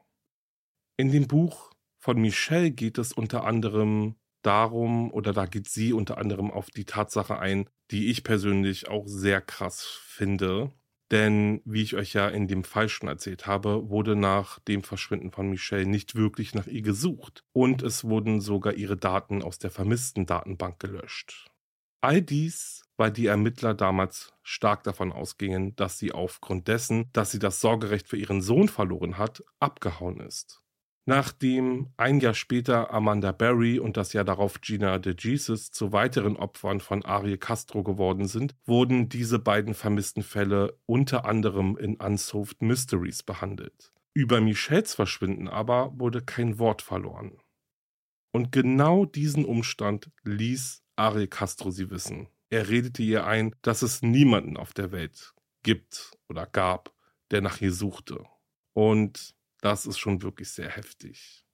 In 0.97 1.11
dem 1.11 1.27
Buch 1.27 1.71
von 1.97 2.19
Michelle 2.19 2.71
geht 2.71 2.97
es 2.97 3.13
unter 3.13 3.45
anderem 3.45 4.15
darum, 4.41 5.11
oder 5.11 5.33
da 5.33 5.45
geht 5.45 5.69
sie 5.69 5.93
unter 5.93 6.17
anderem 6.17 6.51
auf 6.51 6.69
die 6.69 6.85
Tatsache 6.85 7.39
ein, 7.39 7.69
die 7.91 8.09
ich 8.09 8.23
persönlich 8.23 8.87
auch 8.87 9.07
sehr 9.07 9.41
krass 9.41 9.81
finde, 9.81 10.71
denn 11.11 11.61
wie 11.65 11.81
ich 11.81 11.95
euch 11.95 12.13
ja 12.13 12.27
in 12.27 12.47
dem 12.47 12.63
Fall 12.63 12.89
schon 12.89 13.09
erzählt 13.09 13.47
habe, 13.47 13.89
wurde 13.89 14.15
nach 14.15 14.59
dem 14.59 14.83
Verschwinden 14.83 15.31
von 15.31 15.49
Michelle 15.49 15.85
nicht 15.85 16.15
wirklich 16.15 16.53
nach 16.53 16.67
ihr 16.67 16.81
gesucht. 16.81 17.43
Und 17.51 17.81
es 17.81 18.03
wurden 18.03 18.41
sogar 18.41 18.73
ihre 18.73 18.97
Daten 18.97 19.41
aus 19.41 19.57
der 19.57 19.71
vermissten 19.71 20.25
Datenbank 20.25 20.79
gelöscht. 20.79 21.49
All 22.01 22.21
dies, 22.21 22.83
weil 22.95 23.11
die 23.11 23.27
Ermittler 23.27 23.73
damals 23.73 24.33
stark 24.43 24.83
davon 24.83 25.11
ausgingen, 25.11 25.75
dass 25.75 25.97
sie 25.97 26.11
aufgrund 26.11 26.67
dessen, 26.67 27.09
dass 27.11 27.31
sie 27.31 27.39
das 27.39 27.59
Sorgerecht 27.59 28.07
für 28.07 28.17
ihren 28.17 28.41
Sohn 28.41 28.69
verloren 28.69 29.17
hat, 29.17 29.43
abgehauen 29.59 30.19
ist. 30.19 30.61
Nachdem 31.09 31.91
ein 31.97 32.19
Jahr 32.19 32.35
später 32.35 32.93
Amanda 32.93 33.31
Berry 33.31 33.79
und 33.79 33.97
das 33.97 34.13
Jahr 34.13 34.23
darauf 34.23 34.61
Gina 34.61 34.99
de 34.99 35.15
Jesus 35.17 35.71
zu 35.71 35.91
weiteren 35.91 36.37
Opfern 36.37 36.79
von 36.81 37.03
Ariel 37.03 37.39
Castro 37.39 37.81
geworden 37.81 38.27
sind, 38.27 38.53
wurden 38.67 39.09
diese 39.09 39.39
beiden 39.39 39.73
vermissten 39.73 40.21
Fälle 40.21 40.77
unter 40.85 41.25
anderem 41.25 41.75
in 41.77 41.95
Unsolved 41.95 42.61
Mysteries 42.61 43.23
behandelt. 43.23 43.91
Über 44.13 44.39
Michelles 44.39 44.93
Verschwinden 44.93 45.47
aber 45.47 45.99
wurde 45.99 46.21
kein 46.21 46.59
Wort 46.59 46.83
verloren. 46.83 47.39
Und 48.31 48.51
genau 48.51 49.05
diesen 49.05 49.45
Umstand 49.45 50.11
ließ 50.25 50.83
Ariel 50.95 51.27
Castro 51.27 51.71
sie 51.71 51.89
wissen. 51.89 52.27
Er 52.51 52.69
redete 52.69 53.01
ihr 53.01 53.25
ein, 53.25 53.55
dass 53.63 53.81
es 53.81 54.03
niemanden 54.03 54.57
auf 54.57 54.73
der 54.73 54.91
Welt 54.91 55.33
gibt 55.63 56.11
oder 56.27 56.45
gab, 56.45 56.93
der 57.31 57.41
nach 57.41 57.61
ihr 57.61 57.73
suchte. 57.73 58.25
Und 58.73 59.33
das 59.61 59.85
ist 59.85 59.97
schon 59.97 60.21
wirklich 60.21 60.49
sehr 60.49 60.69
heftig. 60.69 61.45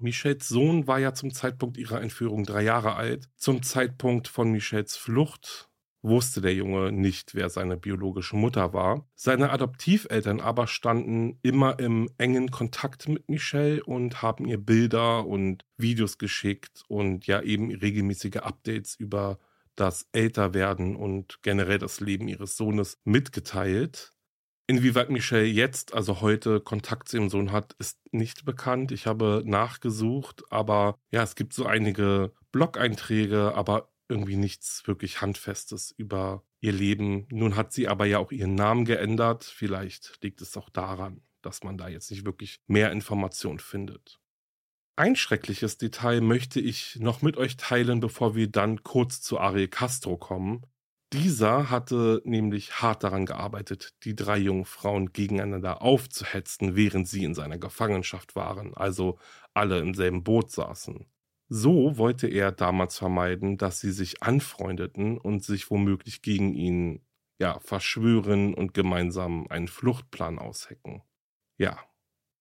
Michels 0.00 0.48
Sohn 0.48 0.86
war 0.86 0.98
ja 0.98 1.12
zum 1.12 1.32
Zeitpunkt 1.32 1.76
ihrer 1.76 2.00
Entführung 2.00 2.44
drei 2.44 2.62
Jahre 2.62 2.96
alt. 2.96 3.28
Zum 3.36 3.62
Zeitpunkt 3.62 4.28
von 4.28 4.50
Michels 4.50 4.96
Flucht 4.96 5.70
wusste 6.02 6.40
der 6.40 6.54
Junge 6.54 6.92
nicht, 6.92 7.34
wer 7.34 7.50
seine 7.50 7.76
biologische 7.76 8.36
Mutter 8.36 8.72
war. 8.72 9.06
Seine 9.14 9.50
Adoptiveltern 9.50 10.40
aber 10.40 10.66
standen 10.66 11.38
immer 11.42 11.78
im 11.78 12.08
engen 12.16 12.50
Kontakt 12.50 13.08
mit 13.08 13.28
Michelle 13.28 13.84
und 13.84 14.22
haben 14.22 14.46
ihr 14.46 14.58
Bilder 14.58 15.26
und 15.26 15.64
Videos 15.76 16.16
geschickt 16.16 16.82
und 16.88 17.26
ja 17.26 17.42
eben 17.42 17.70
regelmäßige 17.70 18.36
Updates 18.36 18.94
über 18.94 19.38
das 19.76 20.08
Älterwerden 20.12 20.96
und 20.96 21.42
generell 21.42 21.78
das 21.78 22.00
Leben 22.00 22.28
ihres 22.28 22.56
Sohnes 22.56 22.98
mitgeteilt. 23.04 24.12
Inwieweit 24.70 25.10
Michelle 25.10 25.46
jetzt, 25.46 25.94
also 25.94 26.20
heute, 26.20 26.60
Kontakt 26.60 27.08
zu 27.08 27.16
ihrem 27.16 27.28
Sohn 27.28 27.50
hat, 27.50 27.72
ist 27.80 27.98
nicht 28.12 28.44
bekannt. 28.44 28.92
Ich 28.92 29.08
habe 29.08 29.42
nachgesucht, 29.44 30.44
aber 30.48 30.96
ja, 31.10 31.24
es 31.24 31.34
gibt 31.34 31.54
so 31.54 31.66
einige 31.66 32.32
Blog-Einträge, 32.52 33.52
aber 33.56 33.90
irgendwie 34.08 34.36
nichts 34.36 34.86
wirklich 34.86 35.20
Handfestes 35.20 35.90
über 35.90 36.44
ihr 36.60 36.70
Leben. 36.70 37.26
Nun 37.32 37.56
hat 37.56 37.72
sie 37.72 37.88
aber 37.88 38.04
ja 38.06 38.20
auch 38.20 38.30
ihren 38.30 38.54
Namen 38.54 38.84
geändert. 38.84 39.42
Vielleicht 39.42 40.22
liegt 40.22 40.40
es 40.40 40.56
auch 40.56 40.70
daran, 40.70 41.20
dass 41.42 41.64
man 41.64 41.76
da 41.76 41.88
jetzt 41.88 42.12
nicht 42.12 42.24
wirklich 42.24 42.60
mehr 42.68 42.92
Informationen 42.92 43.58
findet. 43.58 44.20
Ein 44.94 45.16
schreckliches 45.16 45.78
Detail 45.78 46.20
möchte 46.20 46.60
ich 46.60 46.96
noch 47.00 47.22
mit 47.22 47.36
euch 47.36 47.56
teilen, 47.56 47.98
bevor 47.98 48.36
wir 48.36 48.46
dann 48.46 48.84
kurz 48.84 49.20
zu 49.20 49.40
Ariel 49.40 49.66
Castro 49.66 50.16
kommen. 50.16 50.64
Dieser 51.12 51.70
hatte 51.70 52.22
nämlich 52.24 52.80
hart 52.82 53.02
daran 53.02 53.26
gearbeitet, 53.26 53.94
die 54.04 54.14
drei 54.14 54.38
jungen 54.38 54.64
Frauen 54.64 55.12
gegeneinander 55.12 55.82
aufzuhetzen, 55.82 56.76
während 56.76 57.08
sie 57.08 57.24
in 57.24 57.34
seiner 57.34 57.58
Gefangenschaft 57.58 58.36
waren, 58.36 58.74
also 58.74 59.18
alle 59.52 59.80
im 59.80 59.94
selben 59.94 60.22
Boot 60.22 60.52
saßen. 60.52 61.06
So 61.48 61.98
wollte 61.98 62.28
er 62.28 62.52
damals 62.52 62.96
vermeiden, 62.96 63.58
dass 63.58 63.80
sie 63.80 63.90
sich 63.90 64.22
anfreundeten 64.22 65.18
und 65.18 65.42
sich 65.44 65.68
womöglich 65.70 66.22
gegen 66.22 66.54
ihn 66.54 67.04
ja, 67.40 67.58
verschwören 67.58 68.54
und 68.54 68.72
gemeinsam 68.72 69.48
einen 69.48 69.66
Fluchtplan 69.66 70.38
aushecken. 70.38 71.02
Ja, 71.58 71.78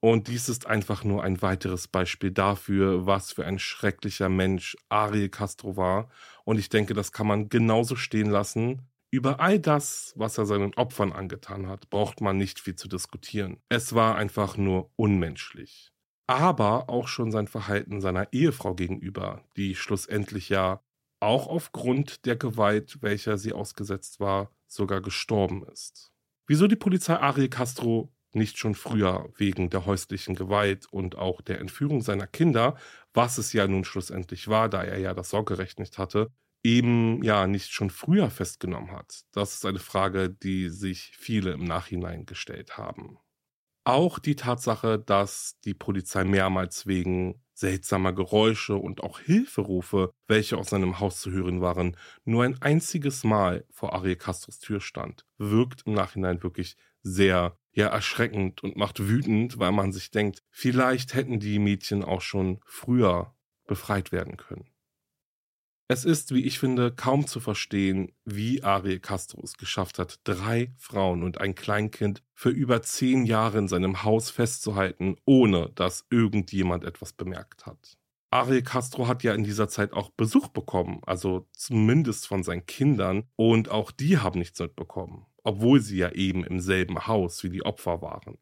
und 0.01 0.29
dies 0.29 0.47
ist 0.47 0.65
einfach 0.65 1.03
nur 1.03 1.23
ein 1.23 1.41
weiteres 1.41 1.87
Beispiel 1.87 2.31
dafür, 2.31 3.05
was 3.05 3.33
für 3.33 3.45
ein 3.45 3.59
schrecklicher 3.59 4.29
Mensch 4.29 4.77
Ariel 4.87 5.29
Castro 5.29 5.75
war. 5.75 6.09
Und 6.45 6.57
ich 6.57 6.69
denke, 6.69 6.93
das 6.93 7.11
kann 7.11 7.27
man 7.27 7.49
genauso 7.49 7.95
stehen 7.95 8.29
lassen. 8.29 8.83
Über 9.11 9.41
all 9.41 9.59
das, 9.59 10.13
was 10.15 10.37
er 10.37 10.45
seinen 10.45 10.73
Opfern 10.75 11.11
angetan 11.11 11.67
hat, 11.67 11.89
braucht 11.89 12.21
man 12.21 12.37
nicht 12.37 12.59
viel 12.59 12.75
zu 12.75 12.87
diskutieren. 12.87 13.57
Es 13.67 13.93
war 13.93 14.15
einfach 14.15 14.55
nur 14.55 14.91
unmenschlich. 14.95 15.91
Aber 16.27 16.89
auch 16.89 17.07
schon 17.07 17.31
sein 17.31 17.47
Verhalten 17.47 18.01
seiner 18.01 18.31
Ehefrau 18.31 18.75
gegenüber, 18.75 19.43
die 19.57 19.75
schlussendlich 19.75 20.47
ja 20.47 20.81
auch 21.19 21.47
aufgrund 21.47 22.25
der 22.25 22.37
Gewalt, 22.37 23.01
welcher 23.01 23.37
sie 23.37 23.51
ausgesetzt 23.51 24.19
war, 24.19 24.51
sogar 24.67 25.01
gestorben 25.01 25.65
ist. 25.65 26.13
Wieso 26.47 26.67
die 26.67 26.75
Polizei 26.75 27.17
Ariel 27.17 27.49
Castro 27.49 28.13
nicht 28.35 28.57
schon 28.57 28.75
früher 28.75 29.31
wegen 29.37 29.69
der 29.69 29.85
häuslichen 29.85 30.35
Gewalt 30.35 30.85
und 30.91 31.17
auch 31.17 31.41
der 31.41 31.59
Entführung 31.59 32.01
seiner 32.01 32.27
Kinder, 32.27 32.77
was 33.13 33.37
es 33.37 33.53
ja 33.53 33.67
nun 33.67 33.85
schlussendlich 33.85 34.47
war, 34.47 34.69
da 34.69 34.83
er 34.83 34.99
ja 34.99 35.13
das 35.13 35.29
Sorgerecht 35.29 35.79
nicht 35.79 35.97
hatte, 35.97 36.31
eben 36.63 37.23
ja 37.23 37.47
nicht 37.47 37.71
schon 37.71 37.89
früher 37.89 38.29
festgenommen 38.29 38.91
hat. 38.91 39.21
Das 39.31 39.53
ist 39.53 39.65
eine 39.65 39.79
Frage, 39.79 40.29
die 40.29 40.69
sich 40.69 41.13
viele 41.17 41.51
im 41.51 41.63
Nachhinein 41.63 42.25
gestellt 42.25 42.77
haben. 42.77 43.17
Auch 43.85 44.19
die 44.19 44.35
Tatsache, 44.35 44.99
dass 44.99 45.57
die 45.65 45.73
Polizei 45.73 46.23
mehrmals 46.23 46.85
wegen 46.85 47.41
seltsamer 47.53 48.13
Geräusche 48.13 48.75
und 48.75 49.01
auch 49.03 49.19
Hilferufe, 49.19 50.11
welche 50.27 50.57
aus 50.57 50.69
seinem 50.69 50.99
Haus 50.99 51.19
zu 51.19 51.31
hören 51.31 51.61
waren, 51.61 51.97
nur 52.23 52.43
ein 52.43 52.61
einziges 52.61 53.23
Mal 53.23 53.65
vor 53.71 53.93
Ariel 53.93 54.15
Castros 54.15 54.59
Tür 54.59 54.79
stand, 54.79 55.25
wirkt 55.37 55.83
im 55.85 55.93
Nachhinein 55.93 56.43
wirklich 56.43 56.77
sehr 57.03 57.57
ja 57.71 57.87
erschreckend 57.87 58.63
und 58.63 58.75
macht 58.75 58.99
wütend, 58.99 59.59
weil 59.59 59.71
man 59.71 59.91
sich 59.91 60.11
denkt, 60.11 60.43
vielleicht 60.49 61.13
hätten 61.13 61.39
die 61.39 61.59
Mädchen 61.59 62.03
auch 62.03 62.21
schon 62.21 62.59
früher 62.65 63.35
befreit 63.67 64.11
werden 64.11 64.37
können. 64.37 64.69
Es 65.91 66.05
ist, 66.05 66.35
wie 66.35 66.45
ich 66.45 66.59
finde, 66.59 66.91
kaum 66.91 67.25
zu 67.25 67.39
verstehen, 67.39 68.11
wie 68.23 68.61
Ariel 68.61 68.99
Castro 68.99 69.41
es 69.43 69.57
geschafft 69.57 69.97
hat, 69.97 70.19
drei 70.23 70.71
Frauen 70.77 71.23
und 71.23 71.41
ein 71.41 71.55
Kleinkind 71.55 72.21
für 72.35 72.51
über 72.51 72.83
zehn 72.83 73.25
Jahre 73.25 73.57
in 73.57 73.67
seinem 73.67 74.03
Haus 74.03 74.29
festzuhalten, 74.29 75.15
ohne 75.25 75.71
dass 75.73 76.05
irgendjemand 76.11 76.83
etwas 76.83 77.13
bemerkt 77.13 77.65
hat. 77.65 77.97
Ariel 78.29 78.61
Castro 78.61 79.07
hat 79.07 79.23
ja 79.23 79.33
in 79.33 79.43
dieser 79.43 79.67
Zeit 79.67 79.93
auch 79.93 80.11
Besuch 80.11 80.49
bekommen, 80.49 81.01
also 81.07 81.47
zumindest 81.53 82.27
von 82.27 82.43
seinen 82.43 82.67
Kindern, 82.67 83.23
und 83.35 83.69
auch 83.69 83.89
die 83.89 84.19
haben 84.19 84.37
nichts 84.37 84.59
mitbekommen, 84.59 85.25
obwohl 85.49 85.81
sie 85.81 85.97
ja 85.97 86.11
eben 86.11 86.43
im 86.43 86.59
selben 86.59 87.07
Haus 87.07 87.43
wie 87.43 87.49
die 87.49 87.65
Opfer 87.65 88.03
waren. 88.03 88.37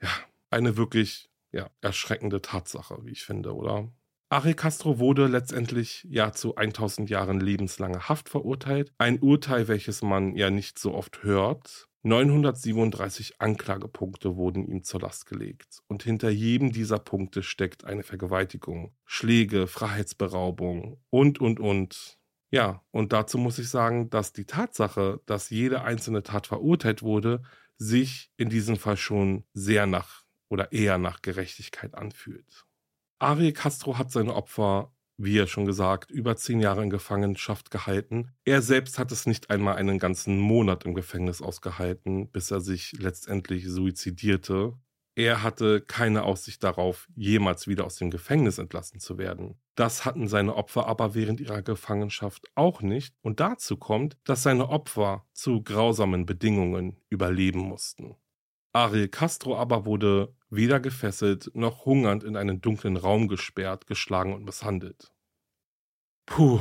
Ja, 0.00 0.08
eine 0.48 0.78
wirklich 0.78 1.28
ja, 1.52 1.68
erschreckende 1.82 2.40
Tatsache, 2.40 3.04
wie 3.04 3.12
ich 3.12 3.24
finde, 3.24 3.54
oder? 3.54 3.92
Ariel 4.30 4.54
Castro 4.54 4.98
wurde 4.98 5.26
letztendlich 5.26 6.06
ja 6.08 6.32
zu 6.32 6.56
1000 6.56 7.10
Jahren 7.10 7.38
lebenslanger 7.38 8.08
Haft 8.08 8.30
verurteilt. 8.30 8.92
Ein 8.96 9.20
Urteil, 9.20 9.68
welches 9.68 10.00
man 10.00 10.34
ja 10.34 10.48
nicht 10.48 10.78
so 10.78 10.94
oft 10.94 11.22
hört. 11.22 11.86
937 12.02 13.40
Anklagepunkte 13.40 14.36
wurden 14.36 14.66
ihm 14.66 14.84
zur 14.84 15.00
Last 15.00 15.26
gelegt. 15.26 15.80
Und 15.86 16.02
hinter 16.02 16.30
jedem 16.30 16.72
dieser 16.72 16.98
Punkte 16.98 17.42
steckt 17.42 17.84
eine 17.84 18.04
Vergewaltigung, 18.04 18.94
Schläge, 19.04 19.66
Freiheitsberaubung 19.66 20.98
und, 21.10 21.40
und, 21.40 21.60
und. 21.60 22.18
Ja, 22.50 22.82
und 22.90 23.12
dazu 23.12 23.38
muss 23.38 23.58
ich 23.58 23.68
sagen, 23.68 24.08
dass 24.10 24.32
die 24.32 24.44
Tatsache, 24.44 25.20
dass 25.26 25.50
jede 25.50 25.82
einzelne 25.82 26.22
Tat 26.22 26.46
verurteilt 26.46 27.02
wurde, 27.02 27.42
sich 27.76 28.30
in 28.36 28.48
diesem 28.48 28.76
Fall 28.76 28.96
schon 28.96 29.44
sehr 29.52 29.86
nach 29.86 30.22
oder 30.48 30.72
eher 30.72 30.98
nach 30.98 31.22
Gerechtigkeit 31.22 31.94
anfühlt. 31.94 32.64
Ariel 33.18 33.52
Castro 33.52 33.98
hat 33.98 34.12
seine 34.12 34.34
Opfer, 34.34 34.92
wie 35.16 35.38
er 35.38 35.46
schon 35.46 35.64
gesagt, 35.64 36.10
über 36.10 36.36
zehn 36.36 36.60
Jahre 36.60 36.82
in 36.82 36.90
Gefangenschaft 36.90 37.70
gehalten. 37.70 38.32
Er 38.44 38.62
selbst 38.62 38.98
hat 38.98 39.10
es 39.10 39.26
nicht 39.26 39.50
einmal 39.50 39.76
einen 39.76 39.98
ganzen 39.98 40.38
Monat 40.38 40.84
im 40.84 40.94
Gefängnis 40.94 41.42
ausgehalten, 41.42 42.30
bis 42.30 42.50
er 42.50 42.60
sich 42.60 42.92
letztendlich 42.92 43.66
suizidierte. 43.68 44.74
Er 45.18 45.42
hatte 45.42 45.80
keine 45.80 46.24
Aussicht 46.24 46.62
darauf, 46.62 47.08
jemals 47.16 47.66
wieder 47.66 47.86
aus 47.86 47.96
dem 47.96 48.10
Gefängnis 48.10 48.58
entlassen 48.58 49.00
zu 49.00 49.16
werden. 49.16 49.58
Das 49.74 50.04
hatten 50.04 50.28
seine 50.28 50.54
Opfer 50.54 50.86
aber 50.86 51.14
während 51.14 51.40
ihrer 51.40 51.62
Gefangenschaft 51.62 52.44
auch 52.54 52.82
nicht. 52.82 53.14
Und 53.22 53.40
dazu 53.40 53.78
kommt, 53.78 54.18
dass 54.24 54.42
seine 54.42 54.68
Opfer 54.68 55.24
zu 55.32 55.62
grausamen 55.62 56.26
Bedingungen 56.26 57.00
überleben 57.08 57.60
mussten. 57.60 58.14
Ariel 58.74 59.08
Castro 59.08 59.56
aber 59.56 59.86
wurde 59.86 60.34
weder 60.50 60.80
gefesselt 60.80 61.50
noch 61.54 61.86
hungernd 61.86 62.22
in 62.22 62.36
einen 62.36 62.60
dunklen 62.60 62.98
Raum 62.98 63.26
gesperrt, 63.26 63.86
geschlagen 63.86 64.34
und 64.34 64.44
misshandelt. 64.44 65.14
Puh, 66.26 66.60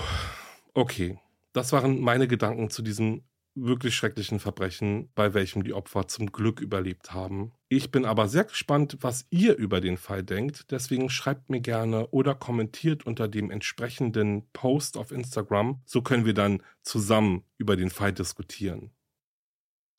okay. 0.74 1.20
Das 1.52 1.74
waren 1.74 2.00
meine 2.00 2.30
Gedanken 2.30 2.70
zu 2.70 2.82
diesem 2.82 3.26
wirklich 3.56 3.96
schrecklichen 3.96 4.40
Verbrechen, 4.40 5.10
bei 5.16 5.34
welchem 5.34 5.64
die 5.64 5.74
Opfer 5.74 6.08
zum 6.08 6.32
Glück 6.32 6.60
überlebt 6.60 7.14
haben. 7.14 7.54
Ich 7.70 7.90
bin 7.90 8.06
aber 8.06 8.28
sehr 8.28 8.44
gespannt, 8.44 8.98
was 9.02 9.26
ihr 9.30 9.56
über 9.56 9.82
den 9.82 9.98
Fall 9.98 10.24
denkt. 10.24 10.72
Deswegen 10.72 11.10
schreibt 11.10 11.50
mir 11.50 11.62
gerne 11.62 12.08
oder 12.08 12.36
kommentiert 12.36 13.06
unter 13.06 13.28
dem 13.28 13.50
entsprechenden 13.50 14.50
Post 14.52 14.98
auf 14.98 15.12
Instagram. 15.12 15.82
So 15.86 16.02
können 16.02 16.26
wir 16.26 16.34
dann 16.34 16.62
zusammen 16.84 17.44
über 17.58 17.76
den 17.76 17.90
Fall 17.90 18.14
diskutieren. 18.14 18.92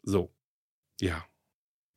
So, 0.02 0.32
ja. 1.00 1.24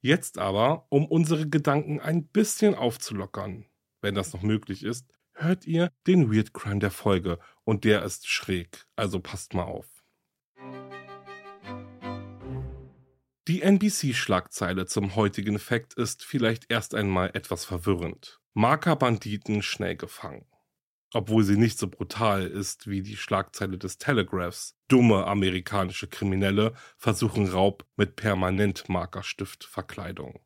Jetzt 0.01 0.37
aber, 0.37 0.87
um 0.89 1.05
unsere 1.05 1.49
Gedanken 1.49 1.99
ein 1.99 2.25
bisschen 2.25 2.73
aufzulockern, 2.73 3.65
wenn 4.01 4.15
das 4.15 4.31
noch 4.31 4.41
möglich 4.41 4.83
ist, 4.83 5.05
hört 5.33 5.67
ihr 5.67 5.91
den 6.07 6.33
Weird 6.33 6.53
Crime 6.53 6.79
der 6.79 6.91
Folge 6.91 7.37
und 7.65 7.83
der 7.83 8.03
ist 8.03 8.27
schräg, 8.27 8.85
also 8.95 9.19
passt 9.19 9.53
mal 9.53 9.63
auf. 9.63 9.98
Die 13.49 13.63
NBC-Schlagzeile 13.63 14.85
zum 14.85 15.15
heutigen 15.15 15.59
Fakt 15.59 15.95
ist 15.95 16.23
vielleicht 16.23 16.71
erst 16.71 16.95
einmal 16.95 17.31
etwas 17.33 17.65
verwirrend. 17.65 18.39
Marker-Banditen 18.53 19.61
schnell 19.61 19.97
gefangen 19.97 20.45
obwohl 21.13 21.43
sie 21.43 21.57
nicht 21.57 21.77
so 21.79 21.87
brutal 21.87 22.45
ist 22.45 22.87
wie 22.87 23.01
die 23.01 23.17
Schlagzeile 23.17 23.77
des 23.77 23.97
Telegraphs. 23.97 24.77
Dumme 24.87 25.25
amerikanische 25.25 26.07
Kriminelle 26.07 26.73
versuchen 26.97 27.49
Raub 27.49 27.85
mit 27.95 28.15
Permanentmarkerstiftverkleidung. 28.15 30.39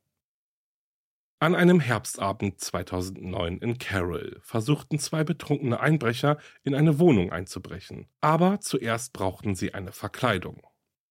An 1.40 1.56
einem 1.56 1.82
Herbstabend 1.82 2.62
2009 2.62 3.58
in 3.58 3.78
Carroll 3.78 4.40
versuchten 4.42 4.98
zwei 5.00 5.26
betrunkene 5.26 5.82
Einbrecher 5.82 6.38
in 6.64 6.74
eine 6.74 7.00
Wohnung 7.00 7.34
einzubrechen, 7.34 8.08
aber 8.22 8.62
zuerst 8.62 9.12
brauchten 9.12 9.56
sie 9.56 9.74
eine 9.74 9.92
Verkleidung. 9.92 10.66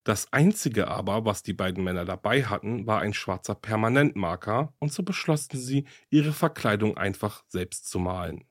Das 0.05 0.33
einzige 0.33 0.89
aber, 0.89 1.25
was 1.25 1.43
die 1.45 1.53
beiden 1.53 1.85
Männer 1.85 2.05
dabei 2.05 2.45
hatten, 2.45 2.87
war 2.87 3.01
ein 3.01 3.15
schwarzer 3.15 3.55
Permanentmarker 3.55 4.75
und 4.81 4.93
so 4.93 5.05
beschlossen 5.05 5.59
sie, 5.59 5.87
ihre 6.11 6.33
Verkleidung 6.33 6.97
einfach 6.97 7.45
selbst 7.47 7.89
zu 7.89 8.01
malen. 8.01 8.45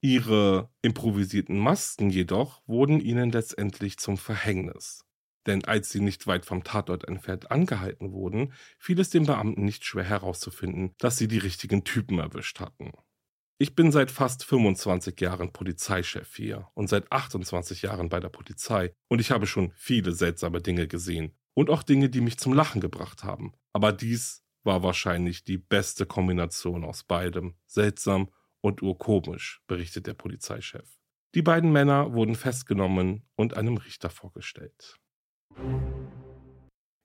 Ihre 0.00 0.70
improvisierten 0.82 1.58
Masken 1.58 2.10
jedoch 2.10 2.62
wurden 2.66 3.00
ihnen 3.00 3.30
letztendlich 3.32 3.98
zum 3.98 4.16
Verhängnis. 4.18 5.04
Denn 5.46 5.64
als 5.64 5.90
sie 5.90 6.00
nicht 6.00 6.26
weit 6.26 6.44
vom 6.44 6.62
Tatort 6.62 7.08
entfernt 7.08 7.50
angehalten 7.50 8.12
wurden, 8.12 8.52
fiel 8.78 9.00
es 9.00 9.08
den 9.08 9.24
Beamten 9.24 9.64
nicht 9.64 9.84
schwer 9.84 10.04
herauszufinden, 10.04 10.94
dass 10.98 11.16
sie 11.16 11.26
die 11.26 11.38
richtigen 11.38 11.84
Typen 11.84 12.18
erwischt 12.18 12.60
hatten. 12.60 12.92
Ich 13.60 13.74
bin 13.74 13.90
seit 13.90 14.12
fast 14.12 14.44
25 14.44 15.20
Jahren 15.20 15.52
Polizeichef 15.52 16.36
hier 16.36 16.68
und 16.74 16.88
seit 16.88 17.10
28 17.10 17.82
Jahren 17.82 18.08
bei 18.08 18.20
der 18.20 18.28
Polizei 18.28 18.94
und 19.08 19.20
ich 19.20 19.32
habe 19.32 19.48
schon 19.48 19.72
viele 19.74 20.12
seltsame 20.12 20.62
Dinge 20.62 20.86
gesehen 20.86 21.34
und 21.54 21.68
auch 21.68 21.82
Dinge, 21.82 22.08
die 22.08 22.20
mich 22.20 22.38
zum 22.38 22.52
Lachen 22.52 22.80
gebracht 22.80 23.24
haben. 23.24 23.52
Aber 23.72 23.92
dies 23.92 24.44
war 24.62 24.84
wahrscheinlich 24.84 25.42
die 25.42 25.58
beste 25.58 26.06
Kombination 26.06 26.84
aus 26.84 27.02
beidem, 27.02 27.56
seltsam 27.66 28.30
und 28.60 28.80
urkomisch, 28.80 29.60
berichtet 29.66 30.06
der 30.06 30.14
Polizeichef. 30.14 31.00
Die 31.34 31.42
beiden 31.42 31.72
Männer 31.72 32.12
wurden 32.12 32.36
festgenommen 32.36 33.26
und 33.34 33.56
einem 33.56 33.76
Richter 33.76 34.08
vorgestellt. 34.08 35.00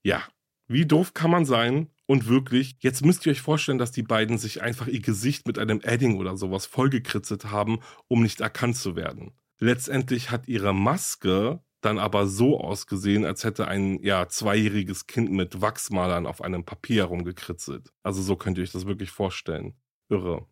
Ja, 0.04 0.22
wie 0.68 0.86
doof 0.86 1.16
kann 1.16 1.32
man 1.32 1.46
sein? 1.46 1.90
Und 2.06 2.28
wirklich, 2.28 2.76
jetzt 2.80 3.06
müsst 3.06 3.26
ihr 3.26 3.32
euch 3.32 3.42
vorstellen, 3.42 3.78
dass 3.78 3.92
die 3.92 4.04
beiden 4.04 4.38
sich 4.38 4.62
einfach 4.62 4.88
ihr 4.88 5.02
Gesicht 5.02 5.48
mit 5.48 5.58
einem 5.58 5.80
Edding 5.82 6.18
oder 6.18 6.36
sowas 6.36 6.66
vollgekritzelt 6.66 7.46
haben, 7.46 7.80
um 8.08 8.22
nicht 8.22 8.42
erkannt 8.42 8.76
zu 8.76 8.96
werden. 8.96 9.32
Letztendlich 9.60 10.30
hat 10.30 10.48
ihre 10.48 10.74
Maske 10.74 11.64
dann 11.82 12.00
aber 12.00 12.28
so 12.28 12.60
ausgesehen, 12.60 13.26
als 13.26 13.44
hätte 13.44 13.68
ein 13.68 14.02
ja 14.04 14.28
zweijähriges 14.28 15.08
Kind 15.08 15.32
mit 15.32 15.62
Wachsmalern 15.62 16.26
auf 16.26 16.42
einem 16.42 16.66
Papier 16.66 17.04
herumgekritzelt. 17.04 17.94
Also 18.04 18.22
so 18.22 18.36
könnt 18.36 18.58
ihr 18.58 18.64
euch 18.64 18.72
das 18.72 18.86
wirklich 18.86 19.12
vorstellen. 19.12 19.76
Irre. 20.10 20.48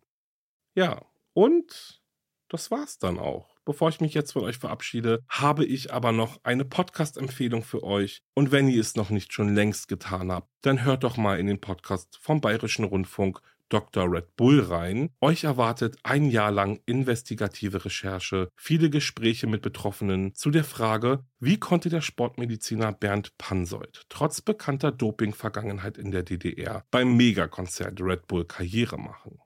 Ja, 0.74 1.04
und 1.34 2.02
das 2.48 2.70
war's 2.70 2.98
dann 2.98 3.18
auch. 3.18 3.51
Bevor 3.64 3.88
ich 3.88 4.00
mich 4.00 4.12
jetzt 4.12 4.32
von 4.32 4.42
euch 4.42 4.58
verabschiede, 4.58 5.22
habe 5.28 5.64
ich 5.64 5.92
aber 5.92 6.10
noch 6.10 6.40
eine 6.42 6.64
Podcast-Empfehlung 6.64 7.62
für 7.62 7.84
euch. 7.84 8.22
Und 8.34 8.50
wenn 8.50 8.68
ihr 8.68 8.80
es 8.80 8.96
noch 8.96 9.10
nicht 9.10 9.32
schon 9.32 9.54
längst 9.54 9.86
getan 9.86 10.32
habt, 10.32 10.48
dann 10.62 10.84
hört 10.84 11.04
doch 11.04 11.16
mal 11.16 11.38
in 11.38 11.46
den 11.46 11.60
Podcast 11.60 12.18
vom 12.20 12.40
Bayerischen 12.40 12.84
Rundfunk 12.84 13.40
Dr. 13.68 14.10
Red 14.12 14.36
Bull 14.36 14.60
rein. 14.60 15.10
Euch 15.20 15.44
erwartet 15.44 15.96
ein 16.02 16.28
Jahr 16.28 16.50
lang 16.50 16.80
investigative 16.86 17.84
Recherche, 17.84 18.48
viele 18.56 18.90
Gespräche 18.90 19.46
mit 19.46 19.62
Betroffenen 19.62 20.34
zu 20.34 20.50
der 20.50 20.64
Frage, 20.64 21.24
wie 21.38 21.58
konnte 21.58 21.88
der 21.88 22.02
Sportmediziner 22.02 22.92
Bernd 22.92 23.38
Pansold 23.38 24.02
trotz 24.08 24.42
bekannter 24.42 24.90
Doping-Vergangenheit 24.90 25.96
in 25.96 26.10
der 26.10 26.24
DDR 26.24 26.84
beim 26.90 27.16
Megakonzert 27.16 28.00
Red 28.00 28.26
Bull 28.26 28.44
Karriere 28.44 28.98
machen? 28.98 29.38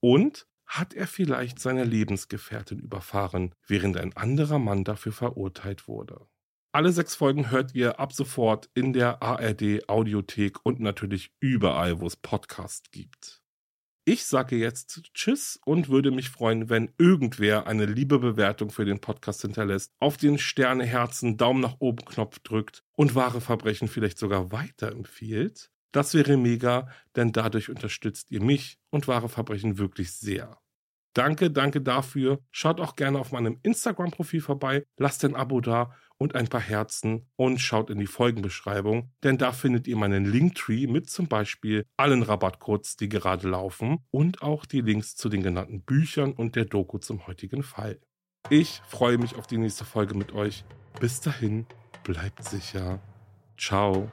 Und 0.00 0.46
hat 0.78 0.92
er 0.92 1.06
vielleicht 1.06 1.60
seine 1.60 1.84
Lebensgefährtin 1.84 2.80
überfahren, 2.80 3.54
während 3.66 3.96
ein 3.96 4.16
anderer 4.16 4.58
Mann 4.58 4.84
dafür 4.84 5.12
verurteilt 5.12 5.86
wurde? 5.86 6.26
Alle 6.72 6.90
sechs 6.90 7.14
Folgen 7.14 7.52
hört 7.52 7.74
ihr 7.76 8.00
ab 8.00 8.12
sofort 8.12 8.68
in 8.74 8.92
der 8.92 9.22
ARD 9.22 9.88
Audiothek 9.88 10.58
und 10.64 10.80
natürlich 10.80 11.32
überall, 11.38 12.00
wo 12.00 12.06
es 12.08 12.16
Podcasts 12.16 12.90
gibt. 12.90 13.40
Ich 14.04 14.26
sage 14.26 14.56
jetzt 14.56 15.02
Tschüss 15.14 15.60
und 15.64 15.88
würde 15.88 16.10
mich 16.10 16.28
freuen, 16.28 16.68
wenn 16.68 16.92
irgendwer 16.98 17.68
eine 17.68 17.86
liebe 17.86 18.18
Bewertung 18.18 18.70
für 18.70 18.84
den 18.84 19.00
Podcast 19.00 19.42
hinterlässt, 19.42 19.92
auf 20.00 20.16
den 20.16 20.36
Sterne, 20.36 20.84
Herzen, 20.84 21.36
Daumen 21.36 21.60
nach 21.60 21.76
oben 21.78 22.04
Knopf 22.04 22.40
drückt 22.40 22.82
und 22.96 23.14
wahre 23.14 23.40
Verbrechen 23.40 23.86
vielleicht 23.86 24.18
sogar 24.18 24.50
weiterempfiehlt. 24.50 25.70
Das 25.92 26.12
wäre 26.12 26.36
mega, 26.36 26.88
denn 27.14 27.30
dadurch 27.30 27.70
unterstützt 27.70 28.32
ihr 28.32 28.42
mich 28.42 28.80
und 28.90 29.06
wahre 29.06 29.28
Verbrechen 29.28 29.78
wirklich 29.78 30.12
sehr. 30.12 30.58
Danke, 31.14 31.50
danke 31.50 31.80
dafür. 31.80 32.40
Schaut 32.50 32.80
auch 32.80 32.96
gerne 32.96 33.18
auf 33.18 33.32
meinem 33.32 33.58
Instagram-Profil 33.62 34.40
vorbei, 34.40 34.84
lasst 34.98 35.24
ein 35.24 35.36
Abo 35.36 35.60
da 35.60 35.94
und 36.18 36.34
ein 36.34 36.48
paar 36.48 36.60
Herzen 36.60 37.28
und 37.36 37.60
schaut 37.60 37.90
in 37.90 37.98
die 37.98 38.06
Folgenbeschreibung, 38.06 39.12
denn 39.22 39.38
da 39.38 39.52
findet 39.52 39.86
ihr 39.86 39.96
meinen 39.96 40.24
Linktree 40.24 40.86
mit 40.86 41.10
zum 41.10 41.28
Beispiel 41.28 41.86
allen 41.96 42.22
Rabattcodes, 42.22 42.96
die 42.96 43.08
gerade 43.08 43.48
laufen 43.48 43.98
und 44.10 44.42
auch 44.42 44.64
die 44.66 44.80
Links 44.80 45.16
zu 45.16 45.28
den 45.28 45.42
genannten 45.42 45.82
Büchern 45.82 46.32
und 46.32 46.56
der 46.56 46.64
Doku 46.64 46.98
zum 46.98 47.26
heutigen 47.26 47.62
Fall. 47.62 48.00
Ich 48.50 48.82
freue 48.86 49.18
mich 49.18 49.36
auf 49.36 49.46
die 49.46 49.58
nächste 49.58 49.84
Folge 49.84 50.14
mit 50.14 50.32
euch. 50.32 50.64
Bis 51.00 51.20
dahin, 51.20 51.66
bleibt 52.04 52.44
sicher. 52.44 53.00
Ciao. 53.56 54.12